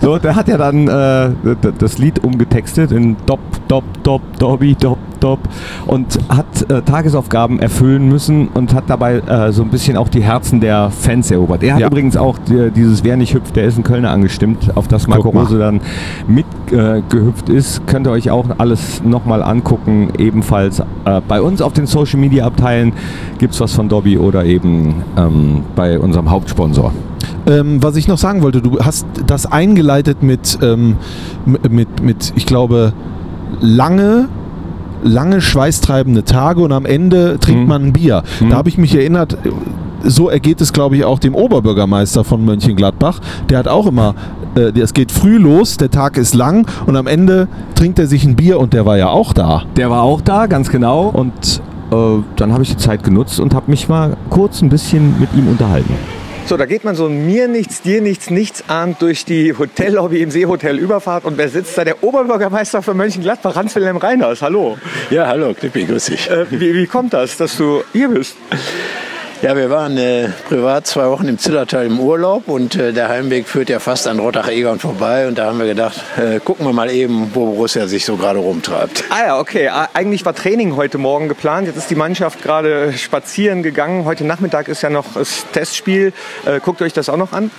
so, 0.00 0.18
der 0.18 0.34
hat 0.34 0.48
ja 0.48 0.56
dann 0.56 0.88
äh, 0.88 1.30
das 1.78 1.98
Lied 1.98 2.24
umgetextet 2.24 2.90
in 2.90 3.16
Dob, 3.26 3.38
Dob, 3.68 3.84
Dob, 4.02 4.22
Dobby, 4.38 4.74
Dob, 4.74 4.98
Dob 5.20 5.38
und 5.86 6.18
hat 6.28 6.70
äh, 6.70 6.82
Tagesaufgaben 6.82 7.60
erfüllen 7.60 8.08
müssen 8.08 8.48
und 8.48 8.74
hat 8.74 8.84
dabei 8.88 9.16
äh, 9.18 9.52
so 9.52 9.62
ein 9.62 9.68
bisschen 9.68 9.96
auch 9.96 10.08
die 10.08 10.22
Herzen 10.22 10.60
der 10.60 10.90
Fans 10.90 11.30
erobert. 11.30 11.62
Er 11.62 11.74
hat 11.74 11.80
Ja. 11.80 11.86
übrigens 11.88 12.16
auch 12.16 12.38
die, 12.38 12.70
dieses 12.70 13.04
Wer 13.04 13.16
nicht 13.16 13.34
hüpft, 13.34 13.56
der 13.56 13.64
ist 13.64 13.76
in 13.76 13.84
Kölner 13.84 14.10
angestimmt, 14.10 14.70
auf 14.74 14.88
das 14.88 15.06
Marco. 15.06 15.28
Rose 15.28 15.58
dann 15.58 15.80
mitgehüpft 16.26 16.72
äh, 16.72 17.02
gehüpft 17.08 17.48
ist. 17.50 17.86
Könnt 17.86 18.06
ihr 18.06 18.10
euch 18.10 18.30
auch 18.30 18.46
alles 18.58 19.02
nochmal 19.04 19.42
angucken. 19.42 20.08
Ebenfalls 20.18 20.80
äh, 20.80 21.20
bei 21.28 21.40
uns 21.40 21.60
auf 21.62 21.72
den 21.74 21.86
Social 21.86 22.18
Media 22.18 22.46
Abteilen 22.46 22.92
gibt 23.38 23.54
es 23.54 23.60
was 23.60 23.72
von 23.74 23.88
Dobby 23.88 24.18
oder 24.18 24.44
eben 24.44 24.94
ähm, 25.16 25.62
bei 25.76 25.98
unserem 25.98 26.30
Hauptsponsor. 26.30 26.92
Ähm, 27.46 27.82
was 27.82 27.96
ich 27.96 28.08
noch 28.08 28.18
sagen 28.18 28.42
wollte, 28.42 28.62
du 28.62 28.78
hast 28.80 29.06
das 29.26 29.44
eingeleitet 29.46 30.22
mit, 30.22 30.58
ähm, 30.62 30.96
mit, 31.46 32.02
mit, 32.02 32.32
ich 32.36 32.46
glaube, 32.46 32.92
lange 33.60 34.28
lange 35.06 35.42
schweißtreibende 35.42 36.24
Tage 36.24 36.62
und 36.62 36.72
am 36.72 36.86
Ende 36.86 37.38
trinkt 37.38 37.62
Mhm. 37.64 37.68
man 37.68 37.82
ein 37.84 37.92
Bier. 37.92 38.22
Mhm. 38.40 38.48
Da 38.48 38.56
habe 38.56 38.70
ich 38.70 38.78
mich 38.78 38.94
erinnert, 38.94 39.36
so 40.02 40.30
ergeht 40.30 40.62
es, 40.62 40.72
glaube 40.72 40.96
ich, 40.96 41.04
auch 41.04 41.18
dem 41.18 41.34
Oberbürgermeister 41.34 42.24
von 42.24 42.42
Mönchengladbach. 42.42 43.20
Der 43.50 43.58
hat 43.58 43.68
auch 43.68 43.86
immer, 43.86 44.14
äh, 44.56 44.72
es 44.80 44.94
geht 44.94 45.12
früh 45.12 45.36
los, 45.36 45.76
der 45.76 45.90
Tag 45.90 46.16
ist 46.16 46.34
lang 46.34 46.66
und 46.86 46.96
am 46.96 47.06
Ende 47.06 47.48
trinkt 47.74 47.98
er 47.98 48.06
sich 48.06 48.24
ein 48.24 48.34
Bier 48.34 48.58
und 48.58 48.72
der 48.72 48.86
war 48.86 48.96
ja 48.96 49.08
auch 49.10 49.34
da. 49.34 49.64
Der 49.76 49.90
war 49.90 50.02
auch 50.02 50.22
da, 50.22 50.46
ganz 50.46 50.70
genau. 50.70 51.08
Und 51.08 51.60
äh, 51.92 52.22
dann 52.36 52.52
habe 52.54 52.62
ich 52.62 52.70
die 52.70 52.78
Zeit 52.78 53.04
genutzt 53.04 53.40
und 53.40 53.54
habe 53.54 53.70
mich 53.70 53.90
mal 53.90 54.16
kurz 54.30 54.62
ein 54.62 54.70
bisschen 54.70 55.20
mit 55.20 55.28
ihm 55.34 55.48
unterhalten. 55.48 55.92
So, 56.46 56.58
da 56.58 56.66
geht 56.66 56.84
man 56.84 56.94
so 56.94 57.08
mir 57.08 57.48
nichts, 57.48 57.80
dir 57.80 58.02
nichts, 58.02 58.28
nichts 58.28 58.64
ahnt 58.68 59.00
durch 59.00 59.24
die 59.24 59.56
Hotellobby 59.56 60.20
im 60.20 60.30
Seehotel 60.30 60.78
Überfahrt. 60.78 61.24
Und 61.24 61.38
wer 61.38 61.48
sitzt 61.48 61.78
da? 61.78 61.84
Der 61.84 62.04
Oberbürgermeister 62.04 62.82
von 62.82 62.98
Mönchengladbach, 62.98 63.56
Hans-Wilhelm 63.56 63.96
Reiners. 63.96 64.42
Hallo. 64.42 64.76
Ja, 65.08 65.26
hallo, 65.26 65.54
Knippi, 65.54 65.84
grüß 65.84 66.04
dich. 66.04 66.30
Äh, 66.30 66.44
wie, 66.50 66.74
wie 66.74 66.86
kommt 66.86 67.14
das, 67.14 67.38
dass 67.38 67.56
du 67.56 67.82
hier 67.94 68.10
bist? 68.10 68.36
Ja, 69.44 69.54
wir 69.54 69.68
waren 69.68 69.98
äh, 69.98 70.30
privat 70.48 70.86
zwei 70.86 71.06
Wochen 71.10 71.28
im 71.28 71.36
Zillertal 71.36 71.84
im 71.84 72.00
Urlaub 72.00 72.48
und 72.48 72.76
äh, 72.76 72.94
der 72.94 73.10
Heimweg 73.10 73.46
führt 73.46 73.68
ja 73.68 73.78
fast 73.78 74.08
an 74.08 74.18
Rottach-Egern 74.18 74.78
vorbei. 74.78 75.28
Und 75.28 75.36
da 75.36 75.44
haben 75.44 75.58
wir 75.58 75.66
gedacht, 75.66 76.02
äh, 76.16 76.40
gucken 76.40 76.64
wir 76.64 76.72
mal 76.72 76.90
eben, 76.90 77.30
wo 77.34 77.44
Borussia 77.44 77.86
sich 77.86 78.06
so 78.06 78.16
gerade 78.16 78.38
rumtreibt. 78.38 79.04
Ah 79.10 79.26
ja, 79.26 79.38
okay. 79.38 79.68
Eigentlich 79.92 80.24
war 80.24 80.34
Training 80.34 80.76
heute 80.76 80.96
Morgen 80.96 81.28
geplant. 81.28 81.66
Jetzt 81.66 81.76
ist 81.76 81.90
die 81.90 81.94
Mannschaft 81.94 82.42
gerade 82.42 82.94
spazieren 82.94 83.62
gegangen. 83.62 84.06
Heute 84.06 84.24
Nachmittag 84.24 84.68
ist 84.68 84.80
ja 84.80 84.88
noch 84.88 85.12
das 85.12 85.44
Testspiel. 85.52 86.14
Äh, 86.46 86.60
guckt 86.60 86.80
euch 86.80 86.94
das 86.94 87.10
auch 87.10 87.18
noch 87.18 87.34
an? 87.34 87.50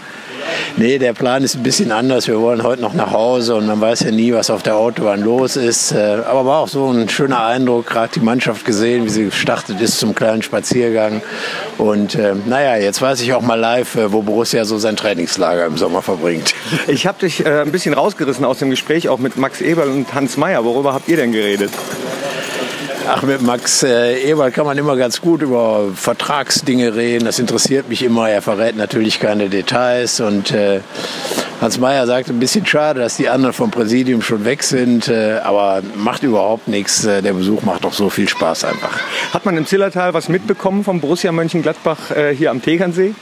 Nee, 0.77 0.97
der 0.97 1.13
Plan 1.13 1.43
ist 1.43 1.55
ein 1.55 1.63
bisschen 1.63 1.91
anders. 1.91 2.27
Wir 2.27 2.39
wollen 2.39 2.63
heute 2.63 2.81
noch 2.81 2.93
nach 2.93 3.11
Hause 3.11 3.55
und 3.55 3.67
man 3.67 3.79
weiß 3.79 4.01
ja 4.01 4.11
nie, 4.11 4.33
was 4.33 4.49
auf 4.49 4.63
der 4.63 4.75
Autobahn 4.75 5.21
los 5.21 5.55
ist. 5.55 5.91
Äh, 5.91 6.17
aber 6.25 6.45
war 6.45 6.59
auch 6.59 6.67
so 6.67 6.89
ein 6.91 7.09
schöner 7.09 7.45
Eindruck, 7.45 7.87
gerade 7.87 8.11
die 8.13 8.19
Mannschaft 8.19 8.65
gesehen, 8.65 9.05
wie 9.05 9.09
sie 9.09 9.25
gestartet 9.25 9.79
ist 9.81 9.99
zum 9.99 10.15
kleinen 10.15 10.41
Spaziergang. 10.41 11.21
Und 11.77 12.15
äh, 12.15 12.33
naja, 12.45 12.77
jetzt 12.77 13.01
weiß 13.01 13.21
ich 13.21 13.33
auch 13.33 13.41
mal 13.41 13.59
live, 13.59 13.95
äh, 13.95 14.11
wo 14.11 14.21
Borussia 14.21 14.65
so 14.65 14.77
sein 14.77 14.95
Trainingslager 14.95 15.65
im 15.65 15.77
Sommer 15.77 16.01
verbringt. 16.01 16.53
Ich 16.87 17.07
habe 17.07 17.19
dich 17.19 17.45
äh, 17.45 17.61
ein 17.61 17.71
bisschen 17.71 17.93
rausgerissen 17.93 18.45
aus 18.45 18.59
dem 18.59 18.69
Gespräch, 18.69 19.09
auch 19.09 19.17
mit 19.17 19.37
Max 19.37 19.59
Eberl 19.61 19.89
und 19.89 20.13
Hans 20.13 20.37
Meyer. 20.37 20.63
Worüber 20.65 20.93
habt 20.93 21.07
ihr 21.07 21.17
denn 21.17 21.31
geredet? 21.31 21.71
Ach, 23.07 23.21
mit 23.21 23.41
Max 23.43 23.83
äh, 23.83 24.19
Eberl 24.31 24.51
kann 24.51 24.65
man 24.65 24.77
immer 24.79 24.95
ganz 24.95 25.21
gut 25.21 25.43
über 25.43 25.91
Vertragsdinge 25.93 26.95
reden. 26.95 27.25
Das 27.25 27.37
interessiert 27.37 27.87
mich 27.87 28.01
immer. 28.01 28.29
Er 28.29 28.41
verrät 28.41 28.75
natürlich 28.75 29.19
keine 29.19 29.49
Details. 29.49 30.19
Und 30.19 30.51
äh, 30.51 30.79
Hans 31.61 31.77
Meyer 31.77 32.07
sagt, 32.07 32.29
ein 32.29 32.39
bisschen 32.39 32.65
schade, 32.65 33.01
dass 33.01 33.17
die 33.17 33.29
anderen 33.29 33.53
vom 33.53 33.69
Präsidium 33.69 34.23
schon 34.23 34.43
weg 34.43 34.63
sind. 34.63 35.07
Äh, 35.07 35.39
aber 35.43 35.83
macht 35.95 36.23
überhaupt 36.23 36.67
nichts. 36.67 37.05
Äh, 37.05 37.21
der 37.21 37.33
Besuch 37.33 37.61
macht 37.61 37.83
doch 37.83 37.93
so 37.93 38.09
viel 38.09 38.27
Spaß 38.27 38.65
einfach. 38.65 38.99
Hat 39.33 39.45
man 39.45 39.55
im 39.55 39.67
Zillertal 39.67 40.15
was 40.15 40.27
mitbekommen 40.27 40.83
vom 40.83 40.99
Borussia 40.99 41.31
Mönchengladbach 41.31 42.09
äh, 42.09 42.33
hier 42.35 42.49
am 42.49 42.61
Tegernsee? 42.63 43.13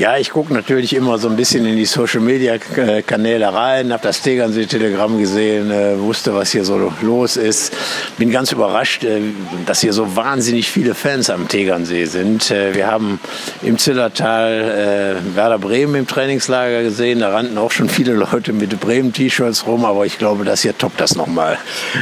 Ja, 0.00 0.16
ich 0.16 0.30
gucke 0.30 0.54
natürlich 0.54 0.94
immer 0.94 1.18
so 1.18 1.28
ein 1.28 1.36
bisschen 1.36 1.66
in 1.66 1.76
die 1.76 1.84
Social-Media-Kanäle 1.84 3.52
rein, 3.52 3.92
habe 3.92 4.02
das 4.02 4.22
Tegernsee-Telegramm 4.22 5.18
gesehen, 5.18 5.70
äh, 5.70 6.00
wusste, 6.00 6.34
was 6.34 6.52
hier 6.52 6.64
so 6.64 6.90
los 7.02 7.36
ist. 7.36 7.74
Bin 8.16 8.30
ganz 8.30 8.50
überrascht, 8.50 9.04
äh, 9.04 9.20
dass 9.66 9.82
hier 9.82 9.92
so 9.92 10.16
wahnsinnig 10.16 10.70
viele 10.70 10.94
Fans 10.94 11.28
am 11.28 11.48
Tegernsee 11.48 12.06
sind. 12.06 12.50
Äh, 12.50 12.74
wir 12.74 12.86
haben 12.86 13.20
im 13.60 13.76
Zillertal 13.76 15.18
äh, 15.22 15.36
Werder 15.36 15.58
Bremen 15.58 15.94
im 15.96 16.06
Trainingslager 16.06 16.82
gesehen. 16.82 17.20
Da 17.20 17.28
rannten 17.28 17.58
auch 17.58 17.70
schon 17.70 17.90
viele 17.90 18.14
Leute 18.14 18.54
mit 18.54 18.80
Bremen-T-Shirts 18.80 19.66
rum, 19.66 19.84
aber 19.84 20.06
ich 20.06 20.16
glaube, 20.16 20.46
das 20.46 20.62
hier 20.62 20.78
toppt 20.78 20.98
das 20.98 21.14
nochmal. 21.14 21.58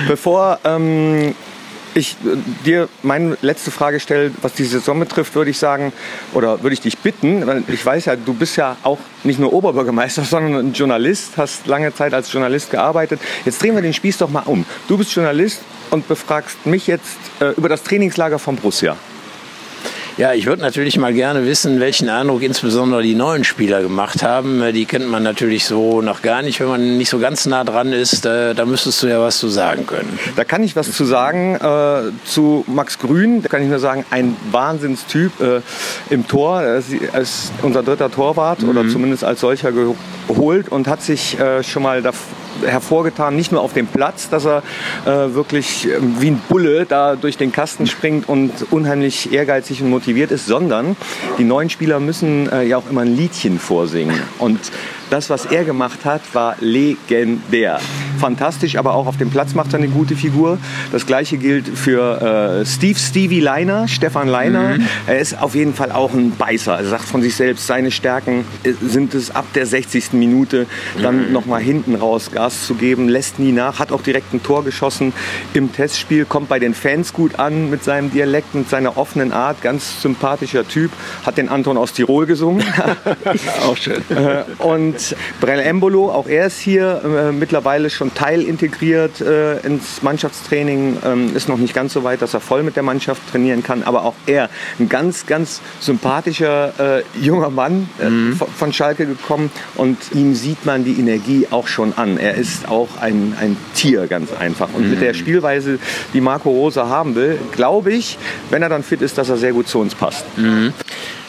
Bevor 0.07 0.61
ähm, 0.63 1.35
ich 1.99 2.13
äh, 2.25 2.37
dir 2.65 2.89
meine 3.03 3.37
letzte 3.43 3.71
Frage 3.71 4.01
stelle, 4.01 4.31
was 4.43 4.55
die 4.55 4.65
Saison 4.65 4.99
betrifft, 4.99 5.35
würde 5.35 5.51
ich 5.51 5.59
sagen, 5.59 5.93
oder 6.33 6.63
würde 6.63 6.75
ich 6.75 6.81
dich 6.81 6.99
bitten, 6.99 7.47
weil 7.47 7.63
ich 7.69 7.85
weiß 7.85 8.07
ja, 8.07 8.17
du 8.17 8.35
bist 8.35 8.57
ja 8.57 8.77
auch 8.83 8.99
nicht 9.25 9.39
nur 9.39 9.53
Oberbürgermeister, 9.53 10.25
sondern 10.25 10.69
ein 10.69 10.73
Journalist, 10.73 11.37
hast 11.37 11.67
lange 11.67 11.95
Zeit 11.95 12.15
als 12.15 12.33
Journalist 12.33 12.71
gearbeitet. 12.71 13.21
Jetzt 13.45 13.63
drehen 13.63 13.75
wir 13.75 13.83
den 13.83 13.95
Spieß 13.95 14.19
doch 14.19 14.31
mal 14.31 14.43
um. 14.47 14.65
Du 14.89 14.97
bist 14.97 15.13
Journalist 15.13 15.61
und 15.91 16.09
befragst 16.09 16.67
mich 16.67 16.87
jetzt 16.87 17.19
äh, 17.41 17.51
über 17.57 17.69
das 17.69 17.83
Trainingslager 17.83 18.39
von 18.39 18.57
Borussia. 18.57 18.97
Ja, 20.19 20.33
ich 20.33 20.47
würde 20.47 20.63
natürlich 20.63 20.99
mal 20.99 21.13
gerne 21.15 21.47
wissen, 21.47 21.79
welchen 21.79 22.09
Eindruck 22.09 22.43
insbesondere 22.43 23.03
die 23.03 23.15
neuen 23.15 23.45
Spieler 23.45 23.83
gemacht 23.83 24.25
haben. 24.25 24.61
Äh, 24.61 24.73
Die 24.73 24.85
kennt 24.85 25.09
man 25.09 25.23
natürlich 25.23 25.65
so 25.65 26.03
noch 26.03 26.23
gar 26.23 26.43
nicht, 26.43 26.59
wenn 26.59 26.67
man 26.67 26.99
nicht 26.99 27.09
so 27.09 27.21
ganz 27.21 27.47
nah 27.47 27.63
dran 27.63 27.93
ist. 27.93 28.25
Da, 28.25 28.53
da 28.53 28.65
müsstest 28.65 29.01
du 29.01 29.07
ja 29.07 29.21
was 29.21 29.39
zu 29.39 29.47
sagen 29.47 29.87
können. 29.87 30.19
Da 30.35 30.43
kann 30.43 30.65
ich 30.65 30.75
was 30.75 30.91
zu 30.91 31.05
sagen 31.05 31.55
äh, 31.55 32.11
zu 32.27 32.65
Max 32.67 32.99
Grün. 32.99 33.43
Da 33.43 33.49
kann 33.49 33.63
ich 33.63 33.69
nur 33.69 33.79
sagen, 33.79 34.05
ein 34.11 34.37
Wahnsinnstyp 34.51 35.41
äh, 35.41 35.61
im 36.11 36.27
Tor. 36.27 36.63
Er 36.63 36.79
ist, 36.79 36.89
er 37.13 37.25
unser 37.63 37.85
dritter 37.85 38.11
Torwart 38.11 38.65
oder 38.65 38.89
zumindest 38.89 39.23
als 39.23 39.39
solcher 39.39 39.71
geholt 39.71 40.69
und 40.69 40.89
hat 40.89 41.01
sich 41.01 41.39
äh, 41.39 41.63
schon 41.63 41.85
mal 41.85 42.03
da 42.03 42.11
hervorgetan, 42.67 43.37
nicht 43.37 43.53
nur 43.53 43.61
auf 43.61 43.73
dem 43.73 43.87
Platz, 43.87 44.29
dass 44.29 44.47
er 44.47 44.63
äh, 45.05 45.35
wirklich 45.35 45.89
äh, 45.89 45.99
wie 46.01 46.31
ein 46.31 46.41
Bulle 46.49 46.87
da 46.87 47.17
durch 47.17 47.37
den 47.37 47.53
Kasten 47.53 47.87
springt 47.87 48.29
und 48.29 48.53
unheimlich 48.71 49.33
ehrgeizig 49.33 49.83
und 49.83 49.91
motiviert 49.91 50.31
ist, 50.31 50.47
sondern 50.47 50.97
die 51.39 51.45
neuen 51.45 51.71
Spieler 51.71 52.01
müssen 52.01 52.51
äh, 52.51 52.65
ja 52.65 52.77
auch 52.77 52.89
immer 52.91 53.03
ein 53.03 53.17
Liedchen 53.17 53.59
vorsingen. 53.59 54.21
Und 54.39 54.59
das, 55.11 55.31
was 55.31 55.47
er 55.47 55.65
gemacht 55.65 56.05
hat, 56.05 56.23
war 56.33 56.57
legendär. 56.61 57.81
Fantastisch, 58.19 58.77
aber 58.77 58.95
auch 58.95 59.07
auf 59.07 59.17
dem 59.17 59.31
Platz 59.31 59.55
macht 59.55 59.73
er 59.73 59.79
eine 59.79 59.89
gute 59.89 60.17
Figur. 60.17 60.59
Das 60.91 61.07
gleiche 61.07 61.39
gilt 61.39 61.69
für 61.69 62.61
äh, 62.63 62.67
Steve 62.67 62.99
Stevie 62.99 63.41
Leiner, 63.41 63.87
Stefan 63.87 64.29
Leiner. 64.29 64.77
Er 65.07 65.19
ist 65.19 65.41
auf 65.41 65.55
jeden 65.55 65.73
Fall 65.73 65.93
auch 65.93 66.13
ein 66.13 66.33
Beißer. 66.37 66.77
Er 66.77 66.85
sagt 66.85 67.05
von 67.05 67.23
sich 67.23 67.37
selbst, 67.37 67.67
seine 67.67 67.91
Stärken 67.91 68.45
äh, 68.65 68.73
sind 68.83 69.15
es 69.15 69.31
ab 69.31 69.47
der 69.55 69.67
60. 69.67 70.15
Minute 70.15 70.67
dann 71.01 71.33
noch 71.33 71.47
mal 71.47 71.61
hinten 71.61 71.95
raus 71.95 72.31
Gas 72.33 72.67
zu 72.67 72.75
geben, 72.75 73.09
lässt 73.09 73.39
nie 73.39 73.53
nach, 73.53 73.79
hat 73.79 73.93
auch 73.93 74.03
direkt 74.03 74.35
ein 74.35 74.43
Tor 74.43 74.65
geschossen 74.65 75.13
im 75.55 75.73
Testspiel, 75.73 76.25
kommt 76.25 76.49
bei 76.49 76.59
den 76.59 76.75
Fans 76.75 77.13
gut 77.13 77.39
an 77.39 77.71
mit 77.71 77.85
seinem 77.85 78.11
Dialekt, 78.11 78.55
mit 78.55 78.69
seiner 78.69 78.97
offenen 78.97 79.33
Art, 79.33 79.63
ganz 79.63 80.03
sympathischer 80.03 80.67
Typ, 80.67 80.91
hat 81.25 81.39
den 81.39 81.49
Anton 81.49 81.77
aus 81.77 81.93
Tirol 81.93 82.27
gesungen. 82.27 82.65
Auch 83.67 83.77
schön. 83.77 84.03
Äh, 84.11 84.45
und 84.99 85.17
Brel 85.41 85.61
Embolo, 85.61 86.11
auch 86.11 86.27
er 86.27 86.47
ist 86.47 86.59
hier 86.59 87.03
äh, 87.05 87.33
mittlerweile 87.33 87.91
schon 87.91 88.09
schon 88.09 88.15
Teil 88.15 88.43
integriert 88.43 89.21
äh, 89.21 89.59
ins 89.61 90.03
Mannschaftstraining, 90.03 90.99
ähm, 91.05 91.37
ist 91.37 91.49
noch 91.49 91.59
nicht 91.59 91.75
ganz 91.75 91.93
so 91.93 92.05
weit, 92.05 92.23
dass 92.23 92.35
er 92.35 92.41
voll 92.41 92.63
mit 92.63 92.77
der 92.77 92.83
Mannschaft 92.83 93.23
trainieren 93.31 93.63
kann, 93.63 93.83
aber 93.83 94.05
auch 94.05 94.15
er, 94.27 94.49
ein 94.79 94.89
ganz, 94.89 95.27
ganz 95.27 95.61
sympathischer 95.81 96.99
äh, 96.99 97.03
junger 97.21 97.51
Mann 97.51 97.89
äh, 97.99 98.35
von, 98.35 98.49
von 98.49 98.73
Schalke 98.73 99.07
gekommen. 99.07 99.51
Und 99.75 99.99
ihm 100.15 100.35
sieht 100.35 100.65
man 100.65 100.85
die 100.85 100.99
Energie 100.99 101.47
auch 101.51 101.67
schon 101.67 101.93
an. 101.97 102.19
Er 102.19 102.35
ist 102.35 102.69
auch 102.69 102.89
ein, 103.01 103.35
ein 103.41 103.57
Tier, 103.75 104.07
ganz 104.07 104.33
einfach. 104.33 104.69
Und 104.73 104.91
mit 104.91 105.01
der 105.01 105.15
Spielweise, 105.15 105.79
die 106.13 106.21
Marco 106.21 106.51
Rose 106.51 106.89
haben 106.89 107.15
will, 107.15 107.39
glaube 107.53 107.93
ich, 107.93 108.19
wenn 108.51 108.63
er 108.63 108.69
dann 108.69 108.83
fit 108.83 109.03
ist, 109.03 109.19
dass 109.19 109.29
er 109.29 109.37
sehr 109.37 109.53
gut 109.53 109.69
zu 109.69 109.79
uns 109.79 109.95
passt. 109.95 110.25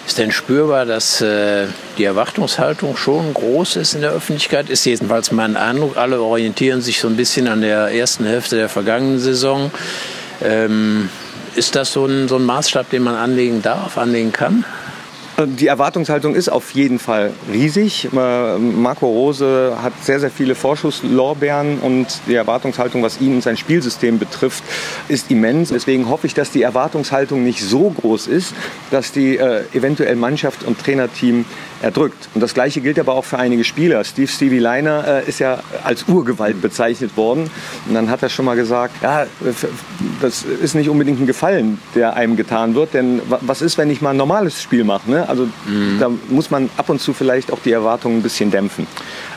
Ist 0.10 0.18
denn 0.18 0.32
spürbar, 0.32 0.88
dass 0.88 1.22
äh, 1.22 1.68
die 1.99 2.03
Erwartungshaltung 2.03 2.97
schon 2.97 3.32
groß 3.32 3.76
ist 3.76 3.93
in 3.93 4.01
der 4.01 4.10
Öffentlichkeit? 4.10 4.68
Ist 4.68 4.84
jedenfalls 4.86 5.32
mein 5.32 5.55
Eindruck. 5.55 5.97
Alle 5.97 6.20
orientieren 6.20 6.82
sich 6.82 6.99
so 6.99 7.07
ein 7.07 7.16
bisschen 7.16 7.47
an 7.47 7.62
der 7.62 7.89
ersten 7.89 8.26
Hälfte 8.26 8.55
der 8.55 8.70
vergangenen 8.70 9.20
Saison. 9.20 9.70
Ähm, 10.41 11.10
ist 11.53 11.76
das 11.76 11.93
so 11.93 12.07
ein, 12.07 12.28
so 12.28 12.38
ein 12.38 12.43
Maßstab, 12.43 12.89
den 12.89 13.03
man 13.03 13.14
anlegen 13.14 13.62
darf, 13.62 13.99
anlegen 13.99 14.32
kann? 14.32 14.66
Die 15.46 15.68
Erwartungshaltung 15.68 16.36
ist 16.36 16.50
auf 16.50 16.72
jeden 16.72 17.00
Fall 17.00 17.32
riesig. 17.50 18.10
Äh, 18.12 18.58
Marco 18.58 19.06
Rose 19.08 19.78
hat 19.82 19.94
sehr, 20.04 20.20
sehr 20.20 20.32
viele 20.32 20.54
Vorschusslorbeeren 20.54 21.80
und 21.80 22.08
die 22.28 22.36
Erwartungshaltung, 22.36 23.04
was 23.04 23.22
ihn 23.22 23.36
und 23.36 23.42
sein 23.44 23.56
Spielsystem 23.56 24.20
betrifft, 24.20 24.66
ist 25.08 25.32
immens. 25.32 25.70
Deswegen 25.70 26.10
hoffe 26.10 26.28
ich, 26.28 26.34
dass 26.34 26.52
die 26.52 26.62
Erwartungshaltung 26.64 27.42
nicht 27.42 27.64
so 27.64 27.90
groß 27.90 28.28
ist, 28.28 28.54
dass 28.92 29.14
die 29.14 29.38
äh, 29.38 29.64
eventuell 29.74 30.18
Mannschaft 30.18 30.64
und 30.64 30.78
Trainerteam 30.80 31.46
erdrückt. 31.82 32.28
Und 32.36 32.42
das 32.42 32.54
Gleiche 32.54 32.82
gilt 32.82 33.00
aber 33.00 33.14
auch 33.14 33.24
für 33.24 33.38
einige 33.38 33.64
Spieler. 33.64 34.04
Steve 34.04 34.28
Stevie 34.28 34.60
Leiner 34.60 35.24
äh, 35.26 35.30
ist 35.30 35.40
ja 35.40 35.60
als 35.86 36.04
Urgewalt 36.10 36.62
bezeichnet 36.62 37.16
worden. 37.16 37.50
Und 37.88 37.94
dann 37.94 38.10
hat 38.10 38.22
er 38.24 38.28
schon 38.28 38.44
mal 38.44 38.58
gesagt, 38.58 39.02
ja, 39.02 39.26
das 40.22 40.44
ist 40.44 40.76
nicht 40.76 40.90
unbedingt 40.90 41.22
ein 41.22 41.28
Gefallen, 41.28 41.80
der 41.96 42.16
einem 42.18 42.36
getan 42.36 42.76
wird. 42.76 42.94
Denn 42.94 43.22
wa- 43.30 43.40
was 43.42 43.62
ist, 43.62 43.78
wenn 43.78 43.90
ich 43.90 44.02
mal 44.02 44.10
ein 44.10 44.18
normales 44.18 44.62
Spiel 44.62 44.84
mache? 44.84 45.10
Ne? 45.10 45.29
Also 45.30 45.48
da 46.00 46.10
muss 46.30 46.50
man 46.50 46.70
ab 46.78 46.90
und 46.90 47.00
zu 47.00 47.14
vielleicht 47.14 47.54
auch 47.54 47.60
die 47.64 47.72
Erwartungen 47.72 48.18
ein 48.18 48.24
bisschen 48.24 48.50
dämpfen. 48.50 48.88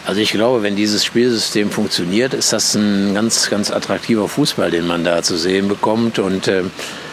Also 0.07 0.21
ich 0.21 0.33
glaube, 0.33 0.63
wenn 0.63 0.75
dieses 0.75 1.05
Spielsystem 1.05 1.71
funktioniert, 1.71 2.35
ist 2.35 2.53
das 2.53 2.75
ein 2.75 3.15
ganz, 3.15 3.51
ganz 3.51 3.71
attraktiver 3.71 4.27
Fußball, 4.27 4.71
den 4.71 4.87
man 4.87 5.05
da 5.05 5.23
zu 5.23 5.37
sehen 5.37 5.69
bekommt. 5.69 6.19
Und 6.19 6.49
äh, 6.49 6.63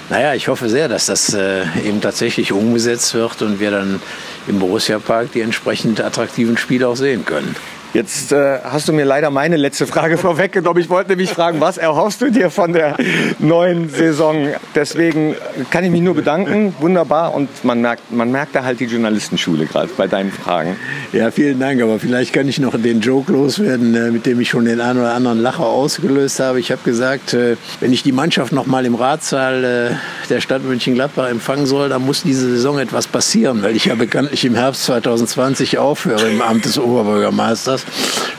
naja, 0.09 0.33
ich 0.33 0.47
hoffe 0.47 0.69
sehr, 0.69 0.87
dass 0.87 1.05
das 1.05 1.33
äh, 1.33 1.65
eben 1.85 2.01
tatsächlich 2.01 2.51
umgesetzt 2.51 3.13
wird 3.13 3.41
und 3.41 3.59
wir 3.59 3.71
dann 3.71 4.01
im 4.47 4.59
Borussia 4.59 4.97
Park 4.97 5.33
die 5.33 5.41
entsprechend 5.41 6.01
attraktiven 6.01 6.57
Spiele 6.57 6.87
auch 6.87 6.95
sehen 6.95 7.25
können. 7.25 7.55
Jetzt 7.93 8.31
äh, 8.31 8.59
hast 8.63 8.87
du 8.87 8.93
mir 8.93 9.03
leider 9.03 9.31
meine 9.31 9.57
letzte 9.57 9.87
Frage 9.87 10.17
vorweggenommen. 10.19 10.81
Ich 10.81 10.89
wollte 10.89 11.09
nämlich 11.09 11.31
fragen, 11.31 11.59
was 11.59 11.77
erhoffst 11.77 12.21
du 12.21 12.29
dir 12.29 12.51
von 12.51 12.71
der 12.71 12.95
neuen 13.39 13.89
Saison? 13.89 14.49
Deswegen 14.75 15.35
kann 15.71 15.83
ich 15.83 15.89
mich 15.89 16.01
nur 16.01 16.13
bedanken. 16.13 16.75
Wunderbar. 16.79 17.33
Und 17.33 17.49
man 17.63 17.81
merkt, 17.81 18.11
man 18.11 18.31
merkt 18.31 18.55
da 18.55 18.63
halt 18.63 18.79
die 18.79 18.85
Journalistenschule 18.85 19.65
gerade 19.65 19.89
bei 19.97 20.07
deinen 20.07 20.31
Fragen. 20.31 20.75
Ja, 21.13 21.31
vielen 21.31 21.59
Dank. 21.59 21.81
Aber 21.81 21.99
vielleicht 21.99 22.31
kann 22.31 22.47
ich 22.47 22.59
noch 22.59 22.79
den 22.79 23.01
Joke 23.01 23.31
loswerden, 23.31 23.95
äh, 23.95 24.11
mit 24.11 24.27
dem 24.27 24.39
ich 24.39 24.49
schon 24.49 24.65
den 24.65 24.81
einen 24.81 24.99
oder 24.99 25.13
anderen 25.13 25.41
Lacher 25.41 25.65
ausgelöst 25.65 26.39
habe. 26.39 26.59
Ich 26.59 26.71
habe 26.71 26.81
gesagt, 26.83 27.33
äh, 27.33 27.57
wenn 27.79 27.91
ich 27.91 28.03
die 28.03 28.11
Mannschaft 28.11 28.51
noch 28.51 28.67
mal 28.67 28.85
im 28.85 28.93
Ratsaal 28.93 29.63
äh, 29.63 30.29
der 30.29 30.41
Stadt 30.41 30.63
Mönchengladbach 30.63 31.27
empfangen 31.27 31.65
soll, 31.65 31.89
dann 31.89 32.05
muss 32.05 32.21
diese 32.21 32.51
Saison 32.51 32.77
etwas 32.77 33.07
passieren, 33.07 33.63
weil 33.63 33.75
ich 33.75 33.85
ja 33.85 33.95
bekanntlich 33.95 34.45
im 34.45 34.53
Herbst 34.53 34.83
2020 34.83 35.79
aufhöre 35.79 36.29
im 36.29 36.43
Amt 36.43 36.65
des 36.65 36.77
Oberbürgermeisters. 36.77 37.78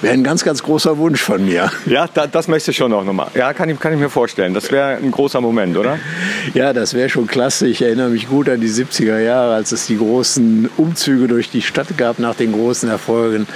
Wäre 0.00 0.14
ein 0.14 0.24
ganz, 0.24 0.44
ganz 0.44 0.62
großer 0.62 0.96
Wunsch 0.98 1.20
von 1.22 1.44
mir. 1.44 1.70
Ja, 1.86 2.08
da, 2.12 2.26
das 2.26 2.48
möchte 2.48 2.70
ich 2.70 2.76
schon 2.76 2.92
auch 2.92 3.04
nochmal. 3.04 3.28
Ja, 3.34 3.52
kann 3.52 3.68
ich, 3.68 3.78
kann 3.78 3.92
ich 3.92 3.98
mir 3.98 4.08
vorstellen. 4.08 4.54
Das 4.54 4.72
wäre 4.72 4.96
ein 4.96 5.10
großer 5.10 5.40
Moment, 5.40 5.76
oder? 5.76 5.98
Ja, 6.54 6.72
das 6.72 6.94
wäre 6.94 7.08
schon 7.10 7.26
klasse. 7.26 7.66
Ich 7.68 7.82
erinnere 7.82 8.08
mich 8.08 8.28
gut 8.28 8.48
an 8.48 8.60
die 8.60 8.70
70er 8.70 9.18
Jahre, 9.18 9.54
als 9.54 9.72
es 9.72 9.86
die 9.86 9.98
großen 9.98 10.70
Umzüge 10.78 11.28
durch 11.28 11.50
die 11.50 11.62
Stadt 11.62 11.98
gab 11.98 12.18
nach 12.18 12.34
den 12.34 12.52
großen 12.52 12.88
Erfolgen. 12.88 13.46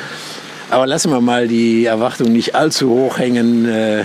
Aber 0.71 0.87
lassen 0.87 1.11
wir 1.11 1.21
mal 1.21 1.49
die 1.49 1.87
Erwartungen 1.87 2.33
nicht 2.33 2.55
allzu 2.55 2.91
hoch 2.91 3.19
hängen. 3.19 3.67
Äh, 3.69 4.05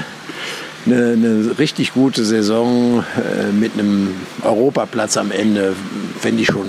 Eine, 0.86 1.12
eine 1.12 1.60
richtig 1.60 1.94
gute 1.94 2.24
Saison 2.24 3.04
äh, 3.18 3.52
mit 3.52 3.74
einem 3.74 4.16
Europaplatz 4.44 5.18
am 5.18 5.30
Ende 5.30 5.76
fände 6.20 6.42
ich 6.42 6.48
schon 6.48 6.66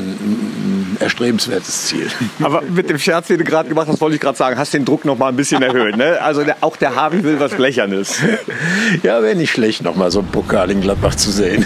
erstrebenswertes 1.01 1.87
Ziel. 1.87 2.09
Aber 2.43 2.63
mit 2.63 2.89
dem 2.91 2.99
Scherz, 2.99 3.29
den 3.29 3.39
du 3.39 3.45
gerade 3.45 3.69
gemacht 3.69 3.89
hast, 3.89 4.01
wollte 4.01 4.17
ich 4.17 4.21
gerade 4.21 4.39
sagen, 4.39 4.59
hast 4.59 4.75
den 4.75 4.85
Druck 4.85 5.05
noch 5.05 5.19
mal 5.19 5.29
ein 5.29 5.37
bisschen 5.37 5.63
erhöht. 5.63 5.97
Ne? 5.97 6.21
Also 6.21 6.45
der, 6.45 6.59
auch 6.61 6.77
der 6.77 6.95
Harvey 6.95 7.25
will 7.25 7.41
was 7.41 7.55
Blechernes. 7.55 8.21
Ja, 9.03 9.23
wäre 9.23 9.35
nicht 9.35 9.51
schlecht, 9.51 9.83
noch 9.83 9.97
mal 9.97 10.11
so 10.11 10.21
einen 10.21 10.29
Pokal 10.29 10.71
in 10.71 10.81
Gladbach 10.81 11.15
zu 11.15 11.31
sehen. 11.31 11.65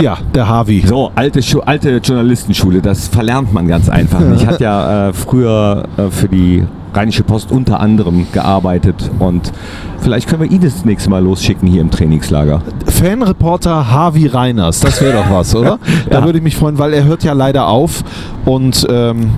Ja, 0.00 0.18
der 0.34 0.48
Harvey. 0.48 0.84
So, 0.86 1.10
alte, 1.14 1.42
Schu 1.42 1.60
alte 1.60 1.96
Journalistenschule, 1.98 2.80
das 2.80 3.08
verlernt 3.08 3.52
man 3.52 3.66
ganz 3.68 3.88
einfach. 3.88 4.20
Ich 4.36 4.46
hatte 4.46 4.62
ja 4.64 5.08
äh, 5.08 5.12
früher 5.12 5.84
äh, 5.96 6.10
für 6.10 6.28
die 6.28 6.64
Rheinische 6.92 7.22
Post 7.22 7.52
unter 7.52 7.78
anderem 7.80 8.26
gearbeitet 8.32 9.10
und 9.20 9.52
vielleicht 10.00 10.28
können 10.28 10.42
wir 10.42 10.50
ihn 10.50 10.60
das 10.60 10.84
nächste 10.84 11.08
Mal 11.08 11.22
losschicken 11.22 11.68
hier 11.68 11.82
im 11.82 11.90
Trainingslager. 11.90 12.62
Fanreporter 12.86 13.90
Harvey 13.92 14.26
Reiners, 14.26 14.80
das 14.80 15.00
wäre 15.00 15.14
doch 15.22 15.30
was, 15.30 15.54
oder? 15.54 15.78
Da 16.10 16.18
Ja. 16.18 16.24
würde 16.24 16.38
ich 16.38 16.44
mich 16.44 16.56
freuen, 16.56 16.78
weil 16.78 16.92
er 16.92 17.04
hört 17.04 17.22
ja 17.22 17.32
leider 17.32 17.68
auf 17.68 18.02
und 18.44 18.86
ähm, 18.90 19.30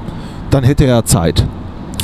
dann 0.50 0.64
hätte 0.64 0.84
er 0.84 1.05
Zeit. 1.05 1.44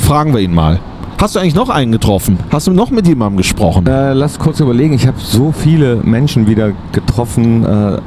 Fragen 0.01 0.33
wir 0.33 0.41
ihn 0.41 0.53
mal. 0.53 0.79
Hast 1.19 1.35
du 1.35 1.41
eigentlich 1.41 1.55
noch 1.55 1.67
einen 1.67 1.91
getroffen? 1.91 2.39
Hast 2.49 2.67
du 2.67 2.71
noch 2.71 2.91
mit 2.91 3.05
jemandem 3.05 3.35
gesprochen? 3.35 3.85
Äh, 3.85 4.13
lass 4.13 4.39
kurz 4.39 4.61
überlegen, 4.61 4.93
ich 4.93 5.05
habe 5.05 5.17
so 5.19 5.51
viele 5.51 5.97
Menschen 5.97 6.47
wieder 6.47 6.71
getroffen, 6.93 7.65
äh, 7.65 7.97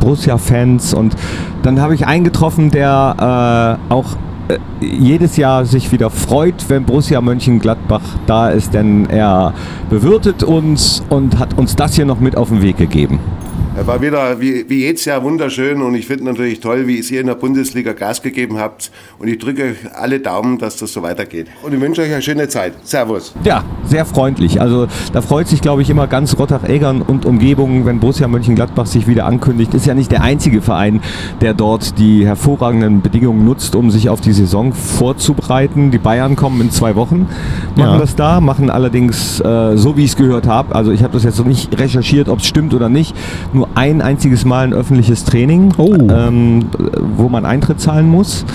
Borussia-Fans 0.00 0.94
und 0.94 1.14
dann 1.62 1.82
habe 1.82 1.94
ich 1.94 2.06
einen 2.06 2.24
getroffen, 2.24 2.70
der 2.70 3.78
äh, 3.90 3.92
auch 3.92 4.06
äh, 4.48 4.56
jedes 4.80 5.36
Jahr 5.36 5.66
sich 5.66 5.92
wieder 5.92 6.08
freut, 6.08 6.64
wenn 6.68 6.84
Borussia 6.84 7.20
Mönchengladbach 7.20 8.00
da 8.26 8.48
ist, 8.48 8.72
denn 8.72 9.04
er 9.10 9.52
bewirtet 9.90 10.42
uns 10.42 11.02
und 11.10 11.38
hat 11.38 11.58
uns 11.58 11.76
das 11.76 11.94
hier 11.96 12.06
noch 12.06 12.20
mit 12.20 12.38
auf 12.38 12.48
den 12.48 12.62
Weg 12.62 12.78
gegeben. 12.78 13.18
Er 13.76 13.86
war 13.86 14.00
wieder 14.00 14.40
wie, 14.40 14.64
wie 14.70 14.78
jedes 14.86 15.04
Jahr 15.04 15.22
wunderschön 15.22 15.82
und 15.82 15.94
ich 15.94 16.06
finde 16.06 16.24
natürlich 16.24 16.60
toll, 16.60 16.86
wie 16.86 16.98
ihr 16.98 17.20
in 17.20 17.26
der 17.26 17.34
Bundesliga 17.34 17.92
Gas 17.92 18.22
gegeben 18.22 18.58
habt. 18.58 18.90
Und 19.18 19.28
ich 19.28 19.36
drücke 19.38 19.64
euch 19.64 19.76
alle 19.94 20.18
Daumen, 20.18 20.56
dass 20.56 20.78
das 20.78 20.94
so 20.94 21.02
weitergeht. 21.02 21.48
Und 21.62 21.74
ich 21.74 21.80
wünsche 21.80 22.00
euch 22.00 22.10
eine 22.10 22.22
schöne 22.22 22.48
Zeit. 22.48 22.72
Servus. 22.84 23.34
Ja, 23.44 23.64
sehr 23.84 24.06
freundlich. 24.06 24.62
Also 24.62 24.86
da 25.12 25.20
freut 25.20 25.46
sich, 25.48 25.60
glaube 25.60 25.82
ich, 25.82 25.90
immer 25.90 26.06
ganz 26.06 26.38
Rottach-Egern 26.38 27.02
und 27.02 27.26
Umgebung, 27.26 27.84
wenn 27.84 28.00
Borussia 28.00 28.26
Mönchengladbach 28.28 28.86
sich 28.86 29.06
wieder 29.06 29.26
ankündigt. 29.26 29.74
Ist 29.74 29.84
ja 29.84 29.92
nicht 29.92 30.10
der 30.10 30.22
einzige 30.22 30.62
Verein, 30.62 31.02
der 31.42 31.52
dort 31.52 31.98
die 31.98 32.24
hervorragenden 32.24 33.02
Bedingungen 33.02 33.44
nutzt, 33.44 33.76
um 33.76 33.90
sich 33.90 34.08
auf 34.08 34.22
die 34.22 34.32
Saison 34.32 34.72
vorzubereiten. 34.72 35.90
Die 35.90 35.98
Bayern 35.98 36.34
kommen 36.34 36.62
in 36.62 36.70
zwei 36.70 36.96
Wochen, 36.96 37.28
machen 37.76 37.92
Ja. 37.92 37.98
das 37.98 38.16
da, 38.16 38.40
machen 38.40 38.70
allerdings, 38.70 39.38
äh, 39.40 39.76
so 39.76 39.98
wie 39.98 40.04
ich 40.04 40.12
es 40.12 40.16
gehört 40.16 40.46
habe, 40.46 40.74
also 40.74 40.92
ich 40.92 41.02
habe 41.02 41.12
das 41.12 41.24
jetzt 41.24 41.38
noch 41.38 41.44
nicht 41.46 41.78
recherchiert, 41.78 42.30
ob 42.30 42.38
es 42.38 42.46
stimmt 42.46 42.72
oder 42.72 42.88
nicht, 42.88 43.14
nur 43.52 43.65
ein 43.74 44.00
einziges 44.02 44.44
Mal 44.44 44.64
ein 44.64 44.72
öffentliches 44.72 45.24
Training, 45.24 45.72
Oh. 45.78 45.94
ähm, 46.10 46.66
wo 47.16 47.28
man 47.28 47.44
Eintritt 47.44 47.80
zahlen 47.80 48.08
muss. 48.08 48.44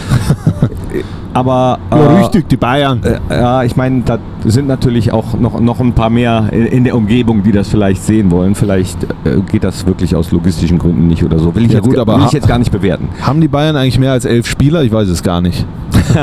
Aber 1.33 1.79
ja, 1.91 1.97
äh, 1.97 2.17
richtig, 2.19 2.49
die 2.49 2.57
Bayern. 2.57 3.01
äh, 3.03 3.17
ja, 3.29 3.63
ich 3.63 3.77
meine, 3.77 4.01
da 4.01 4.17
sind 4.43 4.67
natürlich 4.67 5.13
auch 5.13 5.33
noch, 5.39 5.61
noch 5.61 5.79
ein 5.79 5.93
paar 5.93 6.09
mehr 6.09 6.49
in, 6.51 6.65
in 6.65 6.83
der 6.83 6.93
Umgebung, 6.95 7.41
die 7.43 7.53
das 7.53 7.69
vielleicht 7.69 8.03
sehen 8.03 8.31
wollen. 8.31 8.53
Vielleicht 8.53 9.01
äh, 9.23 9.39
geht 9.49 9.63
das 9.63 9.85
wirklich 9.87 10.13
aus 10.13 10.31
logistischen 10.31 10.77
Gründen 10.77 11.07
nicht 11.07 11.23
oder 11.23 11.39
so. 11.39 11.55
Will 11.55 11.63
ich, 11.63 11.71
Ja 11.71 11.77
jetzt, 11.77 11.85
gut, 11.87 11.97
aber 11.97 12.17
will 12.17 12.25
ich 12.25 12.33
jetzt 12.33 12.49
gar 12.49 12.59
nicht 12.59 12.71
bewerten. 12.71 13.07
Haben 13.21 13.39
die 13.39 13.47
Bayern 13.47 13.77
eigentlich 13.77 13.97
mehr 13.97 14.11
als 14.11 14.25
elf 14.25 14.45
Spieler? 14.45 14.83
Ich 14.83 14.91
weiß 14.91 15.07
es 15.07 15.23
gar 15.23 15.39
nicht. 15.39 15.65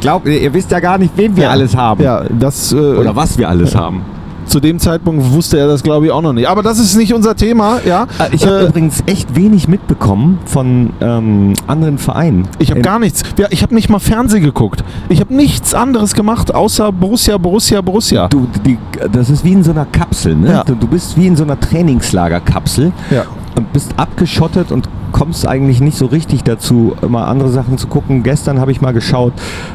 Glaubt, 0.00 0.26
ihr 0.28 0.52
wisst 0.52 0.70
ja 0.70 0.80
gar 0.80 0.98
nicht, 0.98 1.12
wen 1.16 1.34
wir 1.34 1.50
alles 1.50 1.74
haben. 1.74 2.02
Ja, 2.02 2.24
das. 2.38 2.72
Äh, 2.74 2.76
Oder 2.76 3.16
was 3.16 3.38
wir 3.38 3.48
alles 3.48 3.74
haben. 3.74 4.02
Zu 4.48 4.60
dem 4.60 4.78
Zeitpunkt 4.78 5.32
wusste 5.32 5.58
er 5.58 5.66
das, 5.68 5.82
glaube 5.82 6.06
ich, 6.06 6.12
auch 6.12 6.22
noch 6.22 6.32
nicht. 6.32 6.48
Aber 6.48 6.62
das 6.62 6.78
ist 6.78 6.96
nicht 6.96 7.12
unser 7.14 7.36
Thema, 7.36 7.80
ja. 7.84 8.06
Äh, 8.18 8.34
Ich 8.34 8.46
habe 8.46 8.60
Äh, 8.60 8.66
übrigens 8.66 9.02
echt 9.06 9.36
wenig 9.36 9.68
mitbekommen 9.68 10.38
von 10.46 10.90
ähm, 11.00 11.52
anderen 11.66 11.98
Vereinen. 11.98 12.48
Ich 12.58 12.70
habe 12.70 12.80
gar 12.80 12.98
nichts. 12.98 13.22
Ja, 13.36 13.46
ich 13.50 13.62
habe 13.62 13.74
nicht 13.74 13.88
mal 13.88 13.98
Fernsehen 13.98 14.42
geguckt. 14.42 14.82
Ich 15.08 15.20
habe 15.20 15.34
nichts 15.34 15.74
anderes 15.74 16.14
gemacht, 16.14 16.54
außer 16.54 16.90
Borussia, 16.92 17.36
Borussia, 17.38 17.80
Borussia. 17.80 18.28
Du, 18.28 18.46
die, 18.64 18.78
das 19.12 19.30
ist 19.30 19.44
wie 19.44 19.52
in 19.52 19.62
so 19.62 19.70
einer 19.70 19.84
Kapsel. 19.86 20.34
Ne? 20.34 20.50
Ja. 20.50 20.64
Du, 20.64 20.74
du 20.74 20.86
bist 20.86 21.16
wie 21.16 21.26
in 21.26 21.36
so 21.36 21.44
einer 21.44 21.58
Trainingslagerkapsel 21.60 22.92
Ja. 23.10 23.24
Bist 23.60 23.94
abgeschottet 23.98 24.72
und 24.72 24.88
kommst 25.12 25.48
eigentlich 25.48 25.80
nicht 25.80 25.96
so 25.96 26.06
richtig 26.06 26.44
dazu, 26.44 26.94
mal 27.08 27.24
andere 27.24 27.48
Sachen 27.48 27.78
zu 27.78 27.86
gucken. 27.86 28.22
Gestern 28.22 28.60
habe 28.60 28.72
ich 28.72 28.80
mal 28.80 28.92
geschaut, 28.92 29.32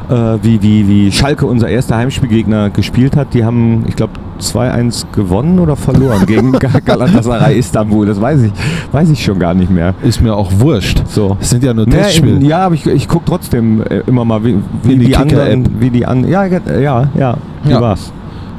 äh, 0.10 0.14
wie, 0.44 0.62
wie, 0.62 0.88
wie 0.88 1.12
Schalke, 1.12 1.46
unser 1.48 1.68
erster 1.70 1.98
Heimspielgegner, 1.98 2.70
gespielt 2.70 3.16
hat. 3.18 3.34
Die 3.34 3.44
haben, 3.44 3.84
ich 3.88 3.96
glaube, 3.96 4.14
2-1 4.40 5.06
gewonnen 5.12 5.60
oder 5.60 5.76
verloren 5.76 6.26
gegen 6.28 6.52
Gal- 6.54 6.82
Galatasaray 6.86 7.58
Istanbul. 7.58 8.06
Das 8.06 8.22
weiß 8.22 8.42
ich, 8.44 8.52
weiß 8.92 9.10
ich 9.10 9.24
schon 9.24 9.40
gar 9.40 9.54
nicht 9.56 9.72
mehr. 9.72 9.96
Ist 10.04 10.22
mir 10.22 10.36
auch 10.36 10.52
wurscht. 10.60 11.02
So. 11.08 11.36
Es 11.42 11.50
sind 11.50 11.64
ja 11.64 11.74
nur 11.74 11.86
Nee, 11.86 11.94
Testspiele. 11.98 12.46
ja, 12.46 12.60
aber 12.66 12.76
ich, 12.76 12.86
ich 12.86 13.08
gucke 13.08 13.26
trotzdem 13.26 13.82
äh, 13.82 14.02
immer 14.06 14.26
mal, 14.26 14.44
wie, 14.44 14.56
wie 14.84 14.98
die 14.98 15.06
die, 15.08 15.16
anderen, 15.16 15.68
wie 15.80 15.90
die 15.90 16.06
an, 16.06 16.28
ja, 16.28 16.48
ge- 16.48 16.82
ja, 16.82 17.08
ja, 17.18 17.36
wie 17.64 17.72
Ja. 17.72 17.82
war's? 17.82 18.12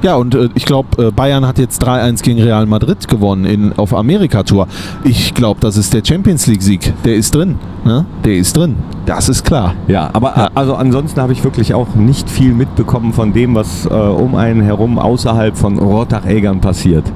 Ja, 0.05 0.17
und 0.17 0.35
äh, 0.35 0.51
ich 0.55 0.67
glaube, 0.67 1.07
äh, 1.07 1.11
Bayern 1.11 1.47
hat 1.47 1.59
jetzt 1.59 1.83
3-1 1.83 2.23
gegen 2.23 2.43
Real 2.43 2.67
Madrid 2.67 3.09
gewonnen 3.09 3.47
in, 3.47 3.73
auf 3.73 3.95
Amerika-Tour. 3.95 4.69
Ich 5.03 5.33
glaube, 5.33 5.61
das 5.61 5.79
ist 5.79 5.95
der 5.95 6.03
Champions 6.05 6.47
League-Sieg. 6.47 6.93
Der 7.07 7.15
ist 7.17 7.35
drin. 7.35 7.57
Ne? 7.87 8.05
Der 8.23 8.35
ist 8.37 8.55
drin. 8.55 8.77
Das 9.07 9.31
ist 9.31 9.45
klar. 9.47 9.73
Ja, 9.89 10.11
aber 10.13 10.35
Ja. 10.37 10.51
also 10.55 10.75
ansonsten 10.75 11.19
habe 11.23 11.33
ich 11.33 11.43
wirklich 11.43 11.73
auch 11.73 11.95
nicht 11.95 12.29
viel 12.29 12.53
mitbekommen 12.53 13.15
von 13.15 13.33
dem, 13.33 13.55
was 13.55 13.87
äh, 13.87 13.95
um 13.95 14.35
einen 14.35 14.61
herum 14.61 14.99
außerhalb 14.99 15.57
von 15.57 15.79
Rottach-Egern 15.79 16.61
passiert. 16.61 17.11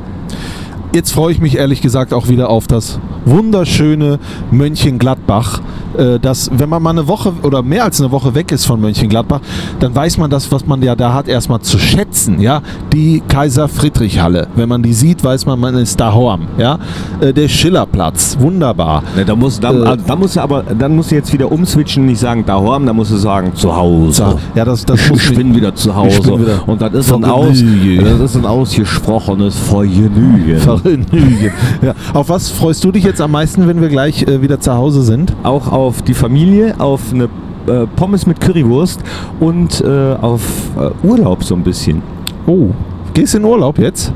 Jetzt 0.94 1.12
freue 1.12 1.32
ich 1.32 1.40
mich 1.42 1.58
ehrlich 1.58 1.82
gesagt 1.82 2.14
auch 2.14 2.28
wieder 2.28 2.48
auf 2.48 2.66
das 2.66 2.98
wunderschöne 3.26 4.18
Mönchengladbach. 4.50 5.60
Äh, 5.96 6.18
das, 6.18 6.50
wenn 6.52 6.68
man 6.68 6.82
mal 6.82 6.90
eine 6.90 7.08
Woche 7.08 7.32
oder 7.42 7.62
mehr 7.62 7.84
als 7.84 8.00
eine 8.00 8.10
Woche 8.10 8.34
weg 8.34 8.52
ist 8.52 8.66
von 8.66 8.80
Mönchengladbach, 8.80 9.40
dann 9.80 9.94
weiß 9.94 10.18
man 10.18 10.30
das, 10.30 10.50
was 10.52 10.66
man 10.66 10.82
ja 10.82 10.94
da 10.94 11.14
hat, 11.14 11.28
erstmal 11.28 11.60
zu 11.60 11.78
schätzen. 11.78 12.40
Ja, 12.40 12.62
die 12.92 13.22
Kaiser-Friedrich-Halle. 13.28 14.48
Wenn 14.56 14.68
man 14.68 14.82
die 14.82 14.92
sieht, 14.92 15.22
weiß 15.24 15.46
man, 15.46 15.58
man 15.58 15.74
ist 15.76 15.98
daheim. 16.00 16.48
Ja, 16.58 16.78
äh, 17.20 17.32
der 17.32 17.48
Schillerplatz, 17.48 18.36
wunderbar. 18.38 19.02
Ne, 19.16 19.24
da 19.24 19.34
muss, 19.34 19.60
da, 19.60 19.72
Äh, 19.72 19.88
also, 19.88 20.04
da 20.06 20.16
musst 20.16 20.36
du 20.36 20.40
aber, 20.40 20.62
dann 20.62 20.96
musst 20.96 21.10
du 21.10 21.14
jetzt 21.14 21.32
wieder 21.32 21.50
umswitchen, 21.50 22.06
nicht 22.06 22.20
sagen 22.20 22.44
da 22.46 22.92
musst 22.92 23.10
du 23.10 23.16
sagen 23.16 23.54
zu 23.54 23.74
Hause. 23.74 24.36
Ja, 24.54 24.64
das, 24.64 24.84
das 24.84 25.00
ich, 25.00 25.10
muss 25.10 25.32
bin 25.32 25.54
wieder 25.54 25.74
zu 25.74 25.94
Hause. 25.94 26.38
Wieder 26.38 26.68
und 26.68 26.80
das 26.80 26.92
ist, 26.92 27.12
ein 27.12 27.24
aus, 27.24 27.62
das 28.02 28.20
ist 28.20 28.36
ein 28.36 28.44
ausgesprochenes 28.44 29.56
Vergnügen. 29.56 30.58
Vergnügen. 30.58 31.52
Ja. 31.82 31.94
Auf 32.14 32.28
was 32.28 32.50
freust 32.50 32.84
du 32.84 32.92
dich 32.92 33.04
jetzt 33.04 33.20
am 33.20 33.32
meisten, 33.32 33.66
wenn 33.68 33.80
wir 33.80 33.88
gleich 33.88 34.22
äh, 34.22 34.42
wieder 34.42 34.60
zu 34.60 34.74
Hause 34.74 35.02
sind? 35.02 35.32
Auch 35.42 35.70
auf 35.78 36.02
die 36.02 36.14
Familie, 36.14 36.74
auf 36.78 37.12
eine 37.12 37.24
äh, 37.68 37.86
Pommes 37.94 38.26
mit 38.26 38.40
Currywurst 38.40 39.00
und 39.38 39.80
äh, 39.80 40.14
auf 40.20 40.42
äh, 40.76 41.06
Urlaub 41.06 41.44
so 41.44 41.54
ein 41.54 41.62
bisschen. 41.62 42.02
Oh, 42.48 42.70
gehst 43.14 43.36
in 43.36 43.44
Urlaub 43.44 43.78
jetzt? 43.78 44.12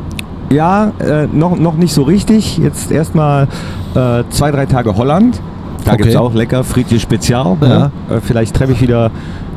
Ja, 0.50 0.90
äh, 0.98 1.28
noch, 1.32 1.56
noch 1.56 1.76
nicht 1.76 1.94
so 1.94 2.02
richtig. 2.02 2.58
Jetzt 2.58 2.90
erstmal 2.90 3.46
äh, 3.94 4.24
zwei, 4.30 4.50
drei 4.50 4.66
Tage 4.66 4.96
Holland. 4.96 5.40
Da 5.84 5.92
Okay. 5.92 6.02
gibt 6.02 6.10
es 6.10 6.16
auch 6.16 6.34
lecker 6.34 6.64
Friedrich 6.64 7.02
Spezial. 7.02 7.56
Ja. 7.60 7.68
Ne? 7.68 7.90
Äh, 8.10 8.20
vielleicht 8.20 8.56
treffe 8.56 8.72
ich 8.72 8.80
wieder 8.82 9.10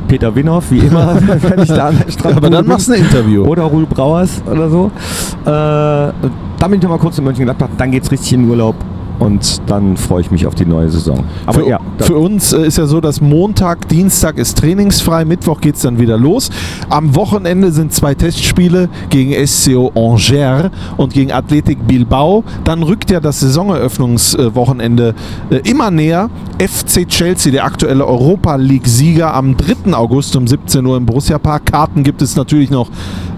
Peter 0.06 0.32
Winhoff, 0.34 0.70
wie 0.70 0.78
immer, 0.78 1.16
wenn 1.42 1.62
ich 1.62 1.68
da 1.68 1.88
an 1.88 1.98
der 2.06 2.12
Strand 2.12 2.36
Aber 2.36 2.50
dann 2.50 2.66
machst 2.68 2.88
du 2.88 2.92
ein 2.92 3.00
Interview. 3.00 3.44
Oder 3.44 3.64
Ruhl 3.64 3.86
Brauers 3.86 4.42
oder 4.48 4.70
so. 4.70 4.92
Äh, 5.44 5.48
dann 5.50 6.12
bin 6.70 6.74
ich 6.74 6.82
noch 6.82 6.90
mal 6.90 6.98
kurz 6.98 7.18
in 7.18 7.24
Mönchengladbach. 7.24 7.68
Dann 7.76 7.90
geht's 7.90 8.10
richtig 8.12 8.32
in 8.34 8.48
Urlaub. 8.48 8.76
Und 9.18 9.62
dann 9.66 9.96
freue 9.96 10.20
ich 10.20 10.30
mich 10.30 10.46
auf 10.46 10.54
die 10.54 10.66
neue 10.66 10.90
Saison. 10.90 11.24
Aber 11.46 11.60
für, 11.60 11.68
ja, 11.68 11.80
für 11.98 12.16
uns 12.16 12.52
äh, 12.52 12.66
ist 12.66 12.76
ja 12.76 12.86
so, 12.86 13.00
dass 13.00 13.20
Montag, 13.20 13.88
Dienstag 13.88 14.36
ist 14.38 14.58
trainingsfrei, 14.58 15.24
Mittwoch 15.24 15.60
geht 15.60 15.76
es 15.76 15.82
dann 15.82 15.98
wieder 15.98 16.18
los. 16.18 16.50
Am 16.90 17.14
Wochenende 17.14 17.72
sind 17.72 17.92
zwei 17.92 18.14
Testspiele 18.14 18.88
gegen 19.08 19.34
SCO 19.46 19.90
Angers 19.94 20.70
und 20.96 21.14
gegen 21.14 21.32
Athletic 21.32 21.86
Bilbao. 21.86 22.44
Dann 22.64 22.82
rückt 22.82 23.10
ja 23.10 23.20
das 23.20 23.40
Saisoneröffnungswochenende 23.40 25.14
äh, 25.50 25.56
immer 25.68 25.90
näher. 25.90 26.28
FC 26.58 27.06
Chelsea, 27.08 27.52
der 27.52 27.64
aktuelle 27.64 28.06
Europa 28.06 28.56
League-Sieger, 28.56 29.32
am 29.34 29.56
3. 29.56 29.94
August 29.94 30.36
um 30.36 30.46
17 30.46 30.84
Uhr 30.84 30.96
im 30.96 31.06
Borussia 31.06 31.38
Park. 31.38 31.66
Karten 31.66 32.02
gibt 32.02 32.22
es 32.22 32.36
natürlich 32.36 32.70
noch, 32.70 32.90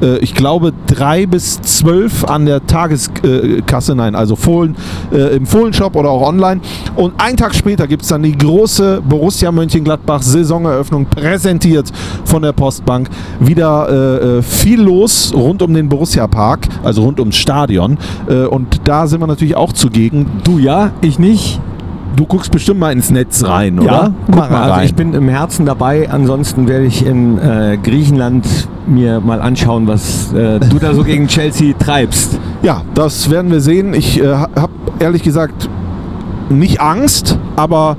äh, 0.02 0.18
ich 0.18 0.34
glaube, 0.34 0.72
drei 0.86 1.26
bis 1.26 1.60
zwölf 1.62 2.24
an 2.24 2.46
der 2.46 2.66
Tageskasse, 2.66 3.94
nein, 3.94 4.14
also 4.14 4.36
Fohlen, 4.36 4.76
im 5.10 5.46
Fohlenshop 5.68 5.96
oder 5.96 6.10
auch 6.10 6.26
online. 6.26 6.60
Und 6.96 7.14
einen 7.18 7.36
Tag 7.36 7.54
später 7.54 7.86
gibt 7.86 8.02
es 8.02 8.08
dann 8.08 8.22
die 8.22 8.36
große 8.36 9.02
Borussia 9.06 9.52
Mönchengladbach 9.52 10.22
Saisoneröffnung, 10.22 11.06
präsentiert 11.06 11.90
von 12.24 12.42
der 12.42 12.52
Postbank. 12.52 13.08
Wieder 13.40 13.88
äh, 13.88 14.38
äh, 14.38 14.42
viel 14.42 14.80
los 14.80 15.32
rund 15.34 15.62
um 15.62 15.74
den 15.74 15.88
Borussia 15.88 16.26
Park, 16.26 16.68
also 16.82 17.02
rund 17.02 17.20
ums 17.20 17.36
Stadion. 17.36 17.98
Äh, 18.28 18.44
und 18.44 18.80
da 18.84 19.06
sind 19.06 19.20
wir 19.20 19.26
natürlich 19.26 19.56
auch 19.56 19.72
zugegen. 19.72 20.26
du 20.44 20.58
ja, 20.58 20.92
ich 21.00 21.18
nicht. 21.18 21.60
Du 22.18 22.26
guckst 22.26 22.50
bestimmt 22.50 22.80
mal 22.80 22.90
ins 22.90 23.12
Netz 23.12 23.44
rein, 23.44 23.78
oder? 23.78 23.92
Ja, 23.92 24.12
Guck 24.26 24.34
mal 24.34 24.48
also 24.50 24.84
ich 24.84 24.92
bin 24.92 25.14
im 25.14 25.28
Herzen 25.28 25.64
dabei. 25.66 26.10
Ansonsten 26.10 26.66
werde 26.66 26.84
ich 26.84 27.06
in 27.06 27.38
äh, 27.38 27.78
Griechenland 27.80 28.44
mir 28.88 29.20
mal 29.20 29.40
anschauen, 29.40 29.86
was 29.86 30.32
äh, 30.32 30.58
du 30.58 30.80
da 30.80 30.94
so 30.94 31.04
gegen 31.04 31.28
Chelsea 31.28 31.74
treibst. 31.78 32.40
Ja, 32.62 32.82
das 32.96 33.30
werden 33.30 33.52
wir 33.52 33.60
sehen. 33.60 33.94
Ich 33.94 34.20
äh, 34.20 34.26
habe 34.34 34.72
ehrlich 34.98 35.22
gesagt 35.22 35.70
nicht 36.48 36.80
Angst, 36.80 37.38
aber 37.54 37.96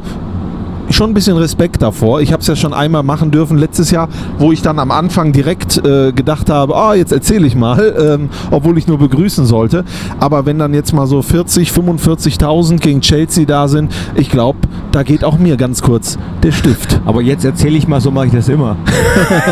schon 0.92 1.12
ein 1.12 1.14
bisschen 1.14 1.38
Respekt 1.38 1.82
davor. 1.82 2.22
Ich 2.22 2.32
habe 2.32 2.42
es 2.42 2.48
ja 2.48 2.56
schon 2.56 2.74
einmal 2.74 3.04
machen 3.04 3.32
dürfen 3.32 3.58
letztes 3.58 3.92
Jahr, 3.92 4.10
wo 4.38 4.52
ich 4.52 4.62
dann 4.62 4.80
am 4.80 4.92
Anfang 4.92 5.32
direkt 5.32 5.78
äh, 5.86 6.12
gedacht 6.12 6.50
habe, 6.50 6.76
ah, 6.76 6.94
jetzt 6.96 7.12
erzähle 7.12 7.48
ich 7.48 7.56
mal, 7.56 7.96
ähm, 8.20 8.30
obwohl 8.52 8.78
ich 8.78 8.88
nur 8.88 8.98
begrüßen 8.98 9.46
sollte. 9.46 9.84
Aber 10.20 10.46
wenn 10.46 10.60
dann 10.60 10.74
jetzt 10.74 10.94
mal 10.94 11.08
so 11.08 11.22
40, 11.22 11.70
45.000 11.72 12.78
gegen 12.80 13.02
Chelsea 13.02 13.46
da 13.46 13.68
sind, 13.68 13.92
ich 14.16 14.30
glaube, 14.30 14.60
da 14.92 15.04
geht 15.04 15.24
auch 15.24 15.38
mir 15.38 15.58
ganz 15.58 15.82
kurz 15.82 16.18
der 16.44 16.52
Stift. 16.52 17.00
Aber 17.06 17.22
jetzt 17.22 17.46
erzähle 17.46 17.78
ich 17.78 17.88
mal, 17.88 18.02
so 18.02 18.12
mache 18.12 18.28
ich 18.28 18.34
das 18.34 18.50
immer. 18.50 18.76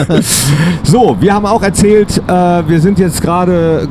so, 0.83 1.15
wir 1.19 1.33
haben 1.33 1.45
auch 1.45 1.61
erzählt, 1.61 2.21
äh, 2.27 2.31
wir 2.67 2.79
sind 2.79 2.99
jetzt 2.99 3.21
gerade 3.21 3.87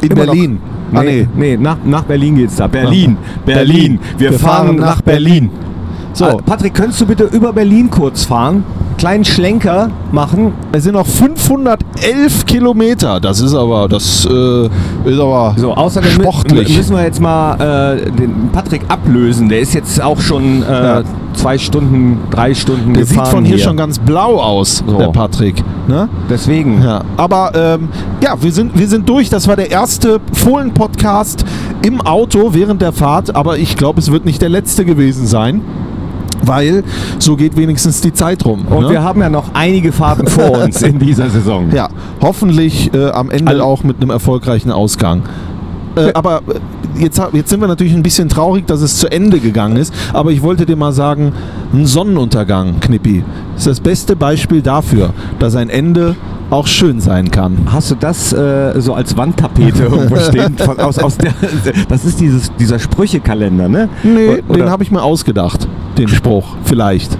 In 0.00 0.10
Immer 0.10 0.26
noch. 0.26 0.32
Berlin. 0.34 0.58
Ah, 0.94 1.02
Nee, 1.02 1.26
nee 1.34 1.56
nach, 1.56 1.78
nach 1.84 2.02
Berlin 2.04 2.36
geht's 2.36 2.56
da. 2.56 2.66
Berlin, 2.66 3.16
Ah. 3.18 3.40
Berlin. 3.46 3.98
Wir, 4.18 4.30
Wir 4.30 4.38
fahren, 4.38 4.66
fahren 4.66 4.76
nach 4.76 4.86
nach 4.96 5.00
Berlin. 5.02 5.50
So. 6.14 6.30
So, 6.30 6.36
Patrick, 6.44 6.74
könntest 6.74 7.00
du 7.00 7.06
bitte 7.06 7.24
über 7.24 7.52
Berlin 7.52 7.90
kurz 7.90 8.24
fahren? 8.24 8.64
Kleinen 8.98 9.24
Schlenker 9.24 9.90
machen. 10.12 10.52
Es 10.72 10.84
sind 10.84 10.92
noch 10.92 11.06
511 11.06 12.46
Kilometer. 12.46 13.18
Das 13.18 13.40
ist 13.40 13.54
aber, 13.54 13.88
das 13.88 14.24
äh, 14.30 14.66
ist 15.10 15.18
aber 15.18 15.54
So, 15.56 15.72
außerdem 15.74 16.10
sportlich. 16.10 16.76
müssen 16.76 16.94
wir 16.94 17.02
jetzt 17.02 17.20
mal 17.20 17.96
äh, 17.96 18.10
den 18.12 18.50
Patrick 18.52 18.82
ablösen. 18.88 19.48
Der 19.48 19.60
ist 19.60 19.74
jetzt 19.74 20.00
auch 20.00 20.20
schon 20.20 20.62
äh, 20.62 20.70
Ja. 20.70 21.02
zwei 21.34 21.58
Stunden, 21.58 22.18
drei 22.30 22.54
Stunden 22.54 22.94
Der 22.94 23.04
sieht 23.04 23.16
gefahren 23.16 23.30
von 23.32 23.44
hier, 23.44 23.58
schon 23.58 23.76
ganz 23.76 23.98
blau 23.98 24.38
aus, 24.40 24.84
So. 24.86 24.98
der 24.98 25.08
Patrick. 25.08 25.64
Ne? 25.88 26.08
Deswegen. 26.30 26.80
Ja, 26.82 27.00
aber 27.16 27.50
ähm, 27.56 27.88
ja, 28.22 28.40
wir 28.40 28.52
sind, 28.52 28.78
wir 28.78 28.86
sind 28.86 29.08
durch. 29.08 29.30
Das 29.30 29.48
war 29.48 29.56
der 29.56 29.70
erste 29.70 30.20
Fohlen-Podcast 30.32 31.44
im 31.84 32.00
Auto 32.02 32.50
während 32.52 32.82
der 32.82 32.92
Fahrt. 32.92 33.34
Aber 33.34 33.58
ich 33.58 33.76
glaube, 33.76 33.98
es 33.98 34.12
wird 34.12 34.24
nicht 34.26 34.40
der 34.42 34.48
letzte 34.50 34.84
gewesen 34.84 35.26
sein. 35.26 35.62
Weil 36.42 36.82
so 37.18 37.36
geht 37.36 37.56
wenigstens 37.56 38.00
die 38.00 38.12
Zeit 38.12 38.44
rum. 38.44 38.66
Und 38.68 38.84
ne? 38.84 38.90
wir 38.90 39.02
haben 39.02 39.20
ja 39.20 39.30
noch 39.30 39.54
einige 39.54 39.92
Fahrten 39.92 40.26
vor 40.26 40.50
uns 40.64 40.82
in 40.82 40.98
dieser 40.98 41.30
Saison. 41.30 41.70
Ja, 41.72 41.88
hoffentlich 42.20 42.92
äh, 42.94 43.10
am 43.10 43.30
Ende 43.30 43.52
Also- 43.52 43.64
auch 43.64 43.84
mit 43.84 43.98
einem 44.00 44.10
erfolgreichen 44.10 44.70
Ausgang. 44.70 45.22
Äh, 45.94 46.12
aber 46.14 46.42
äh, 46.48 47.02
jetzt, 47.02 47.20
jetzt 47.32 47.50
sind 47.50 47.60
wir 47.60 47.68
natürlich 47.68 47.94
ein 47.94 48.02
bisschen 48.02 48.28
traurig, 48.28 48.66
dass 48.66 48.80
es 48.80 48.96
zu 48.96 49.10
Ende 49.10 49.40
gegangen 49.40 49.76
ist. 49.76 49.92
Aber 50.12 50.30
ich 50.30 50.42
wollte 50.42 50.66
dir 50.66 50.76
mal 50.76 50.92
sagen, 50.92 51.32
ein 51.72 51.86
Sonnenuntergang, 51.86 52.80
Knippi, 52.80 53.24
ist 53.56 53.66
das 53.66 53.80
beste 53.80 54.16
Beispiel 54.16 54.62
dafür, 54.62 55.10
dass 55.38 55.54
ein 55.54 55.68
Ende 55.68 56.16
auch 56.52 56.66
schön 56.66 57.00
sein 57.00 57.30
kann. 57.30 57.56
Hast 57.66 57.90
du 57.90 57.94
das 57.94 58.32
äh, 58.32 58.80
so 58.80 58.94
als 58.94 59.16
Wandtapete 59.16 59.84
irgendwo 59.84 60.16
stehen? 60.28 60.56
Von, 60.58 60.78
aus, 60.78 60.98
aus 60.98 61.16
der, 61.18 61.32
das 61.88 62.04
ist 62.04 62.20
dieses, 62.20 62.52
dieser 62.56 62.78
Sprüchekalender, 62.78 63.68
ne? 63.68 63.88
Nee, 64.02 64.42
Oder- 64.48 64.58
den 64.58 64.70
habe 64.70 64.82
ich 64.82 64.90
mir 64.90 65.02
ausgedacht, 65.02 65.66
den 65.98 66.08
Spruch, 66.08 66.56
vielleicht. 66.64 67.16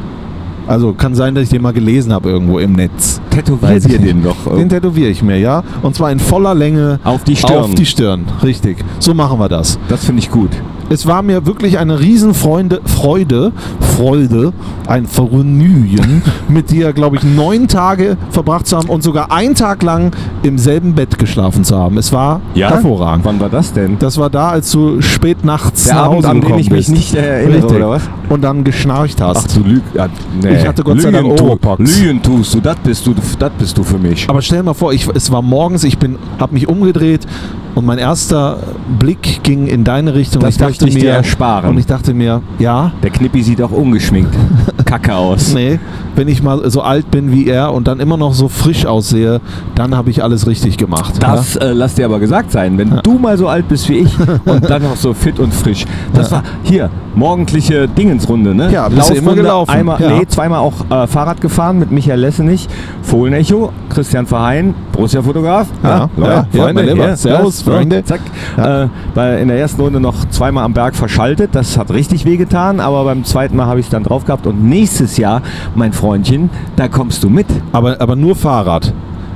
Also 0.67 0.93
kann 0.93 1.15
sein, 1.15 1.35
dass 1.35 1.45
ich 1.45 1.51
den 1.51 1.61
mal 1.63 1.73
gelesen 1.73 2.13
habe 2.13 2.31
irgendwo 2.31 2.59
im 2.61 2.73
Netz. 2.75 3.21
Tätowier 3.31 3.69
Weiß 3.71 3.85
ich 3.85 3.93
dir 3.93 3.99
den 3.99 4.23
doch. 4.23 4.37
Den 4.57 4.69
tätowiere 4.69 5.09
ich 5.11 5.23
mir, 5.23 5.39
ja. 5.39 5.65
Und 5.83 5.97
zwar 5.97 6.13
in 6.13 6.21
voller 6.21 6.55
Länge 6.55 7.01
Auf 7.03 7.25
die 7.25 7.35
Stirn. 7.35 7.57
Auf 7.59 7.75
die 7.75 7.87
Stirn, 7.87 8.25
richtig. 8.45 8.77
So 9.01 9.13
machen 9.13 9.41
wir 9.41 9.49
das. 9.49 9.79
das 9.89 10.05
finde 10.05 10.21
ich 10.21 10.31
gut. 10.31 10.51
Es 10.91 11.07
war 11.07 11.23
mir 11.23 11.47
wirklich 11.47 11.79
eine 11.79 12.01
Riesenfreude, 12.01 12.81
Freude, 12.85 13.53
Freude, 13.81 14.53
ein 14.87 15.07
Vergnügen, 15.07 16.23
mit 16.49 16.71
dir, 16.71 16.93
glaube 16.93 17.17
ich, 17.17 17.23
neun 17.23 17.69
Tage 17.69 18.17
verbracht 18.31 18.67
zu 18.67 18.77
haben 18.77 18.89
und 18.89 19.03
sogar 19.03 19.33
einen 19.33 19.55
Tag 19.55 19.83
lang 19.83 20.13
im 20.43 20.59
selben 20.59 20.95
Bett 20.95 21.19
geschlafen 21.19 21.65
zu 21.65 21.77
haben. 21.77 21.99
Es 21.99 22.13
war 22.13 22.41
hervorragend. 22.55 23.25
Wann 23.25 23.41
war 23.41 23.49
das 23.49 23.73
denn? 23.73 23.99
Das 23.99 24.19
war 24.19 24.31
da, 24.31 24.51
als 24.51 24.71
du 24.71 25.01
spät 25.01 25.45
nachts 25.45 25.85
Der 25.85 25.95
nach 25.95 26.03
Abend, 26.05 26.17
Hause 26.17 26.29
an 26.29 26.37
den 26.37 26.41
gekommen 26.43 26.61
ich 26.61 26.71
mich 26.71 26.79
bist. 26.87 26.91
nicht 26.91 27.15
erinnere, 27.15 27.57
Richtig. 27.57 27.77
oder 27.77 27.91
was? 27.91 28.03
Und 28.29 28.43
dann 28.43 28.65
geschnarcht 28.65 29.21
hast. 29.21 29.49
Ach, 29.51 29.55
du 29.57 29.69
lüg. 29.69 29.83
Ja, 29.95 30.09
nee. 30.41 30.57
Ich 30.57 30.67
hatte 30.67 30.83
Gott 30.83 31.01
sei 31.01 31.11
Dank 31.11 31.27
Oropax. 31.27 32.01
Lügen 32.01 32.23
tust 32.23 32.55
du, 32.55 32.61
das 32.61 32.77
bist 32.83 33.07
du, 33.07 33.15
das 33.39 33.51
bist 33.59 33.79
du 33.79 33.83
für 33.85 33.99
mich. 33.99 34.29
Aber 34.29 34.43
stell 34.43 34.59
dir 34.59 34.65
mal 34.65 34.75
vor, 34.75 34.93
ich, 34.93 35.09
es 35.15 35.31
war 35.31 35.43
morgens, 35.43 35.85
ich 35.85 35.99
bin, 35.99 36.17
habe 36.39 36.55
mich 36.55 36.69
umgedreht 36.69 37.27
und 37.75 37.87
mein 37.87 37.99
erster 37.99 38.59
Blick 38.99 39.43
ging 39.43 39.67
in 39.67 39.85
deine 39.85 40.15
Richtung. 40.15 40.41
Das 40.41 40.51
ich 40.51 40.59
dachte 40.59 40.82
ich 40.89 40.95
mir, 40.95 41.11
ersparen. 41.11 41.71
Und 41.71 41.79
ich 41.79 41.87
dachte 41.87 42.15
mir, 42.15 42.43
ja, 42.59 42.93
Der 43.03 43.11
Knippi 43.11 43.43
sieht 43.43 43.61
auch 43.63 43.71
ungeschminkt 43.71 44.35
kacke 44.85 45.15
aus. 45.15 45.55
nee, 45.55 45.79
wenn 46.17 46.29
ich 46.29 46.43
mal 46.43 46.69
so 46.71 46.83
alt 46.83 47.11
bin 47.11 47.33
wie 47.33 47.47
er 47.49 47.73
und 47.73 47.89
dann 47.89 48.01
immer 48.01 48.17
noch 48.17 48.35
so 48.35 48.49
frisch 48.49 48.85
aussehe, 48.85 49.41
dann 49.75 49.97
habe 49.97 50.11
ich 50.11 50.23
alles 50.23 50.47
richtig 50.47 50.77
gemacht. 50.77 51.15
Das 51.21 51.57
äh, 51.57 51.73
lass 51.73 51.95
dir 51.95 52.05
aber 52.05 52.21
gesagt 52.21 52.53
sein, 52.53 52.77
wenn 52.79 53.01
du 53.03 53.19
mal 53.19 53.39
so 53.39 53.49
alt 53.49 53.69
bist 53.69 53.89
wie 53.89 53.99
ich 53.99 54.15
und 54.45 54.69
dann 54.69 54.83
noch 54.83 54.97
so 54.97 55.15
fit 55.15 55.39
und 55.39 55.55
frisch. 55.55 55.85
Das 56.13 56.31
war 56.31 56.43
hier, 56.63 56.91
morgendliche 57.15 57.89
Dingensrunde, 57.89 58.55
ne? 58.55 58.71
Ja, 58.71 58.89
bist 58.89 59.11
immer 59.11 59.35
gelaufen. 59.35 59.71
Einmal, 59.71 60.01
Ja. 60.01 60.11
Nee, 60.11 60.27
zweimal 60.27 60.61
auch 60.61 60.91
äh, 60.91 61.07
Fahrrad 61.07 61.41
gefahren 61.41 61.79
mit 61.79 61.91
Michael 61.91 62.21
Lessenich, 62.21 62.69
Fohlenecho, 63.03 63.73
Christian 63.89 64.27
Verheyen, 64.27 64.75
Borussia-Fotograf. 64.93 65.69
Ja, 65.83 66.09
ja, 66.17 66.27
ja, 66.27 66.47
Freunde, 66.53 67.17
Servus, 67.17 67.63
Freunde. 67.63 68.05
Zack. 68.05 68.21
Ja. 68.57 68.85
Äh, 68.85 68.89
bei, 69.15 69.41
in 69.41 69.49
der 69.49 69.59
ersten 69.59 69.81
Runde 69.81 70.01
noch 70.01 70.29
zweimal 70.31 70.62
am 70.63 70.73
Berg 70.73 70.95
verschaltet. 70.95 71.51
Das 71.55 71.77
hat 71.77 71.91
richtig 71.91 72.25
wehgetan, 72.25 72.81
aber 72.81 73.05
beim 73.05 73.25
zweiten 73.25 73.57
Mal 73.57 73.67
habe 73.67 73.81
ich 73.81 73.87
es 73.87 73.91
dann 73.91 74.05
drauf 74.05 74.25
gehabt. 74.25 74.47
Und 74.47 74.65
nächstes 74.65 75.17
Jahr, 75.17 75.43
mein 75.75 75.93
Freundchen, 75.93 76.51
da 76.77 76.89
kommst 76.89 77.23
du 77.25 77.31
mit. 77.31 77.47
Aber, 77.73 78.01
aber 78.01 78.17
nur 78.17 78.35
Fahrrad. 78.37 78.93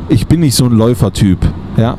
Ich 0.09 0.27
bin 0.27 0.41
nicht 0.41 0.55
so 0.55 0.66
ein 0.66 0.72
Läufertyp. 0.72 1.39
Ja. 1.77 1.97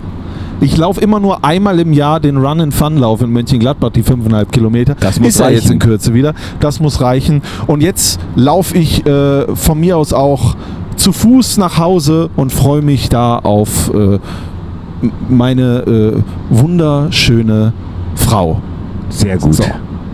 Ich 0.60 0.76
laufe 0.76 1.00
immer 1.02 1.20
nur 1.20 1.46
einmal 1.46 1.80
im 1.80 1.94
Jahr 1.94 2.20
den 2.20 2.38
Run 2.38 2.62
and 2.62 2.74
Fun 2.74 2.98
Lauf 2.98 3.22
in 3.22 3.32
Mönchengladbach, 3.32 3.92
die 3.92 4.04
5,5 4.04 4.46
Kilometer. 4.46 4.96
Das 5.00 5.20
muss 5.20 5.30
Ist 5.30 5.40
ja 5.40 5.50
jetzt 5.50 5.64
reichen. 5.66 5.74
in 5.74 5.80
Kürze 5.80 6.14
wieder. 6.16 6.34
Das 6.60 6.80
muss 6.80 7.00
reichen. 7.00 7.44
Und 7.68 7.84
jetzt 7.84 8.20
laufe 8.36 8.76
ich 8.76 9.06
äh, 9.06 9.56
von 9.56 9.80
mir 9.80 9.98
aus 9.98 10.14
auch 10.14 10.56
zu 10.96 11.12
Fuß 11.12 11.58
nach 11.58 11.78
Hause 11.78 12.32
und 12.36 12.52
freue 12.52 12.82
mich 12.82 13.10
da 13.10 13.38
auf 13.38 13.94
äh, 13.94 14.18
meine 15.30 15.80
äh, 15.82 16.24
wunderschöne 16.50 17.74
Frau. 18.16 18.60
Sehr 19.10 19.38
gut. 19.38 19.56
So. 19.56 19.64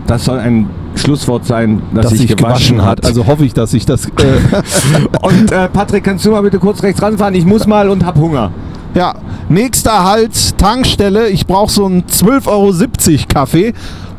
Das 0.06 0.24
soll 0.24 0.38
ein 0.38 0.68
Schlusswort 0.96 1.44
sein, 1.46 1.82
das, 1.94 2.04
dass 2.04 2.10
sich 2.12 2.28
sich 2.28 2.36
gewaschen, 2.36 2.84
hat. 2.84 3.04
Also 3.04 3.26
hoffe 3.26 3.44
ich, 3.44 3.54
dass 3.54 3.72
ich 3.74 3.86
das. 3.86 4.06
Äh, 4.06 4.10
und 5.22 5.50
äh, 5.50 5.68
Patrick, 5.68 6.04
kannst 6.04 6.24
du 6.24 6.30
mal 6.30 6.42
bitte 6.42 6.58
kurz 6.58 6.82
rechts 6.82 7.00
ranfahren? 7.02 7.34
Ich 7.34 7.44
muss 7.44 7.66
mal 7.66 7.88
und 7.88 8.04
hab 8.04 8.16
Hunger. 8.16 8.50
Ja, 8.94 9.14
nächster 9.48 10.04
Halt, 10.04 10.56
Tankstelle. 10.58 11.28
Ich 11.28 11.46
brauche 11.46 11.70
so 11.70 11.84
einen 11.86 12.02
12,70 12.04 12.46
Euro 12.48 13.24
Kaffee 13.28 13.72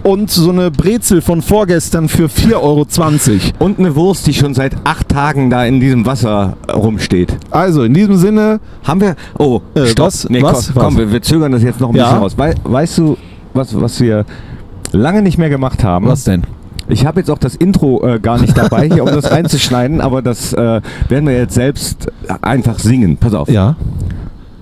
und 0.03 0.29
so 0.29 0.51
eine 0.51 0.69
Brezel 0.69 1.21
von 1.21 1.41
vorgestern 1.41 2.09
für 2.09 2.25
4,20 2.25 2.53
Euro. 2.55 2.85
Und 3.59 3.79
eine 3.79 3.95
Wurst, 3.95 4.27
die 4.27 4.33
schon 4.33 4.53
seit 4.53 4.75
acht 4.83 5.09
Tagen 5.09 5.49
da 5.49 5.65
in 5.65 5.79
diesem 5.79 6.05
Wasser 6.05 6.57
rumsteht. 6.71 7.37
Also 7.51 7.83
in 7.83 7.93
diesem 7.93 8.17
Sinne, 8.17 8.59
Haben 8.83 9.01
wir. 9.01 9.15
Oh, 9.39 9.61
Äh, 9.75 9.87
stopp. 9.87 10.07
was? 10.07 10.29
Nee, 10.29 10.41
Was? 10.41 10.67
komm, 10.73 10.83
komm 10.83 10.93
Was? 10.93 10.97
wir, 10.97 11.11
wir 11.11 11.21
zögern 11.21 11.51
das 11.53 11.63
jetzt 11.63 11.79
noch 11.79 11.89
ein 11.89 11.95
Ja. 11.95 12.03
bisschen 12.05 12.19
raus. 12.19 12.33
Wei 12.37 12.53
weißt 12.63 12.97
du, 12.97 13.17
was, 13.53 13.79
was 13.79 13.99
wir 14.01 14.25
lange 14.95 15.21
nicht 15.21 15.37
mehr 15.37 15.49
gemacht 15.49 15.83
haben? 15.83 16.07
was 16.07 16.23
denn? 16.23 16.43
Ich 16.87 17.05
habe 17.05 17.19
jetzt 17.19 17.29
auch 17.31 17.39
das 17.39 17.55
Intro 17.55 18.05
äh, 18.05 18.19
gar 18.19 18.39
nicht 18.39 18.55
dabei, 18.57 18.87
hier, 18.87 19.03
um 19.03 19.09
das 19.09 19.31
reinzuschneiden, 19.31 19.99
aber 20.01 20.21
das 20.21 20.53
äh, 20.53 20.81
werden 21.09 21.27
wir 21.27 21.35
jetzt 21.35 21.55
selbst 21.55 22.07
einfach 22.41 22.79
singen. 22.79 23.17
Pass 23.17 23.33
auf. 23.33 23.49
Ja. 23.49 23.75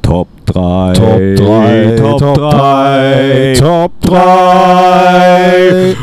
Top 0.02 0.28
3. 0.46 0.94
Top 0.94 1.20
3, 1.48 1.96
Top 1.98 2.34
3. 2.36 3.54
Top 3.58 3.92
3. 4.02 5.96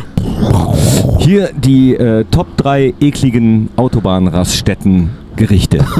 Hier 1.18 1.50
die 1.54 1.94
äh, 1.94 2.24
Top 2.30 2.56
3 2.56 2.94
ekligen 3.00 3.68
Autobahnraststätten-Gerichte. 3.76 5.84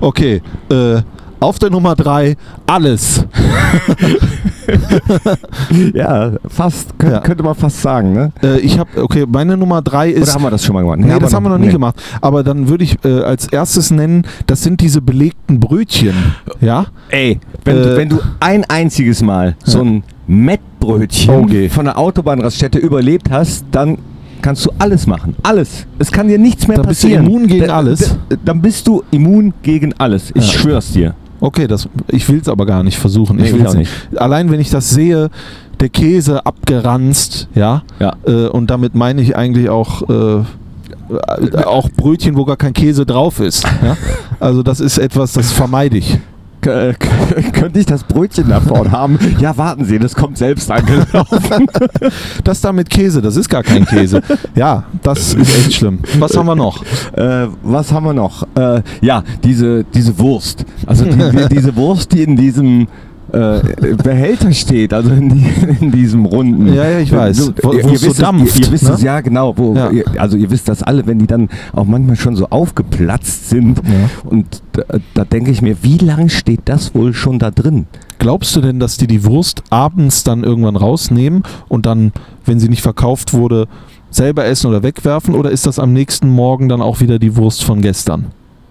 Okay, 0.00 0.42
äh, 0.70 1.00
auf 1.40 1.58
der 1.58 1.70
Nummer 1.70 1.94
3 1.94 2.36
alles. 2.66 3.24
ja, 5.94 6.32
fast. 6.48 6.98
Kön 6.98 7.10
Ja. 7.12 7.20
Könnte 7.20 7.42
man 7.42 7.54
fast 7.54 7.80
sagen, 7.80 8.12
ne? 8.12 8.32
Äh, 8.42 8.58
ich 8.60 8.78
habe, 8.78 9.02
okay, 9.02 9.24
meine 9.26 9.56
Nummer 9.56 9.80
3 9.82 10.10
ist. 10.10 10.22
Oder 10.24 10.34
haben 10.34 10.42
wir 10.42 10.50
das 10.50 10.64
schon 10.64 10.74
mal 10.74 10.82
gemacht? 10.82 10.98
Nee, 11.00 11.18
das 11.18 11.32
haben 11.34 11.42
wir 11.44 11.50
noch 11.50 11.58
nie 11.58 11.66
nee. 11.66 11.72
gemacht. 11.72 11.96
Aber 12.20 12.42
dann 12.42 12.68
würde 12.68 12.84
ich 12.84 12.96
äh, 13.04 13.20
als 13.22 13.46
erstes 13.48 13.90
nennen, 13.90 14.26
das 14.46 14.62
sind 14.62 14.80
diese 14.80 15.00
belegten 15.00 15.60
Brötchen. 15.60 16.14
Ja? 16.60 16.86
Ey, 17.10 17.40
wenn, 17.64 17.76
Äh, 17.76 17.82
du, 17.82 17.96
wenn 17.96 18.08
du 18.08 18.18
ein 18.40 18.64
einziges 18.64 19.22
Mal 19.22 19.56
so 19.64 19.80
ein 19.82 20.02
Mettbrötchen 20.26 21.34
Okay. 21.34 21.68
von 21.68 21.84
der 21.86 21.96
Autobahnraststätte 21.98 22.78
überlebt 22.78 23.30
hast, 23.30 23.64
dann 23.70 23.98
kannst 24.42 24.66
du 24.66 24.70
alles 24.78 25.06
machen. 25.06 25.34
Alles. 25.42 25.86
Es 25.98 26.12
kann 26.12 26.28
dir 26.28 26.38
nichts 26.38 26.68
mehr 26.68 26.76
Dann 26.76 26.86
bist 26.86 27.02
du 27.02 27.08
passieren. 27.08 27.26
immun 27.26 27.46
gegen 27.46 27.66
Da- 27.66 27.76
alles? 27.76 28.16
da- 28.28 28.36
Dann 28.44 28.60
bist 28.60 28.86
du 28.86 29.02
immun 29.10 29.52
gegen 29.62 29.92
alles. 29.98 30.30
Ich 30.34 30.52
Ja. 30.52 30.58
schwör's 30.60 30.92
dir. 30.92 31.14
Okay, 31.40 31.66
das, 31.66 31.88
ich 32.08 32.28
will 32.28 32.40
es 32.40 32.48
aber 32.48 32.66
gar 32.66 32.82
nicht 32.82 32.98
versuchen. 32.98 33.36
Nee, 33.36 33.44
ich 33.44 33.54
will's 33.54 33.74
nicht. 33.74 33.90
Allein 34.16 34.50
wenn 34.50 34.60
ich 34.60 34.70
das 34.70 34.90
sehe, 34.90 35.30
der 35.80 35.88
Käse 35.88 36.44
abgeranzt, 36.44 37.48
ja, 37.54 37.82
Ja. 38.00 38.14
äh, 38.26 38.48
und 38.48 38.68
damit 38.70 38.94
meine 38.94 39.22
ich 39.22 39.36
eigentlich 39.36 39.68
auch, 39.70 40.02
äh, 40.08 40.38
äh, 40.40 41.64
auch 41.64 41.88
Brötchen, 41.90 42.36
wo 42.36 42.44
gar 42.44 42.56
kein 42.56 42.72
Käse 42.72 43.06
drauf 43.06 43.40
ist. 43.40 43.64
Ja? 43.82 43.96
Also 44.40 44.62
das 44.62 44.78
ist 44.80 44.98
etwas, 44.98 45.32
das 45.32 45.50
vermeide 45.50 45.98
ich. 45.98 46.18
Könnte 47.52 47.78
ich 47.78 47.86
das 47.86 48.04
Brötchen 48.04 48.48
da 48.48 48.60
vorne 48.60 48.90
haben? 48.90 49.18
Ja, 49.38 49.56
warten 49.56 49.84
Sie, 49.84 49.98
das 49.98 50.14
kommt 50.14 50.38
selbst 50.38 50.70
angelaufen. 50.70 51.66
Das 52.44 52.60
da 52.60 52.72
mit 52.72 52.88
Käse, 52.88 53.20
das 53.20 53.36
ist 53.36 53.48
gar 53.48 53.62
kein 53.62 53.84
Käse. 53.84 54.22
Ja, 54.54 54.84
das 55.02 55.34
ist 55.34 55.58
echt 55.58 55.74
schlimm. 55.74 55.98
Was 56.18 56.36
haben 56.36 56.46
wir 56.46 56.54
noch? 56.54 56.82
äh, 57.16 57.46
was 57.62 57.92
haben 57.92 58.06
wir 58.06 58.14
noch? 58.14 58.46
Äh, 58.54 58.82
ja, 59.00 59.22
diese, 59.44 59.84
diese 59.84 60.18
Wurst. 60.18 60.64
Also 60.86 61.04
die, 61.04 61.10
die, 61.16 61.48
diese 61.50 61.76
Wurst, 61.76 62.12
die 62.12 62.22
in 62.22 62.36
diesem 62.36 62.88
äh, 63.32 63.60
Behälter 64.02 64.52
steht, 64.52 64.92
also 64.94 65.10
in, 65.10 65.28
die, 65.28 65.46
in 65.80 65.90
diesem 65.92 66.24
runden. 66.24 66.72
Ja, 66.72 66.88
ja, 66.88 66.98
ich 67.00 67.12
weiß. 67.12 67.52
Wo- 67.62 67.72
ihr, 67.72 67.84
wo 67.84 67.88
ihr 67.88 67.94
es 67.94 68.00
so 68.00 68.06
wisst 68.06 68.16
es- 68.16 68.16
dampft, 68.18 68.58
Ihr, 68.58 68.66
ihr 68.66 68.72
wisst 68.72 68.84
ne? 68.84 68.90
es, 68.94 69.02
ja 69.02 69.20
genau. 69.20 69.56
Wo, 69.56 69.74
Ja. 69.74 69.90
Ihr, 69.90 70.04
also 70.18 70.36
ihr 70.36 70.50
wisst 70.50 70.68
das 70.68 70.82
alle, 70.82 71.06
wenn 71.06 71.18
die 71.18 71.26
dann 71.26 71.48
auch 71.72 71.84
manchmal 71.84 72.16
schon 72.16 72.36
so 72.36 72.46
aufgeplatzt 72.50 73.50
sind. 73.50 73.78
Ja. 73.78 74.28
Und 74.30 74.62
da, 74.72 74.82
da 75.14 75.24
denke 75.24 75.50
ich 75.50 75.62
mir, 75.62 75.76
wie 75.82 75.98
lange 75.98 76.30
steht 76.30 76.60
das 76.66 76.94
wohl 76.94 77.12
schon 77.14 77.38
da 77.38 77.50
drin? 77.50 77.86
Glaubst 78.18 78.54
du 78.56 78.60
denn, 78.60 78.80
dass 78.80 78.96
die 78.96 79.06
die 79.06 79.24
Wurst 79.24 79.62
abends 79.70 80.24
dann 80.24 80.42
irgendwann 80.44 80.76
rausnehmen 80.76 81.42
und 81.68 81.86
dann, 81.86 82.12
wenn 82.44 82.58
sie 82.58 82.68
nicht 82.68 82.82
verkauft 82.82 83.32
wurde, 83.34 83.66
selber 84.10 84.44
essen 84.46 84.68
oder 84.68 84.82
wegwerfen? 84.82 85.34
Oder 85.34 85.50
ist 85.50 85.66
das 85.66 85.78
am 85.78 85.92
nächsten 85.92 86.28
Morgen 86.30 86.68
dann 86.68 86.80
auch 86.80 87.00
wieder 87.00 87.18
die 87.18 87.36
Wurst 87.36 87.62
von 87.62 87.80
gestern? 87.82 88.26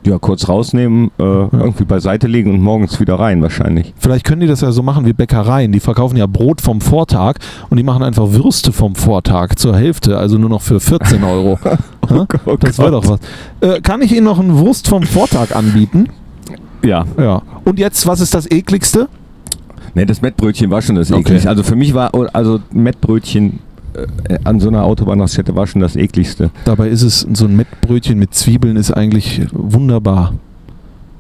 Ja, 0.08 0.18
kurz 0.20 0.48
rausnehmen, 0.48 1.12
äh, 1.20 1.24
irgendwie 1.24 1.84
beiseite 1.84 2.28
legen 2.28 2.54
und 2.54 2.62
morgens 2.62 2.98
wieder 3.02 3.16
rein 3.20 3.42
wahrscheinlich. 3.42 3.94
Vielleicht 3.98 4.26
können 4.26 4.40
die 4.40 4.48
das 4.48 4.62
ja 4.62 4.72
so 4.72 4.82
machen 4.82 5.06
wie 5.06 5.12
Bäckereien. 5.12 5.74
Die 5.74 5.82
verkaufen 5.82 6.16
ja 6.16 6.28
Brot 6.28 6.62
vom 6.62 6.80
Vortag 6.80 7.36
und 7.70 7.76
die 7.76 7.84
machen 7.84 8.04
einfach 8.04 8.32
Würste 8.32 8.72
vom 8.72 8.96
Vortag 8.96 9.56
zur 9.58 9.76
Hälfte, 9.76 10.18
also 10.18 10.38
nur 10.38 10.50
noch 10.50 10.62
für 10.62 10.80
14 10.80 11.24
Euro. 11.26 11.60
Hä? 12.10 12.26
oh 12.46 12.56
das 12.58 12.80
wäre 12.80 12.92
doch 12.92 13.06
was. 13.06 13.20
Äh, 13.60 13.82
kann 13.82 14.02
ich 14.02 14.14
Ihnen 14.14 14.24
noch 14.24 14.40
einen 14.40 14.58
Wurst 14.58 14.88
vom 14.88 15.04
Vortag 15.04 15.54
anbieten? 15.54 16.08
Ja, 16.84 17.06
Ja. 17.18 17.42
Und 17.66 17.78
jetzt, 17.78 18.08
was 18.08 18.22
ist 18.22 18.34
das 18.34 18.50
ekligste? 18.50 19.10
Ne, 19.94 20.06
das 20.06 20.22
Mettbrötchen 20.22 20.70
war 20.70 20.82
schon 20.82 20.96
das 20.96 21.12
Okay. 21.12 21.20
ekligste. 21.22 21.50
Also 21.50 21.64
für 21.64 21.76
mich 21.76 21.94
war, 21.94 22.12
also 22.34 22.60
Mettbrötchen 22.72 23.60
an 24.44 24.60
so 24.60 24.68
einer 24.70 24.84
Autobahnraststätte 24.84 25.56
war 25.56 25.68
schon 25.68 25.82
das 25.82 25.96
ekligste. 25.96 26.50
Dabei 26.66 26.90
ist 26.90 27.02
es, 27.04 27.28
so 27.34 27.46
ein 27.46 27.56
Mettbrötchen 27.56 28.18
mit 28.20 28.34
Zwiebeln 28.34 28.76
ist 28.78 28.92
eigentlich 28.92 29.42
wunderbar. 29.52 30.34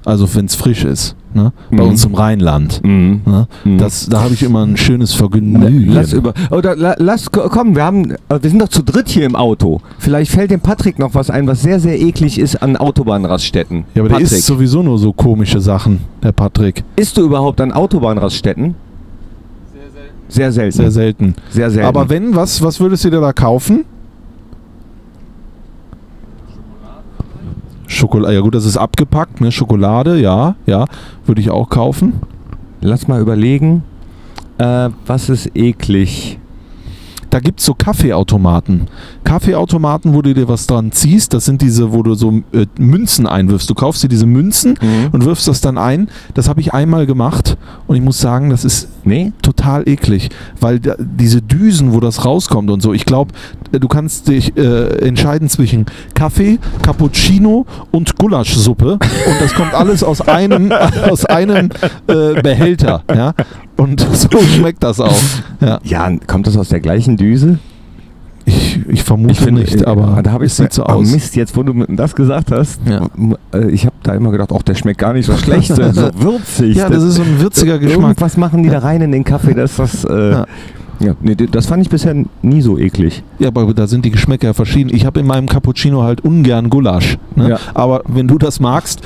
Also 0.05 0.33
wenn 0.35 0.45
es 0.45 0.55
frisch 0.55 0.85
ist. 0.85 1.15
Ne? 1.33 1.51
Bei 1.69 1.83
Mhm. 1.83 1.89
uns 1.89 2.05
im 2.05 2.15
Rheinland. 2.15 2.81
Mhm. 2.83 3.21
Ne? 3.25 3.47
Mhm. 3.65 3.77
Das, 3.77 4.07
da 4.07 4.21
habe 4.21 4.33
ich 4.33 4.41
immer 4.41 4.65
ein 4.65 4.77
schönes 4.77 5.13
Vergnügen. 5.13 5.91
Lass 5.91 6.13
über. 6.13 6.33
Oder 6.49 6.75
la, 6.77 6.95
lass 6.97 7.29
ko- 7.29 7.49
komm, 7.49 7.75
wir 7.75 7.83
haben, 7.83 8.11
äh, 8.11 8.15
wir 8.41 8.49
sind 8.49 8.61
doch 8.61 8.69
zu 8.69 8.83
dritt 8.83 9.09
hier 9.09 9.25
im 9.25 9.35
Auto. 9.35 9.81
Vielleicht 9.99 10.31
fällt 10.31 10.51
dem 10.51 10.61
Patrick 10.61 10.97
noch 10.97 11.13
was 11.13 11.29
ein, 11.29 11.45
was 11.45 11.61
sehr, 11.61 11.81
sehr 11.81 11.99
eklig 11.99 12.39
ist 12.39 12.55
an 12.63 12.77
Autobahnraststätten. 12.77 13.83
ja, 13.93 14.01
aber 14.01 14.09
der 14.09 14.15
Patrick, 14.15 14.31
isst 14.31 14.45
sowieso 14.47 14.81
nur 14.81 14.97
so 14.97 15.11
komische 15.11 15.59
Sachen, 15.59 15.99
der 16.23 16.31
Patrick. 16.31 16.85
isst 16.95 17.17
du 17.17 17.21
überhaupt 17.25 17.59
an 17.59 17.73
Autobahnraststätten? 17.73 18.75
Sehr 20.29 20.51
selten. 20.51 20.77
Sehr 20.77 20.91
selten. 20.91 21.35
Sehr 21.49 21.71
selten. 21.71 21.87
Aber 21.87 22.09
wenn, 22.09 22.35
was, 22.35 22.61
was 22.61 22.79
würdest 22.79 23.05
du 23.05 23.09
dir 23.09 23.21
da 23.21 23.33
kaufen? 23.33 23.85
Schokolade, 27.87 28.35
ja 28.35 28.41
gut, 28.41 28.53
das 28.53 28.65
ist 28.65 28.77
abgepackt, 28.77 29.39
ne? 29.41 29.51
Schokolade, 29.51 30.19
ja, 30.19 30.55
ja, 30.65 30.85
würde 31.25 31.41
ich 31.41 31.49
auch 31.49 31.69
kaufen. 31.69 32.13
Lass 32.81 33.07
mal 33.07 33.21
überlegen, 33.21 33.83
äh, 34.57 34.89
was 35.05 35.29
ist 35.29 35.55
eklig? 35.55 36.37
Da 37.29 37.39
gibt 37.39 37.59
es 37.59 37.65
so 37.65 37.73
Kaffeeautomaten. 37.73 38.87
Kaffeeautomaten, 39.23 40.13
wo 40.13 40.21
du 40.21 40.33
dir 40.33 40.47
was 40.47 40.65
dran 40.67 40.91
ziehst, 40.91 41.33
das 41.33 41.45
sind 41.45 41.61
diese, 41.61 41.91
wo 41.91 42.01
du 42.03 42.13
so 42.15 42.31
äh, 42.53 42.65
Münzen 42.79 43.27
einwirfst. 43.27 43.69
Du 43.69 43.73
kaufst 43.75 44.01
dir 44.03 44.07
diese 44.07 44.25
Münzen 44.25 44.77
Mhm. 44.81 45.09
und 45.11 45.25
wirfst 45.25 45.47
das 45.47 45.59
dann 45.61 45.77
ein. 45.77 46.07
Das 46.33 46.47
habe 46.47 46.61
ich 46.61 46.73
einmal 46.73 47.05
gemacht 47.05 47.57
und 47.87 47.95
ich 47.95 48.01
muss 48.01 48.19
sagen, 48.19 48.49
das 48.49 48.63
ist 48.65 48.89
Nee? 49.03 49.31
total 49.41 49.87
eklig, 49.87 50.29
weil 50.59 50.79
da, 50.79 50.95
diese 50.99 51.41
Düsen, 51.41 51.93
wo 51.93 51.99
das 52.01 52.25
rauskommt 52.25 52.69
und 52.69 52.81
so, 52.81 52.93
ich 52.93 53.05
glaube, 53.05 53.33
du 53.71 53.87
kannst 53.87 54.27
dich 54.27 54.55
äh, 54.57 54.87
entscheiden 55.05 55.47
zwischen 55.49 55.85
Kaffee, 56.13 56.59
Cappuccino 56.81 57.65
und 57.91 58.17
Gulaschsuppe 58.17 58.93
und 58.93 59.01
das 59.41 59.53
kommt 59.53 59.73
alles 59.73 60.03
aus 60.03 60.21
einem, 60.21 60.71
aus 61.09 61.23
einem 61.25 61.69
äh, 62.07 62.41
Behälter, 62.41 63.03
ja, 63.13 63.33
und 63.77 63.99
so 64.13 64.29
schmeckt 64.41 64.83
das 64.83 64.99
auch, 64.99 65.15
ja. 65.61 65.79
Ja, 65.83 66.11
kommt 66.27 66.47
das 66.47 66.57
aus 66.57 66.69
der 66.69 66.79
gleichen 66.79 67.17
Düse? 67.17 67.59
Ich, 68.47 68.79
ich 68.87 69.03
vermute 69.03 69.33
Ich 69.33 69.39
finde 69.41 69.61
nicht, 69.61 69.81
äh, 69.81 69.85
aber 69.85 70.21
da 70.23 70.31
habe 70.31 70.45
ich 70.45 70.53
es 70.53 70.57
sieht 70.57 70.71
so 70.71 70.83
ah, 70.83 70.93
aus. 70.93 71.11
Mist, 71.11 71.35
jetzt 71.35 71.57
wo 71.57 71.63
du 71.63 71.85
das 71.89 72.15
gesagt 72.15 72.49
hast, 72.51 72.79
Ja. 72.89 73.05
äh, 73.53 73.69
ich 73.71 73.85
habe 73.85 73.95
da 74.03 74.13
immer 74.13 74.31
gedacht, 74.31 74.53
auch 74.53 74.61
der 74.61 74.75
schmeckt 74.75 74.99
gar 74.99 75.11
nicht 75.11 75.25
so 75.25 75.35
schlecht, 75.35 75.67
so 75.67 75.81
würzig. 76.17 76.77
Ja, 76.77 76.89
das 76.89 77.03
ist 77.03 77.15
so 77.15 77.23
ein 77.23 77.41
würziger 77.41 77.77
Geschmack. 77.77 78.03
Irgendwas 78.03 78.37
machen 78.37 78.63
die 78.63 78.69
da 78.69 78.79
rein 78.79 79.01
in 79.01 79.11
den 79.11 79.25
Kaffee, 79.25 79.53
dass 79.53 79.75
das. 79.75 80.05
Äh, 80.05 80.31
Ja. 80.31 80.45
ja. 81.01 81.15
nee, 81.19 81.35
das 81.35 81.65
fand 81.65 81.83
ich 81.83 81.89
bisher 81.89 82.15
nie 82.41 82.61
so 82.61 82.77
eklig. 82.77 83.21
Ja, 83.37 83.49
aber 83.49 83.73
da 83.73 83.85
sind 83.85 84.05
die 84.05 84.11
Geschmäcker 84.11 84.53
verschieden. 84.53 84.95
Ich 84.95 85.05
habe 85.05 85.19
in 85.19 85.27
meinem 85.27 85.47
Cappuccino 85.47 86.03
halt 86.03 86.21
ungern 86.23 86.69
Gulasch. 86.69 87.17
Ne? 87.35 87.49
Ja. 87.49 87.59
Aber 87.73 88.03
wenn 88.07 88.29
du 88.29 88.37
das 88.37 88.61
magst. 88.61 89.01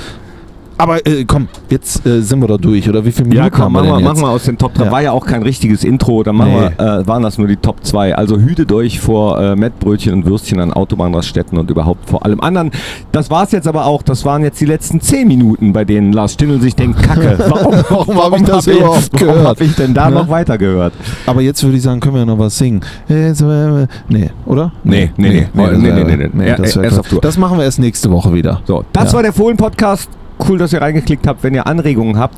Aber 0.82 1.06
äh, 1.06 1.24
komm, 1.24 1.46
jetzt 1.70 2.04
äh, 2.04 2.20
sind 2.22 2.40
wir 2.40 2.48
da 2.48 2.56
durch. 2.56 2.88
Oder 2.88 3.04
wie 3.04 3.12
viele 3.12 3.28
Minuten 3.28 3.44
Ja, 3.44 3.50
komm, 3.50 3.62
haben 3.66 3.72
machen 3.74 3.86
wir 3.86 3.94
denn 3.98 4.04
machen 4.04 4.16
jetzt? 4.16 4.24
wir 4.24 4.30
aus 4.30 4.42
den 4.42 4.58
Top 4.58 4.74
3. 4.74 4.84
Ja. 4.86 4.90
War 4.90 5.00
ja 5.02 5.12
auch 5.12 5.24
kein 5.24 5.44
richtiges 5.44 5.84
Intro, 5.84 6.24
dann 6.24 6.36
Nee. 6.38 6.44
wir, 6.76 6.80
äh, 7.00 7.06
waren 7.06 7.22
das 7.22 7.38
nur 7.38 7.46
die 7.46 7.54
Top 7.56 7.84
2. 7.84 8.16
Also 8.16 8.36
hütet 8.36 8.72
euch 8.72 8.98
vor 8.98 9.40
äh, 9.40 9.54
Mettbrötchen 9.54 10.12
und 10.12 10.26
Würstchen 10.26 10.58
an 10.58 10.72
Autobahnraststätten 10.72 11.56
und 11.56 11.70
überhaupt 11.70 12.10
vor 12.10 12.24
allem 12.24 12.40
anderen. 12.40 12.72
Das 13.12 13.30
war's 13.30 13.52
jetzt 13.52 13.68
aber 13.68 13.86
auch. 13.86 14.02
Das 14.02 14.24
waren 14.24 14.42
jetzt 14.42 14.60
die 14.60 14.64
letzten 14.64 15.00
10 15.00 15.28
Minuten, 15.28 15.72
bei 15.72 15.84
denen 15.84 16.12
Lars 16.12 16.32
Stindl 16.32 16.60
sich 16.60 16.74
denkt, 16.74 17.00
Kacke, 17.00 17.36
warum, 17.48 17.74
Warum 18.08 18.32
hab 18.32 18.40
ich 18.40 18.42
das 18.42 18.66
hab 18.66 18.74
überhaupt 18.74 19.10
warum 19.12 19.26
gehört? 19.34 19.46
hab 19.46 19.60
ich 19.60 19.74
denn 19.76 19.94
da 19.94 20.08
Ne? 20.10 20.16
noch 20.16 20.28
weiter 20.28 20.58
gehört? 20.58 20.94
Aber 21.26 21.42
jetzt 21.42 21.62
würde 21.62 21.76
ich 21.76 21.82
sagen, 21.84 22.00
können 22.00 22.14
wir 22.14 22.20
ja 22.20 22.26
noch 22.26 22.40
was 22.40 22.58
singen. 22.58 22.80
Äh, 23.08 23.30
äh, 23.30 23.86
Nee, 24.08 24.30
oder? 24.46 24.72
Nee, 24.82 25.12
nee, 25.16 25.28
nee. 25.28 25.46
das 25.54 25.78
Nee, 25.78 25.92
nee, 25.92 26.16
nee, 26.16 26.30
nee. 26.32 26.88
Auf 26.98 27.06
Tour. 27.08 27.20
Das 27.20 27.38
machen 27.38 27.56
wir 27.58 27.64
erst 27.64 27.78
nächste 27.78 28.10
Woche 28.10 28.32
wieder. 28.34 28.62
So, 28.64 28.84
das 28.92 29.10
Ja. 29.12 29.16
war 29.16 29.22
der 29.22 29.32
Fohlen-Podcast. 29.32 30.08
Cool, 30.48 30.58
dass 30.58 30.72
ihr 30.72 30.80
reingeklickt 30.80 31.26
habt. 31.26 31.42
Wenn 31.42 31.54
ihr 31.54 31.66
Anregungen 31.66 32.18
habt 32.18 32.36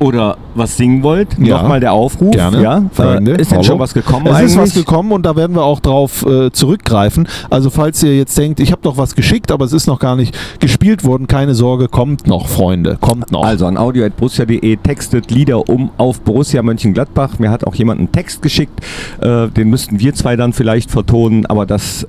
oder 0.00 0.36
was 0.54 0.76
singen 0.76 1.02
wollt, 1.02 1.36
Ja. 1.40 1.60
nochmal 1.60 1.80
der 1.80 1.92
Aufruf. 1.92 2.30
Gerne. 2.30 2.62
Ja, 2.62 2.82
Freunde, 2.92 3.32
äh, 3.32 3.40
ist 3.40 3.50
denn 3.50 3.58
hallo. 3.58 3.66
schon 3.66 3.78
was 3.80 3.92
gekommen 3.94 4.28
Es 4.28 4.32
eigentlich? 4.34 4.52
ist 4.52 4.56
was 4.58 4.74
gekommen 4.74 5.10
und 5.10 5.26
da 5.26 5.34
werden 5.34 5.56
wir 5.56 5.64
auch 5.64 5.80
drauf 5.80 6.24
äh, 6.24 6.52
zurückgreifen. 6.52 7.26
Also 7.50 7.68
falls 7.70 8.00
ihr 8.04 8.16
jetzt 8.16 8.38
denkt, 8.38 8.60
ich 8.60 8.70
habe 8.70 8.80
doch 8.82 8.96
was 8.96 9.16
geschickt, 9.16 9.50
aber 9.50 9.64
es 9.64 9.72
ist 9.72 9.88
noch 9.88 9.98
gar 9.98 10.14
nicht 10.14 10.38
gespielt 10.60 11.02
worden, 11.04 11.26
keine 11.26 11.56
Sorge, 11.56 11.88
kommt 11.88 12.28
noch, 12.28 12.46
Freunde, 12.46 12.96
kommt 13.00 13.32
noch. 13.32 13.42
Also 13.44 13.66
an 13.66 13.76
audio.borussia.de 13.76 14.76
textet 14.76 15.32
Lieder 15.32 15.68
um 15.68 15.90
auf 15.98 16.20
Borussia 16.20 16.62
Mönchengladbach. 16.62 17.40
Mir 17.40 17.50
hat 17.50 17.66
auch 17.66 17.74
jemand 17.74 17.98
einen 17.98 18.12
Text 18.12 18.40
geschickt. 18.40 18.78
Äh, 19.20 19.48
den 19.48 19.68
müssten 19.68 19.98
wir 19.98 20.14
zwei 20.14 20.36
dann 20.36 20.52
vielleicht 20.52 20.92
vertonen, 20.92 21.44
aber 21.46 21.66
das 21.66 22.06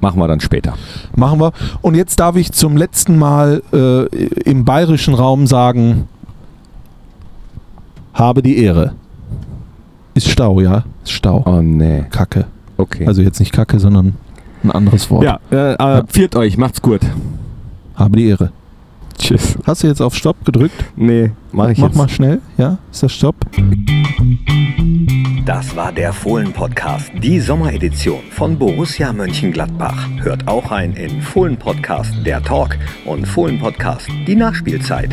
machen 0.00 0.18
wir 0.20 0.28
dann 0.28 0.40
später. 0.40 0.74
Machen 1.16 1.40
wir. 1.40 1.52
Und 1.82 1.94
jetzt 1.94 2.20
darf 2.20 2.36
ich 2.36 2.52
zum 2.52 2.76
letzten 2.76 3.18
Mal 3.18 3.62
äh, 3.72 4.06
im 4.48 4.64
bayerischen 4.64 5.14
Raum 5.14 5.46
sagen, 5.46 6.08
habe 8.14 8.42
die 8.42 8.58
Ehre. 8.58 8.94
Ist 10.14 10.28
Stau, 10.28 10.60
ja? 10.60 10.84
Ist 11.04 11.12
Stau. 11.12 11.42
Oh 11.46 11.62
nee. 11.62 12.04
Kacke. 12.10 12.46
Okay. 12.76 13.06
Also 13.06 13.22
jetzt 13.22 13.38
nicht 13.38 13.52
Kacke, 13.52 13.78
sondern 13.78 14.14
ein 14.64 14.70
anderes 14.72 15.10
Wort. 15.10 15.24
ja, 15.24 15.38
äh, 15.50 15.74
äh, 15.74 16.02
viert 16.08 16.34
euch, 16.34 16.56
macht's 16.56 16.82
gut. 16.82 17.00
Habe 17.94 18.16
die 18.16 18.26
Ehre. 18.28 18.52
Tschüss. 19.18 19.58
Hast 19.64 19.82
du 19.82 19.88
jetzt 19.88 20.00
auf 20.00 20.14
Stopp 20.14 20.44
gedrückt? 20.44 20.84
Nee, 20.96 21.32
mach 21.52 21.68
ich 21.70 21.78
Mach 21.78 21.88
jetzt. 21.88 21.96
mal 21.96 22.08
schnell. 22.08 22.40
Ja, 22.56 22.78
ist 22.92 23.02
das 23.02 23.12
Stopp? 23.12 23.34
Das 25.48 25.74
war 25.74 25.92
der 25.92 26.12
Fohlen-Podcast, 26.12 27.10
die 27.22 27.40
Sommeredition 27.40 28.20
von 28.32 28.58
Borussia 28.58 29.14
Mönchengladbach. 29.14 30.06
Hört 30.18 30.46
auch 30.46 30.70
rein 30.70 30.92
in 30.92 31.22
Fohlen-Podcast, 31.22 32.12
der 32.26 32.42
Talk 32.42 32.76
und 33.06 33.24
Fohlen-Podcast, 33.24 34.10
die 34.26 34.36
Nachspielzeit. 34.36 35.08